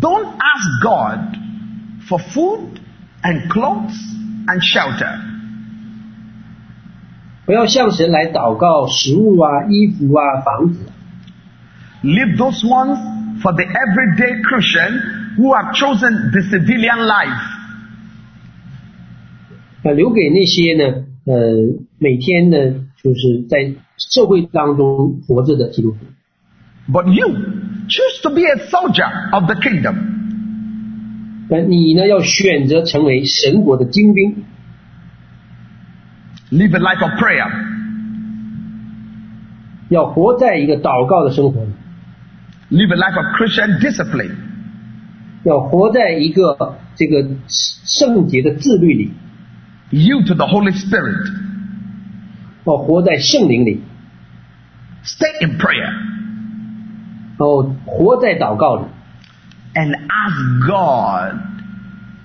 [0.00, 1.36] don't ask God
[2.08, 2.80] for food
[3.22, 3.94] and clothes
[4.46, 5.18] and shelter.
[7.46, 10.80] 不要向神来祷告食物啊、衣服啊、房子，
[12.02, 12.98] Leave those ones
[13.40, 17.50] for the everyday Christian who have chosen the civilian life.
[19.82, 21.34] 要留给那些呢，呃，
[21.98, 22.56] 每天呢，
[23.02, 25.98] 就是在社会当中活着的基督徒。
[26.90, 27.28] But you
[27.88, 29.96] choose to be a soldier of the kingdom.
[31.48, 34.44] 那你呢，要选择成为神国的精兵，
[36.50, 37.50] Live a life of prayer.
[39.90, 41.70] 要活在一个祷告的生活里。
[42.70, 44.36] Live a life of Christian discipline.
[45.44, 49.12] 要活在一个这个圣洁的自律里，
[49.90, 51.30] Yield to the Holy Spirit.
[52.66, 53.82] 要活在圣灵里，
[55.04, 56.07] Stay in prayer
[57.38, 58.84] 然后活在祷告里，
[59.74, 61.40] and ask God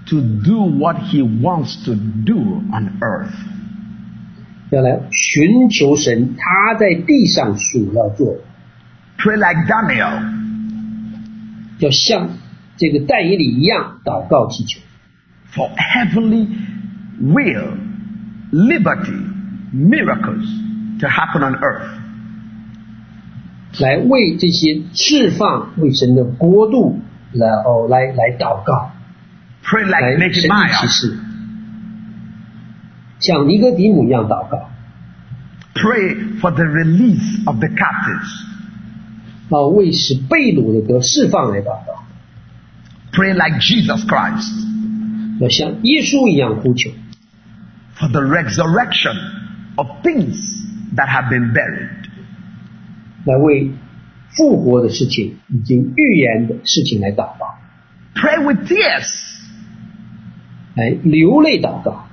[0.07, 3.33] to do what He wants to do on earth.
[4.71, 8.41] 要来寻求神他在地上所要做的，
[9.17, 10.21] Pray like Daniel.
[11.79, 12.29] 要像
[12.77, 14.79] 这个但以理一样祷告祈求，
[15.51, 16.47] for heavenly
[17.19, 17.77] will,
[18.51, 19.19] liberty,
[19.73, 20.45] miracles
[20.99, 21.89] to happen on earth.
[23.80, 27.00] 来为这些释放为神的国度，
[27.32, 28.92] 然后来来祷告
[29.64, 30.88] ，Pray 来 like 神迹奇 Nehemiah.
[30.88, 31.18] 事，
[33.20, 34.70] 像尼哥底母一样祷告
[35.74, 38.44] ，Pray for the release of the captives.
[39.50, 42.04] 啊，为使被掳的得释放来祷告
[43.12, 44.52] ，Pray like Jesus Christ
[45.40, 46.90] 要像耶稣一样呼求
[47.98, 49.16] ，for the resurrection
[49.76, 50.36] of things
[50.96, 52.03] that have been buried.
[53.25, 53.71] 来为
[54.37, 57.55] 复活的事情已经预言的事情来祷告，
[58.15, 59.39] Pray with tears.
[60.75, 62.05] 来流泪祷告，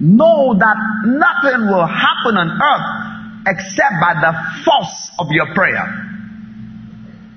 [0.00, 0.76] Know that
[1.06, 4.32] nothing will happen on earth except by the
[4.64, 5.86] force of your prayer.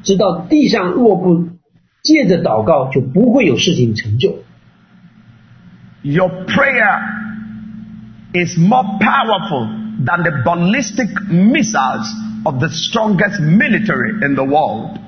[0.04, 1.50] 知道地上若不
[2.04, 4.44] 借着祷告，就不会有事情成就。
[6.04, 7.02] Your prayer
[8.34, 9.68] is more powerful
[10.06, 12.08] than the ballistic missiles
[12.46, 15.00] of the strongest military in the world.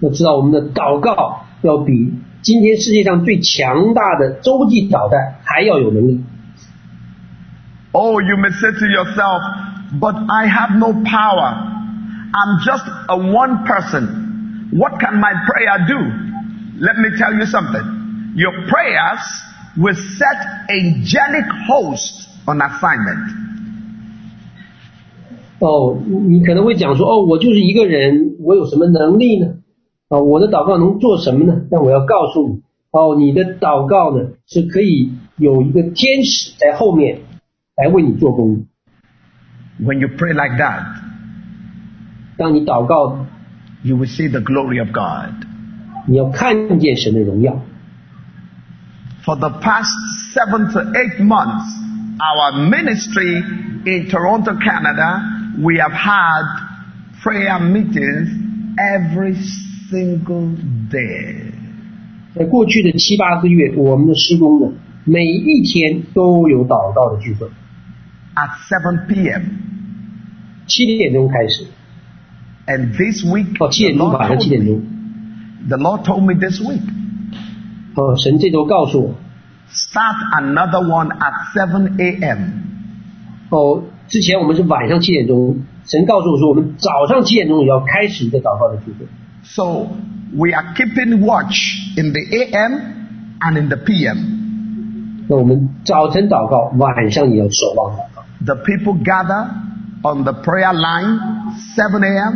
[0.00, 6.24] 要知道我们的祷告要比今天世界上最强大的洲际导弹还要有能力。
[7.92, 9.42] Oh, you may say to yourself,
[10.00, 11.70] but I have no power.
[12.32, 14.70] I'm just a one person.
[14.72, 15.98] What can my prayer do?
[16.78, 18.32] Let me tell you something.
[18.36, 19.20] Your prayers
[19.76, 23.43] will set angelic hosts on assignment.
[25.58, 29.54] 哦，你可能会讲说，哦，我就是一个人，我有什么能力呢？
[30.08, 31.62] 啊、我的祷告能做什么呢？
[31.70, 37.20] 但我要告诉你，哦，你的祷告呢是可以有一个天使在后面
[37.76, 38.60] 来为你做工的。
[39.84, 40.84] When you pray like that,
[42.36, 43.26] 当你祷告，
[43.82, 45.46] you will see the glory of God.
[46.06, 47.60] 你要看见神的荣耀。
[49.24, 49.92] For the past
[50.34, 51.68] seven to eight months,
[52.18, 53.44] our ministry
[53.84, 55.20] in Toronto, Canada,
[55.61, 56.43] we have had
[57.23, 58.29] prayer meetings
[58.77, 59.35] every
[59.89, 60.55] single
[60.89, 61.51] day.
[62.35, 64.73] 在过去的七八个月，我们的事工呢，
[65.05, 67.47] 每一天都有祷告的聚会。
[68.35, 69.43] At 7 p.m.
[70.67, 71.65] 七点钟开始。
[72.67, 74.81] And this week，哦，七点钟，晚上七点钟。
[75.69, 76.81] The Lord told me this week.
[77.95, 79.15] 哦，神这周告诉我。
[79.71, 82.39] Start another one at 7 a.m.
[83.49, 83.83] 哦。
[84.08, 89.06] 之前我们是晚上七点钟，神告诉我说，我们早上七点钟也要开始一个祷告的聚会，
[89.42, 89.88] So
[90.36, 91.56] we are keeping watch
[91.96, 92.80] in the a.m.
[93.40, 94.18] and in the p.m.
[95.28, 98.24] 那我们早晨祷告，晚上也要守望祷告。
[98.44, 99.48] The people gather
[100.02, 101.20] on the prayer line
[101.76, 102.34] 7 a.m.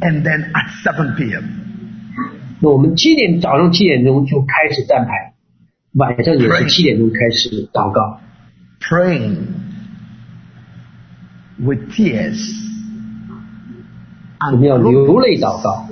[0.00, 1.44] and then at 7 p.m.
[2.60, 5.32] 那我们七点早上七点钟就开始站牌，
[5.94, 8.20] 晚上也是七点钟开始祷告，
[8.80, 9.36] praying
[11.58, 12.38] with tears
[14.40, 15.86] 我们要 and 流泪祷告，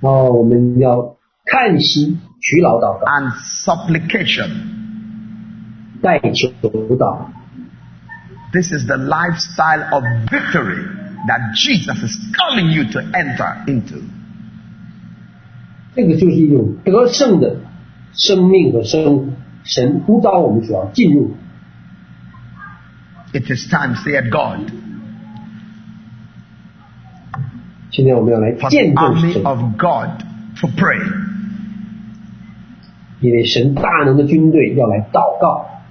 [0.00, 3.32] 哦，我们要看息取劳祷告， and
[3.64, 4.50] supplication.
[6.02, 7.30] 代求祷告。
[8.52, 10.84] This is the lifestyle of victory
[11.28, 14.02] that Jesus is calling you to enter into.
[15.94, 17.56] 这个就是一种得胜的
[18.12, 19.26] 生命和生活，
[19.64, 21.36] 神呼召我们所要进入。
[23.32, 24.70] It is time, said God,
[27.90, 30.22] 现在我们要来 for the 见证 army 神， of God
[30.60, 31.00] to pray.
[33.20, 35.82] 因为神大能的军队要来祷告。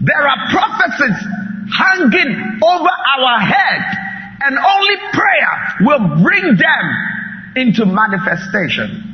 [0.00, 1.16] There are prophecies
[1.70, 3.82] hanging over our head,
[4.40, 6.84] and only prayer will bring them
[7.54, 9.05] into manifestation.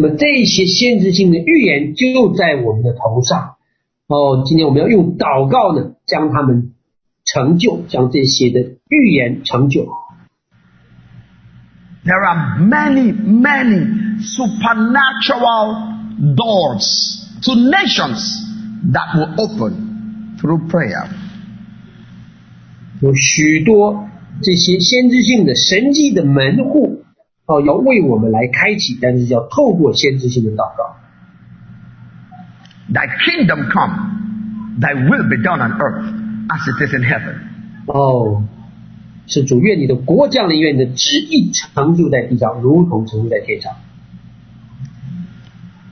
[0.00, 3.56] 那么这些先知性的预言就在我们的头上。
[4.06, 6.74] 哦，今天我们要用祷告呢，将他们
[7.24, 9.88] 成就，将这些的预言成就。
[12.04, 15.96] There are many, many supernatural
[16.36, 18.20] doors to nations
[18.92, 21.08] that will open through prayer.
[23.02, 24.08] 有许多
[24.44, 26.97] 这些先知性的神迹的门户
[27.47, 30.95] 哦，要为我们来开启，但是要透过先知性的祷告。
[32.89, 36.05] Thy kingdom come, thy will be done on earth
[36.49, 37.35] as it is in heaven.
[37.87, 38.43] 哦，
[39.27, 43.73] 是主愿你的国降临，愿你的旨意成就在地上，如同成就在天上。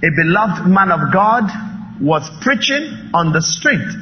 [0.01, 1.49] A beloved man of God
[2.01, 3.95] was preaching on the street.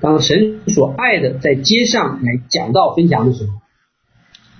[0.00, 3.52] 当神所爱的在街上来讲道分享的时候，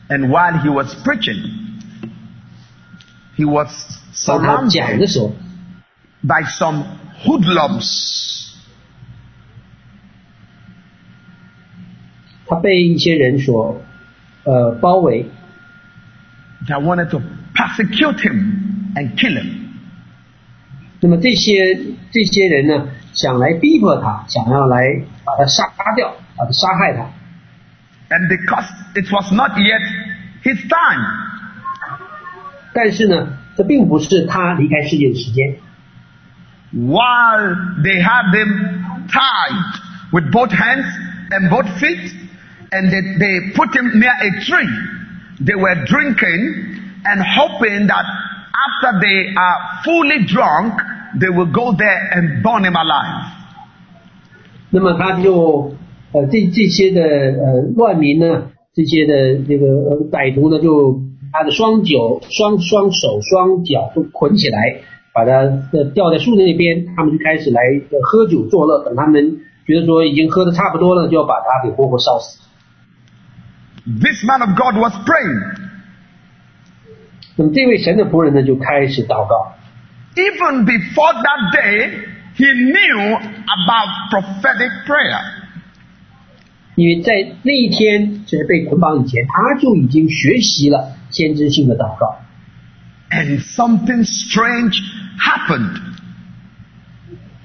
[0.08, 1.40] And while he was preaching,
[3.36, 3.68] he was
[4.26, 5.32] 当他讲的 surrounded 时候，
[6.22, 6.84] by some
[7.22, 8.50] hoodlums.
[12.46, 13.80] 他被一些人所
[14.42, 15.26] 呃包围，
[16.66, 17.22] that wanted to
[17.54, 19.46] persecute him and kill him.
[21.00, 21.76] 那么这些
[22.10, 25.62] 这些人呢，想来逼迫他，想要来把他杀
[25.94, 27.08] 掉，把他杀害他。
[28.14, 29.80] And because it was not yet
[30.42, 31.04] his time,
[32.72, 35.56] 但是呢，这并不是他离开世界的时间。
[36.72, 39.80] while they had him tied
[40.12, 40.86] with both hands
[41.30, 42.12] and both feet,
[42.72, 44.68] and they, they put him near a tree,
[45.40, 48.04] they were drinking and hoping that
[48.54, 50.74] after they are fully drunk,
[51.18, 53.32] they will go there and burn him alive.
[54.70, 55.76] 那么他就
[56.15, 58.43] 呃这这些的呃乱民呢，
[58.73, 61.01] 这些的这个呃歹徒呢，就
[61.33, 64.57] 他的双脚、双双手、双脚都捆起来，
[65.13, 65.31] 把他
[65.73, 67.61] 呃吊在树那边，他们就开始来
[67.91, 68.85] 呃喝酒作乐。
[68.85, 72.39] 等他们觉得说已经喝的差不多了，就要把他给活活烧死。
[73.85, 75.57] This man of God was praying.
[77.35, 79.51] 那么这位神的仆人呢，就开始祷告。
[80.15, 81.91] Even before that day,
[82.37, 85.19] he knew about prophetic prayer.
[86.75, 92.17] 因为在那一天就是被捆绑以前，他就已经学习了先知性的祷告。
[93.09, 94.77] And something strange
[95.17, 95.79] happened.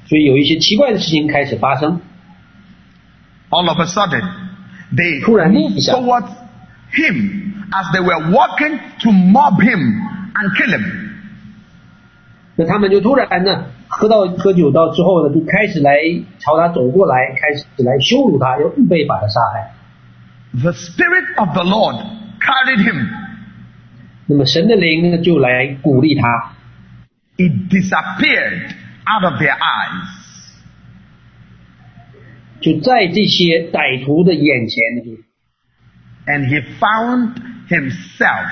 [0.07, 2.01] 所以有一些奇怪的事情开始发生。
[3.51, 4.23] All of a sudden,
[4.93, 5.93] they 突然下。
[5.93, 6.28] towards
[6.93, 9.78] him as they were walking to mob him
[10.35, 10.82] and kill him.
[12.57, 15.97] 那他们就突然呢，喝到喝酒到之后呢，就开始来
[16.39, 19.73] 朝他走过来，开始来羞辱他，要预备把他杀害。
[20.53, 21.97] The Spirit of the Lord
[22.39, 23.07] carried him.
[24.27, 26.53] 那么神的灵呢，就来鼓励他，
[27.38, 28.72] It disappeared
[29.06, 30.23] out of their eyes.
[32.61, 35.11] 就在这些歹徒的眼前呢，就
[36.27, 37.35] And he found
[37.69, 38.47] himself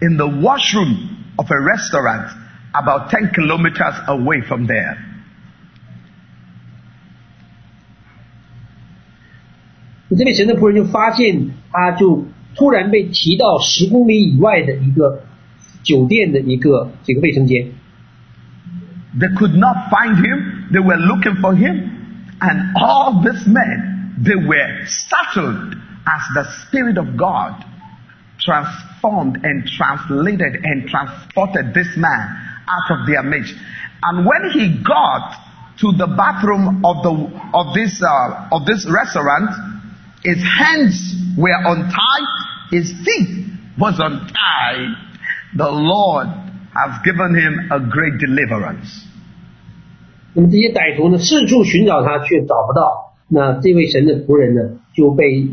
[0.00, 2.28] in the washroom of a restaurant
[2.73, 4.97] about 10 kilometers away from there.
[10.09, 10.27] this
[19.13, 20.69] They could not find him.
[20.71, 23.91] They were looking for him, and all these men
[24.21, 25.73] they were startled
[26.05, 27.65] as the spirit of God
[28.39, 33.54] transformed and translated and transported this man out of their midst.
[34.02, 35.32] And when he got
[35.80, 37.12] to the bathroom of the
[37.52, 39.50] of this uh, of this restaurant,
[40.22, 42.28] his hands were untied,
[42.70, 43.46] his feet
[43.78, 44.96] was untied.
[45.56, 46.28] The Lord
[46.74, 49.04] has given him a great deliverance.
[50.34, 53.14] 那么这些歹徒呢，四处寻找他，却找不到。
[53.28, 55.48] 那这位神的仆人呢，就被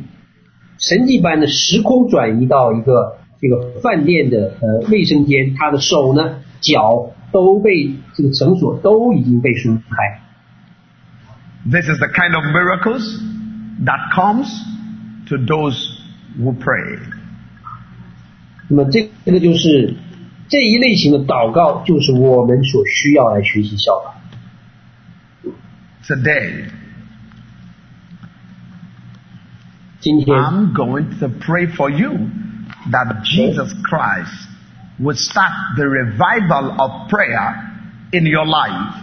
[0.78, 10.22] 神迹般的时空转移到一个这个饭店的呃卫生间，他的手呢、 脚都被这个绳索都已经被松开。
[11.70, 13.20] This is the kind of miracles
[13.86, 14.48] that comes
[15.30, 15.78] to those
[16.38, 17.00] who pray.
[18.68, 19.96] 那么这这个就是
[20.50, 24.16] 这一类型的祷告，就是我们所需要来学习效法。
[26.06, 26.66] Today,
[30.02, 32.28] 今天 I'm going to pray for you
[32.92, 34.50] that Jesus Christ
[35.00, 37.72] would start the revival of prayer
[38.12, 38.94] in your life.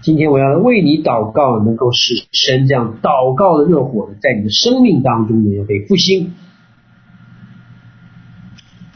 [0.00, 6.34] 今天我要为你祷告，能够使神这样祷告的热火呢，在你的生命当中呢，要被复兴。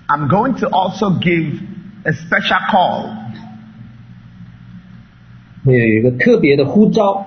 [0.07, 1.61] I'm going to also give
[2.05, 3.17] a special call
[5.65, 7.27] 会有一个特别的呼召，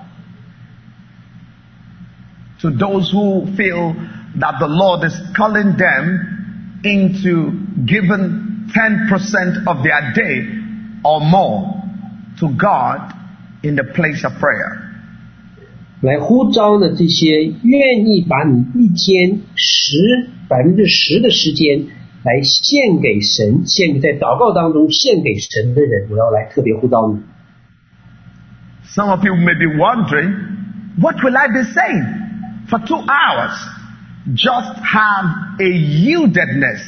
[2.60, 3.94] to those who feel
[4.38, 6.35] that the Lord is calling them
[6.86, 7.52] into
[7.86, 10.46] giving 10% of their day
[11.04, 11.82] or more
[12.40, 13.12] to God
[13.62, 14.78] in the place of prayer.
[16.00, 21.86] 来呼召呢这些愿意把你一天十百分之十的时间
[22.24, 27.20] 来献给神，献在祷告当中献给神的人，我要来特别呼召你。
[28.94, 30.34] Some of you may be wondering,
[31.00, 33.52] what will I be saying for two hours?
[34.34, 36.80] Just have a yieldedness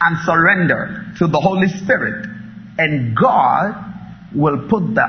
[0.00, 2.26] and surrender to the Holy Spirit,
[2.76, 3.74] and God
[4.34, 5.06] will put the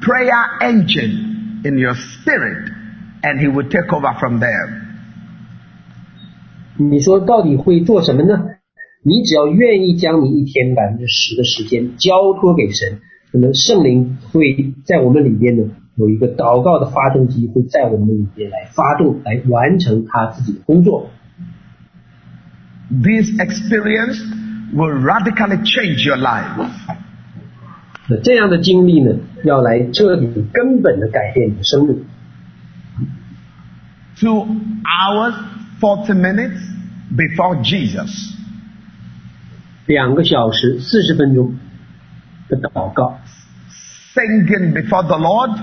[0.00, 2.70] prayer engine in your spirit,
[3.22, 4.86] and He will take over from there.
[6.78, 8.38] 你说到底会做什么呢？
[9.04, 13.00] 你只要愿意将你一天百分之十的时间交托给神，
[13.32, 15.64] 那么圣灵会在我们里边呢
[15.96, 21.10] 有一个祷告的发动机，会在我们里边来发动，来完成他自己的工作。
[22.92, 24.18] This experience
[24.72, 26.70] will radically change your life.
[28.08, 32.06] 那这样的经历呢，要来彻底根本的改变你的生命。
[34.18, 34.46] Two
[34.84, 35.34] hours,
[35.80, 36.58] 40 minutes
[37.14, 38.34] before Jesus.
[39.86, 41.54] 两个小时四十分钟
[42.48, 43.20] 的祷告，
[44.14, 45.58] Singing before the Lord,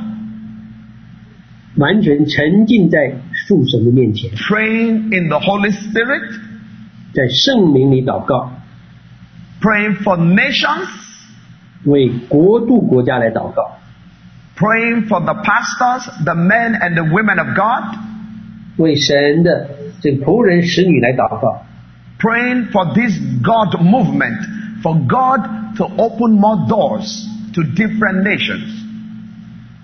[1.76, 3.16] 完全沉浸在
[3.48, 6.40] 父神的面前， praying in the Holy Spirit,
[7.14, 8.52] 在圣灵里祷告，
[9.62, 10.88] praying for nations,
[11.86, 13.78] 为国度国家来祷告，
[14.58, 17.98] praying for the pastors, the men and the women of God,
[18.78, 19.70] 为神的
[20.02, 21.64] 这个仆人使女来祷告，
[22.20, 24.40] praying for this God movement,
[24.82, 28.84] for God to open more doors to different nations.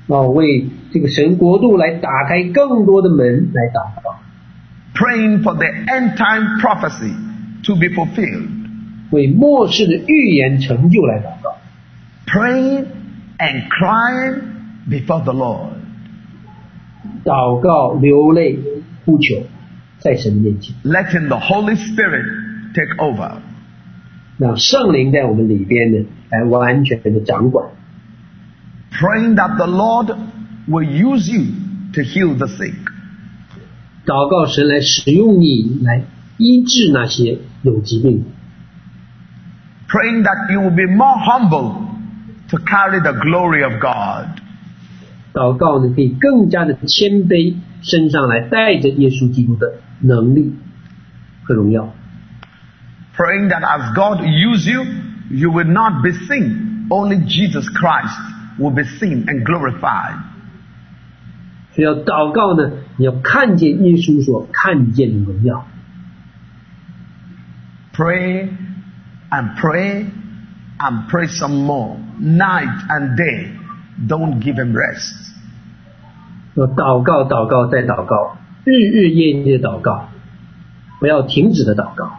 [0.07, 4.04] 啊，为这个神国度来打开更多的门来祷告，
[4.95, 7.13] praying for the end time prophecy
[7.63, 8.49] to be fulfilled,
[9.11, 11.57] 为末世的预言成就来祷告，
[12.27, 12.85] praying
[13.37, 14.41] and crying
[14.89, 15.73] before the Lord.
[17.23, 18.59] 祷告流泪
[19.05, 19.43] 呼求，
[19.99, 22.25] 在神的面前， letting the Holy Spirit
[22.73, 23.37] take over.
[24.37, 27.69] 让圣灵在我们里边呢来完全的掌管。
[28.91, 30.15] Praying that the Lord
[30.67, 31.45] will use you
[31.93, 32.73] to heal the sick.
[34.05, 36.03] 祷告神来使用你来
[36.37, 38.25] 医治那些有疾病的，
[39.87, 41.75] Praying that you will be more humble
[42.49, 44.39] to carry the glory of God.
[45.33, 50.55] 祷告呢可以更加的谦卑，身上来带着耶稣基督的能力
[51.43, 51.93] 和荣耀。
[53.15, 54.83] Praying that as God use you,
[55.29, 56.87] you will not be seen.
[56.89, 58.17] Only Jesus Christ
[58.57, 60.15] will be seen and glorified.
[61.76, 65.66] 所以要祷告呢，你要看见耶稣所看见的荣耀
[67.94, 68.48] ，Pray
[69.30, 70.06] and pray
[70.78, 71.98] and pray some more.
[72.18, 73.50] Night and day.
[74.08, 75.34] Don't give him rest.
[76.54, 80.08] 要祷告，祷告再祷告，日日夜夜的祷告，
[80.98, 82.10] 不要停止的祷告。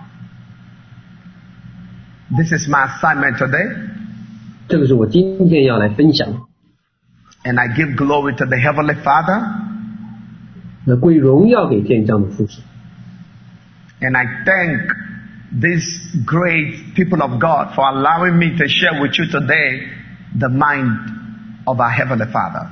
[2.29, 3.75] This is my assignment today.
[4.67, 6.46] 这个是我今天要来分享的。
[7.46, 9.42] And I give glory to the Heavenly Father.
[10.84, 12.62] 那归荣耀给天上的父神。
[14.00, 14.80] And I thank
[15.60, 15.84] these
[16.24, 19.88] great people of God for allowing me to share with you today
[20.38, 20.98] the mind
[21.64, 22.66] of our Heavenly Father.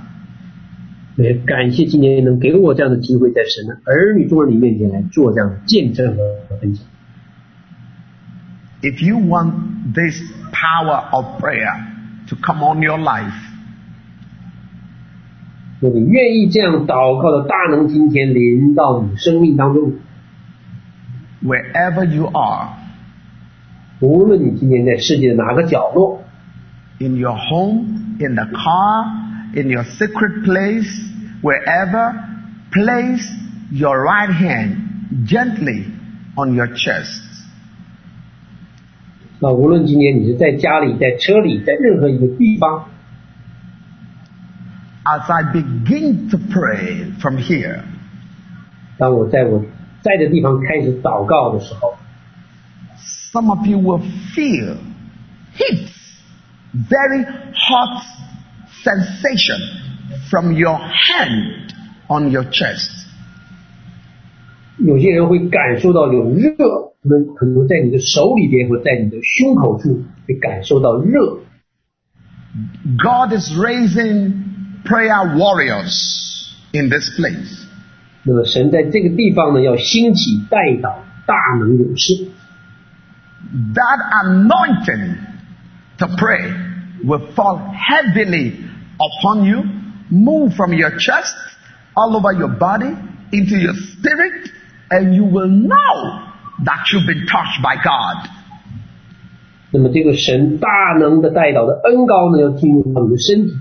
[1.17, 6.85] 也感谢今天能给我这样的机会，在神的儿女众人里面前来做这样的见证和分享。
[8.83, 10.21] If you want this
[10.53, 11.75] power of prayer
[12.29, 13.35] to come on your life,
[15.81, 19.95] 如果你愿意这样祷告的大能，今天临到你生命当中，
[21.43, 22.69] wherever you are,
[24.01, 26.23] 无论你今天在世界的哪个角落，
[26.99, 27.85] in your home,
[28.19, 29.07] in the car,
[29.55, 30.87] in your secret place,
[31.43, 32.15] wherever,
[32.71, 33.27] place
[33.71, 35.85] your right hand gently
[36.37, 37.23] on your chest.
[39.41, 42.85] 啊，无论今天你是在家里、在车里、在任何一个地方，
[45.05, 47.81] As I begin to pray from here,
[48.99, 49.65] 当我在我
[50.03, 51.97] 在的地方开始祷告的时候，
[53.33, 54.03] some of you will
[54.35, 54.77] feel
[55.57, 55.89] heat,
[56.75, 57.25] very
[57.55, 58.03] hot
[58.85, 59.59] sensation
[60.29, 61.73] from your hand
[62.09, 62.91] on your chest.
[64.77, 66.55] 有些人会感受到有热，
[67.03, 71.39] 可能可能在你的手里边或在你的胸口处会感受到热。
[72.99, 74.44] God is raising
[74.85, 77.67] prayer warriors in this place.
[78.23, 80.97] 那么神在这个地方呢，要兴起代祷
[81.27, 82.29] 大能勇士，
[83.75, 85.17] That anointing
[85.99, 86.53] to pray
[87.05, 88.55] will fall heavily
[88.99, 89.65] upon you,
[90.11, 91.35] move from your chest
[91.95, 92.95] all over your body,
[93.33, 94.51] into your spirit,
[94.91, 96.21] and you will know
[96.65, 98.29] that you've been touched by God.
[99.73, 100.69] 那么这个神大
[100.99, 103.55] 能的带导的恩高呢，要进入到你的身体，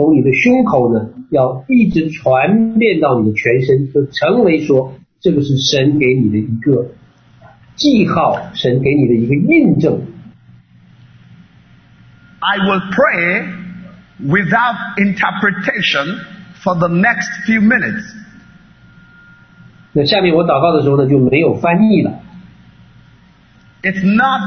[0.00, 6.88] 从你的胸口呢，要一直传遍到你的全身，就成为说这个是神给你的一个
[7.76, 10.02] 记号，神给你的一个印证。
[12.38, 13.46] I will pray
[14.22, 16.20] without interpretation
[16.62, 18.04] for the next few minutes.
[19.92, 22.20] 那下面我祷告的时候呢，就没有翻译了。
[23.82, 24.42] It's not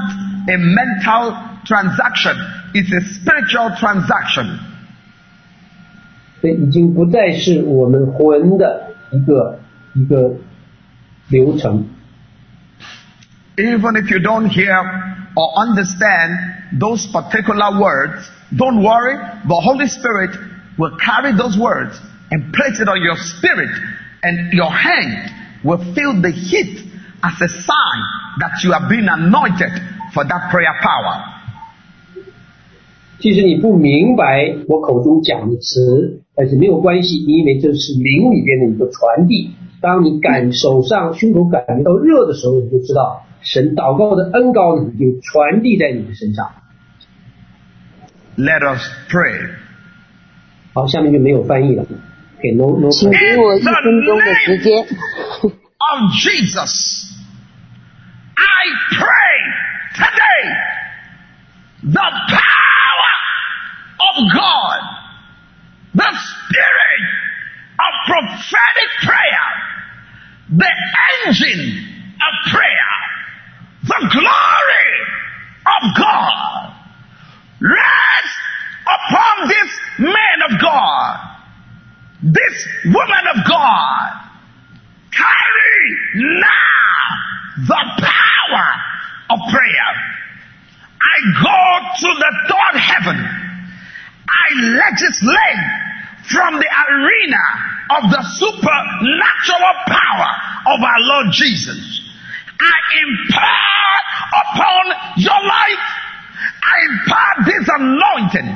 [0.48, 1.34] a mental
[1.66, 2.36] transaction,
[2.74, 4.60] it's a spiritual transaction.
[6.44, 9.60] 这已经不再是我们魂的一个
[9.94, 10.36] 一个
[11.30, 11.88] 流程。
[13.58, 14.74] Even if you don't hear
[15.36, 19.16] or understand those particular words, don't worry.
[19.48, 20.32] The Holy Spirit
[20.78, 22.00] will carry those words
[22.32, 23.70] and place it on your spirit,
[24.24, 25.32] and your hand
[25.64, 26.80] will feel the heat
[27.22, 28.02] as a sign
[28.40, 29.72] that you have been anointed
[30.14, 31.33] for that prayer power.
[33.19, 39.53] 即使你不明白我口中讲的词，但是没有关系，因为这是灵里边的一个传递。
[39.81, 46.51] 当你感手上胸口感觉到热的时候，你就知道神祷告的恩高呢已经传递在你的身上。
[48.37, 49.51] Let us pray.
[50.73, 51.85] 好，下面就没有翻译了。
[52.41, 53.73] 给 no no 请给我一分
[54.05, 54.85] 钟的时间。
[54.85, 57.13] of Jesus,
[58.35, 59.37] I pray
[59.95, 60.45] today
[61.93, 62.44] the power
[64.17, 64.81] of God,
[65.95, 67.03] the spirit
[67.79, 69.47] of prophetic prayer,
[70.57, 70.73] the
[71.27, 71.87] engine
[72.17, 72.91] of prayer,
[73.85, 74.95] the glory
[75.67, 76.75] of God
[77.61, 78.37] rest
[78.83, 81.39] upon this man of God,
[82.23, 84.21] this woman of God.
[85.13, 87.05] Carry now
[87.69, 88.67] the power
[89.31, 89.91] of prayer.
[91.01, 93.45] I go to the third heaven.
[94.35, 94.47] I
[94.83, 95.65] legislate
[96.31, 97.45] from the arena
[98.01, 100.31] of the supernatural power
[100.75, 102.01] of our Lord Jesus.
[102.59, 104.85] I impart upon
[105.17, 105.85] your life.
[106.65, 108.49] I impart this anointing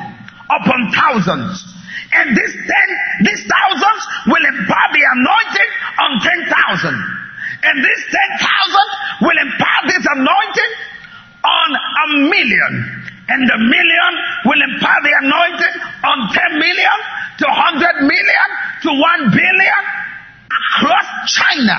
[0.49, 1.65] upon thousands.
[2.13, 2.89] And this ten,
[3.27, 6.97] these thousands will impart the anointing on ten thousand.
[7.63, 8.89] And this ten thousand
[9.21, 10.73] will impart this anointing
[11.45, 13.08] on a million.
[13.29, 14.13] And the million
[14.47, 16.99] will impart the anointing on ten million
[17.39, 18.49] to hundred million
[18.83, 19.83] to one billion
[20.49, 21.77] across China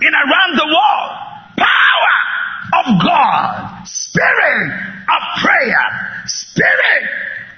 [0.00, 1.12] and around the world.
[1.56, 2.16] Power
[2.84, 4.70] of God, spirit
[5.08, 5.84] of prayer,
[6.26, 7.04] spirit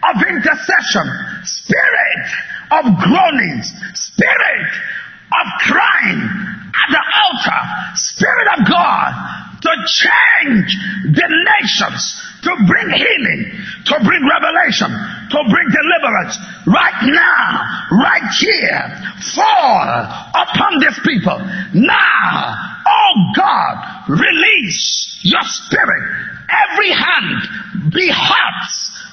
[0.03, 1.07] of intercession,
[1.45, 2.27] spirit
[2.71, 4.71] of groanings, spirit
[5.33, 6.21] of crying
[6.73, 7.63] at the altar,
[7.95, 9.11] spirit of God
[9.63, 10.77] to change
[11.15, 11.29] the
[11.61, 13.41] nations, to bring healing,
[13.87, 14.91] to bring revelation,
[15.31, 16.35] to bring deliverance
[16.67, 17.47] right now,
[18.03, 18.83] right here,
[19.35, 19.87] fall
[20.35, 21.39] upon these people.
[21.75, 26.03] Now, oh God, release your spirit.
[26.51, 28.67] Every hand be hot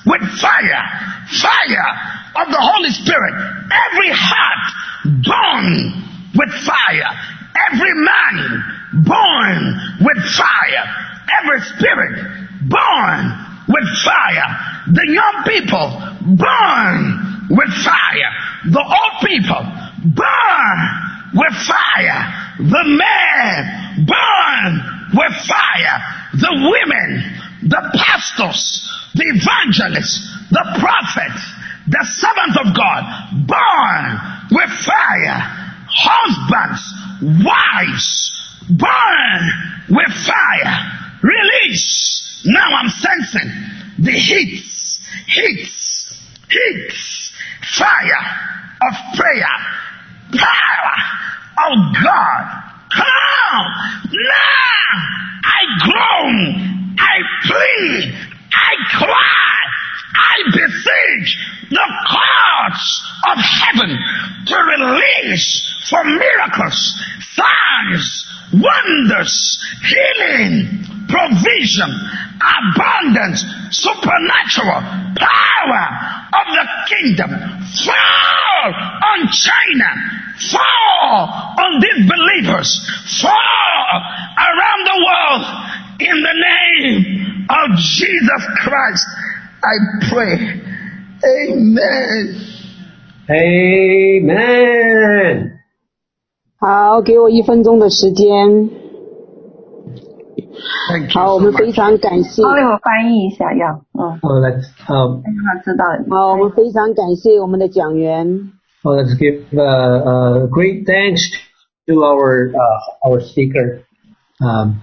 [0.06, 0.84] with fire,
[1.30, 1.90] fire
[2.42, 3.34] of the Holy Spirit.
[3.70, 4.66] Every heart
[5.22, 6.04] burn
[6.36, 7.12] with fire.
[7.72, 10.86] Every man born with fire.
[11.42, 13.22] Every spirit born
[13.68, 14.49] with fire.
[14.91, 15.88] The young people
[16.36, 18.31] burn with fire.
[18.65, 19.61] The old people
[20.15, 20.80] burn
[21.34, 22.22] with fire.
[22.57, 24.72] The men burn
[25.14, 25.98] with fire.
[26.34, 30.19] The women, the pastors, the evangelists,
[30.49, 31.44] the prophets,
[31.88, 33.02] the servants of God
[33.48, 34.19] burn
[34.52, 35.41] with fire.
[35.90, 36.81] Husbands,
[37.44, 38.31] wives,
[38.69, 39.41] burn
[39.90, 40.99] with fire.
[41.23, 42.19] Release.
[42.45, 43.52] Now I'm sensing
[43.99, 46.14] the heats, heats,
[46.49, 47.34] heats,
[47.78, 48.49] fire
[48.82, 49.56] of prayer,
[50.32, 50.95] power
[51.68, 52.64] of God.
[52.95, 53.66] Come
[54.06, 55.20] now.
[55.44, 58.14] I groan, I plead,
[58.52, 59.60] I cry,
[60.16, 61.38] I beseech
[61.70, 63.98] the courts of heaven
[64.48, 67.02] to release for miracles,
[67.36, 71.91] signs, wonders, healing, provision,
[72.41, 74.83] abundance, supernatural
[75.16, 75.85] power
[76.33, 77.31] of the kingdom
[77.85, 79.89] fall on China,
[80.51, 82.69] fall on these believers,
[83.21, 84.01] fall
[84.39, 85.45] around the world
[86.01, 89.07] in the name of Jesus Christ.
[89.62, 89.77] I
[90.11, 90.61] pray.
[91.25, 92.23] Amen.
[93.31, 94.45] Amen。
[96.61, 98.69] 好，给我一分钟的时间。
[100.91, 101.75] Thank you 好，我 so 们非 much.
[101.75, 102.43] 常感谢。
[102.43, 105.85] 稍微我翻译一下要，嗯，好，Let's um 让他知道。
[106.11, 108.53] 好，我们非常感谢我们的讲员。
[108.83, 111.23] well, let's give uh, uh, great thanks
[111.87, 113.81] to our uh, our speaker.
[114.41, 114.77] Um,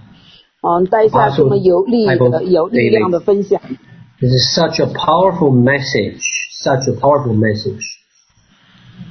[0.62, 3.60] 嗯，带下这么有力的、有力量的分享。
[4.20, 6.22] this is such a powerful message,
[6.62, 7.82] such a powerful message.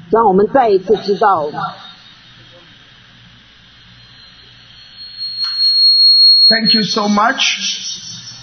[0.10, 1.46] 让我们再一次知道，
[6.50, 7.40] Thank you so much.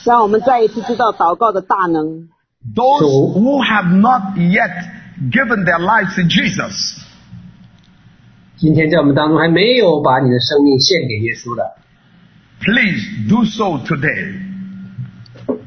[0.04, 2.28] 让我们再一次知道祷告的大能。
[2.74, 4.70] Those So- who have not yet
[5.30, 6.96] given their lives to Jesus,
[8.56, 11.76] 今天在我们当中还没有把你的生命献给耶稣的，
[12.60, 14.40] please do so today.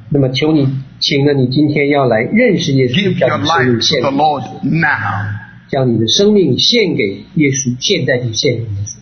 [0.10, 0.68] 那么求你，
[1.00, 5.36] 请呢，你今天要来认识耶稣， Give 将 your 你的生命 life 献 to 给 the Lord now.
[5.70, 8.98] 将你的生命献给耶稣，现在就献给耶稣。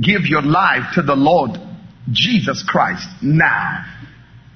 [0.00, 1.58] Give your life to the Lord
[2.12, 3.84] Jesus Christ now.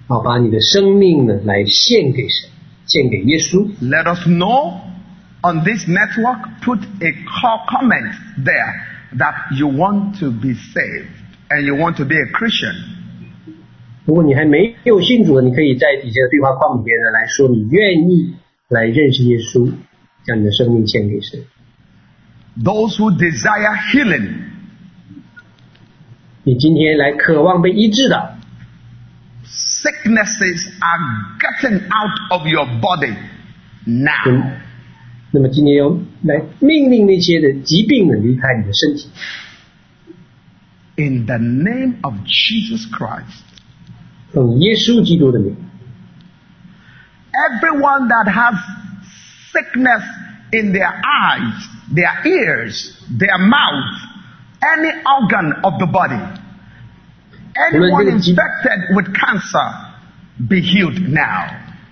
[0.09, 2.51] 好，把你的生命呢来献给神，
[2.87, 3.71] 献给耶稣。
[3.81, 4.81] Let us know
[5.43, 8.13] on this network, put a co- comment
[8.45, 8.75] there
[9.19, 11.09] that you want to be saved
[11.49, 12.75] and you want to be a Christian.
[14.05, 18.35] 如果你还没有信主的，你可以在底下的对话框里边呢来说你愿意
[18.69, 19.73] 来认识耶稣，
[20.27, 21.41] 将你的生命献给神。
[22.63, 24.29] Those who desire healing,
[26.47, 28.37] 你今天来渴望被医治的，
[29.45, 31.01] sicknesses are
[31.39, 33.15] getting out of your body
[33.85, 34.27] now.
[34.27, 34.57] 嗯，
[35.31, 39.09] 那么今天要来命令那些的疾病呢离开你的身体。
[40.97, 43.43] In the name of Jesus Christ.
[44.33, 45.57] 奉耶稣基督的名，
[47.33, 48.55] Everyone that has
[49.53, 50.03] sickness
[50.53, 54.01] in their eyes, their ears, their mouth,
[54.63, 56.21] any organ of the body,
[57.57, 59.69] anyone infected with cancer,
[60.49, 61.49] be healed now.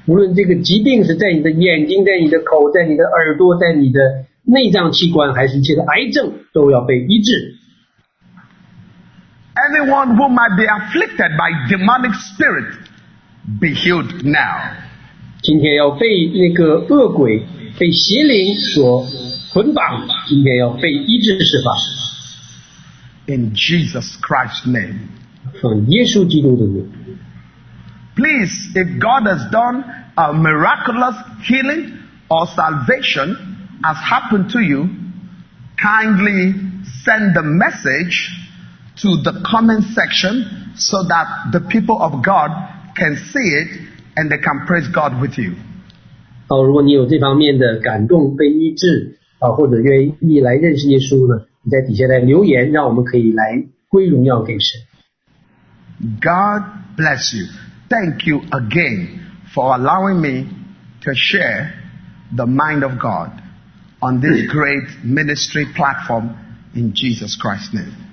[0.07, 4.01] 无论这个疾病是在你的眼睛、在你的口、在你的耳朵、在你的
[4.45, 7.57] 内脏器官，还是一切的癌症，都要被医治。
[9.55, 12.73] Anyone who might be afflicted by demonic spirit,
[13.61, 14.73] be healed now.
[15.43, 17.47] 今天要被那个恶鬼、
[17.79, 19.07] 被邪灵所
[19.53, 21.75] 捆绑，今天要被医治释放。
[23.27, 25.09] In Jesus Christ's name.
[25.61, 26.89] 奉耶稣基督的名，
[28.17, 29.85] Please, if God has done
[30.17, 31.93] a miraculous healing
[32.29, 33.37] or salvation
[33.83, 34.89] has happened to you,
[35.77, 36.55] kindly
[37.05, 38.31] send the message
[38.97, 40.45] to the comment section
[40.77, 42.51] so that the people of God
[42.95, 43.69] can see it
[44.17, 45.55] and they can praise God with you.
[46.49, 54.81] 好，如果你有这方面的感动、被医治啊，或者愿意来认识耶稣呢，你 在底下来留言，让我们可以来归荣耀给神。
[56.21, 56.63] God
[56.97, 57.47] bless you.
[57.89, 59.21] Thank you again
[59.53, 60.47] for allowing me
[61.03, 61.73] to share
[62.35, 63.31] the mind of God
[64.01, 66.31] on this great ministry platform
[66.75, 68.04] in Jesus Christ's name.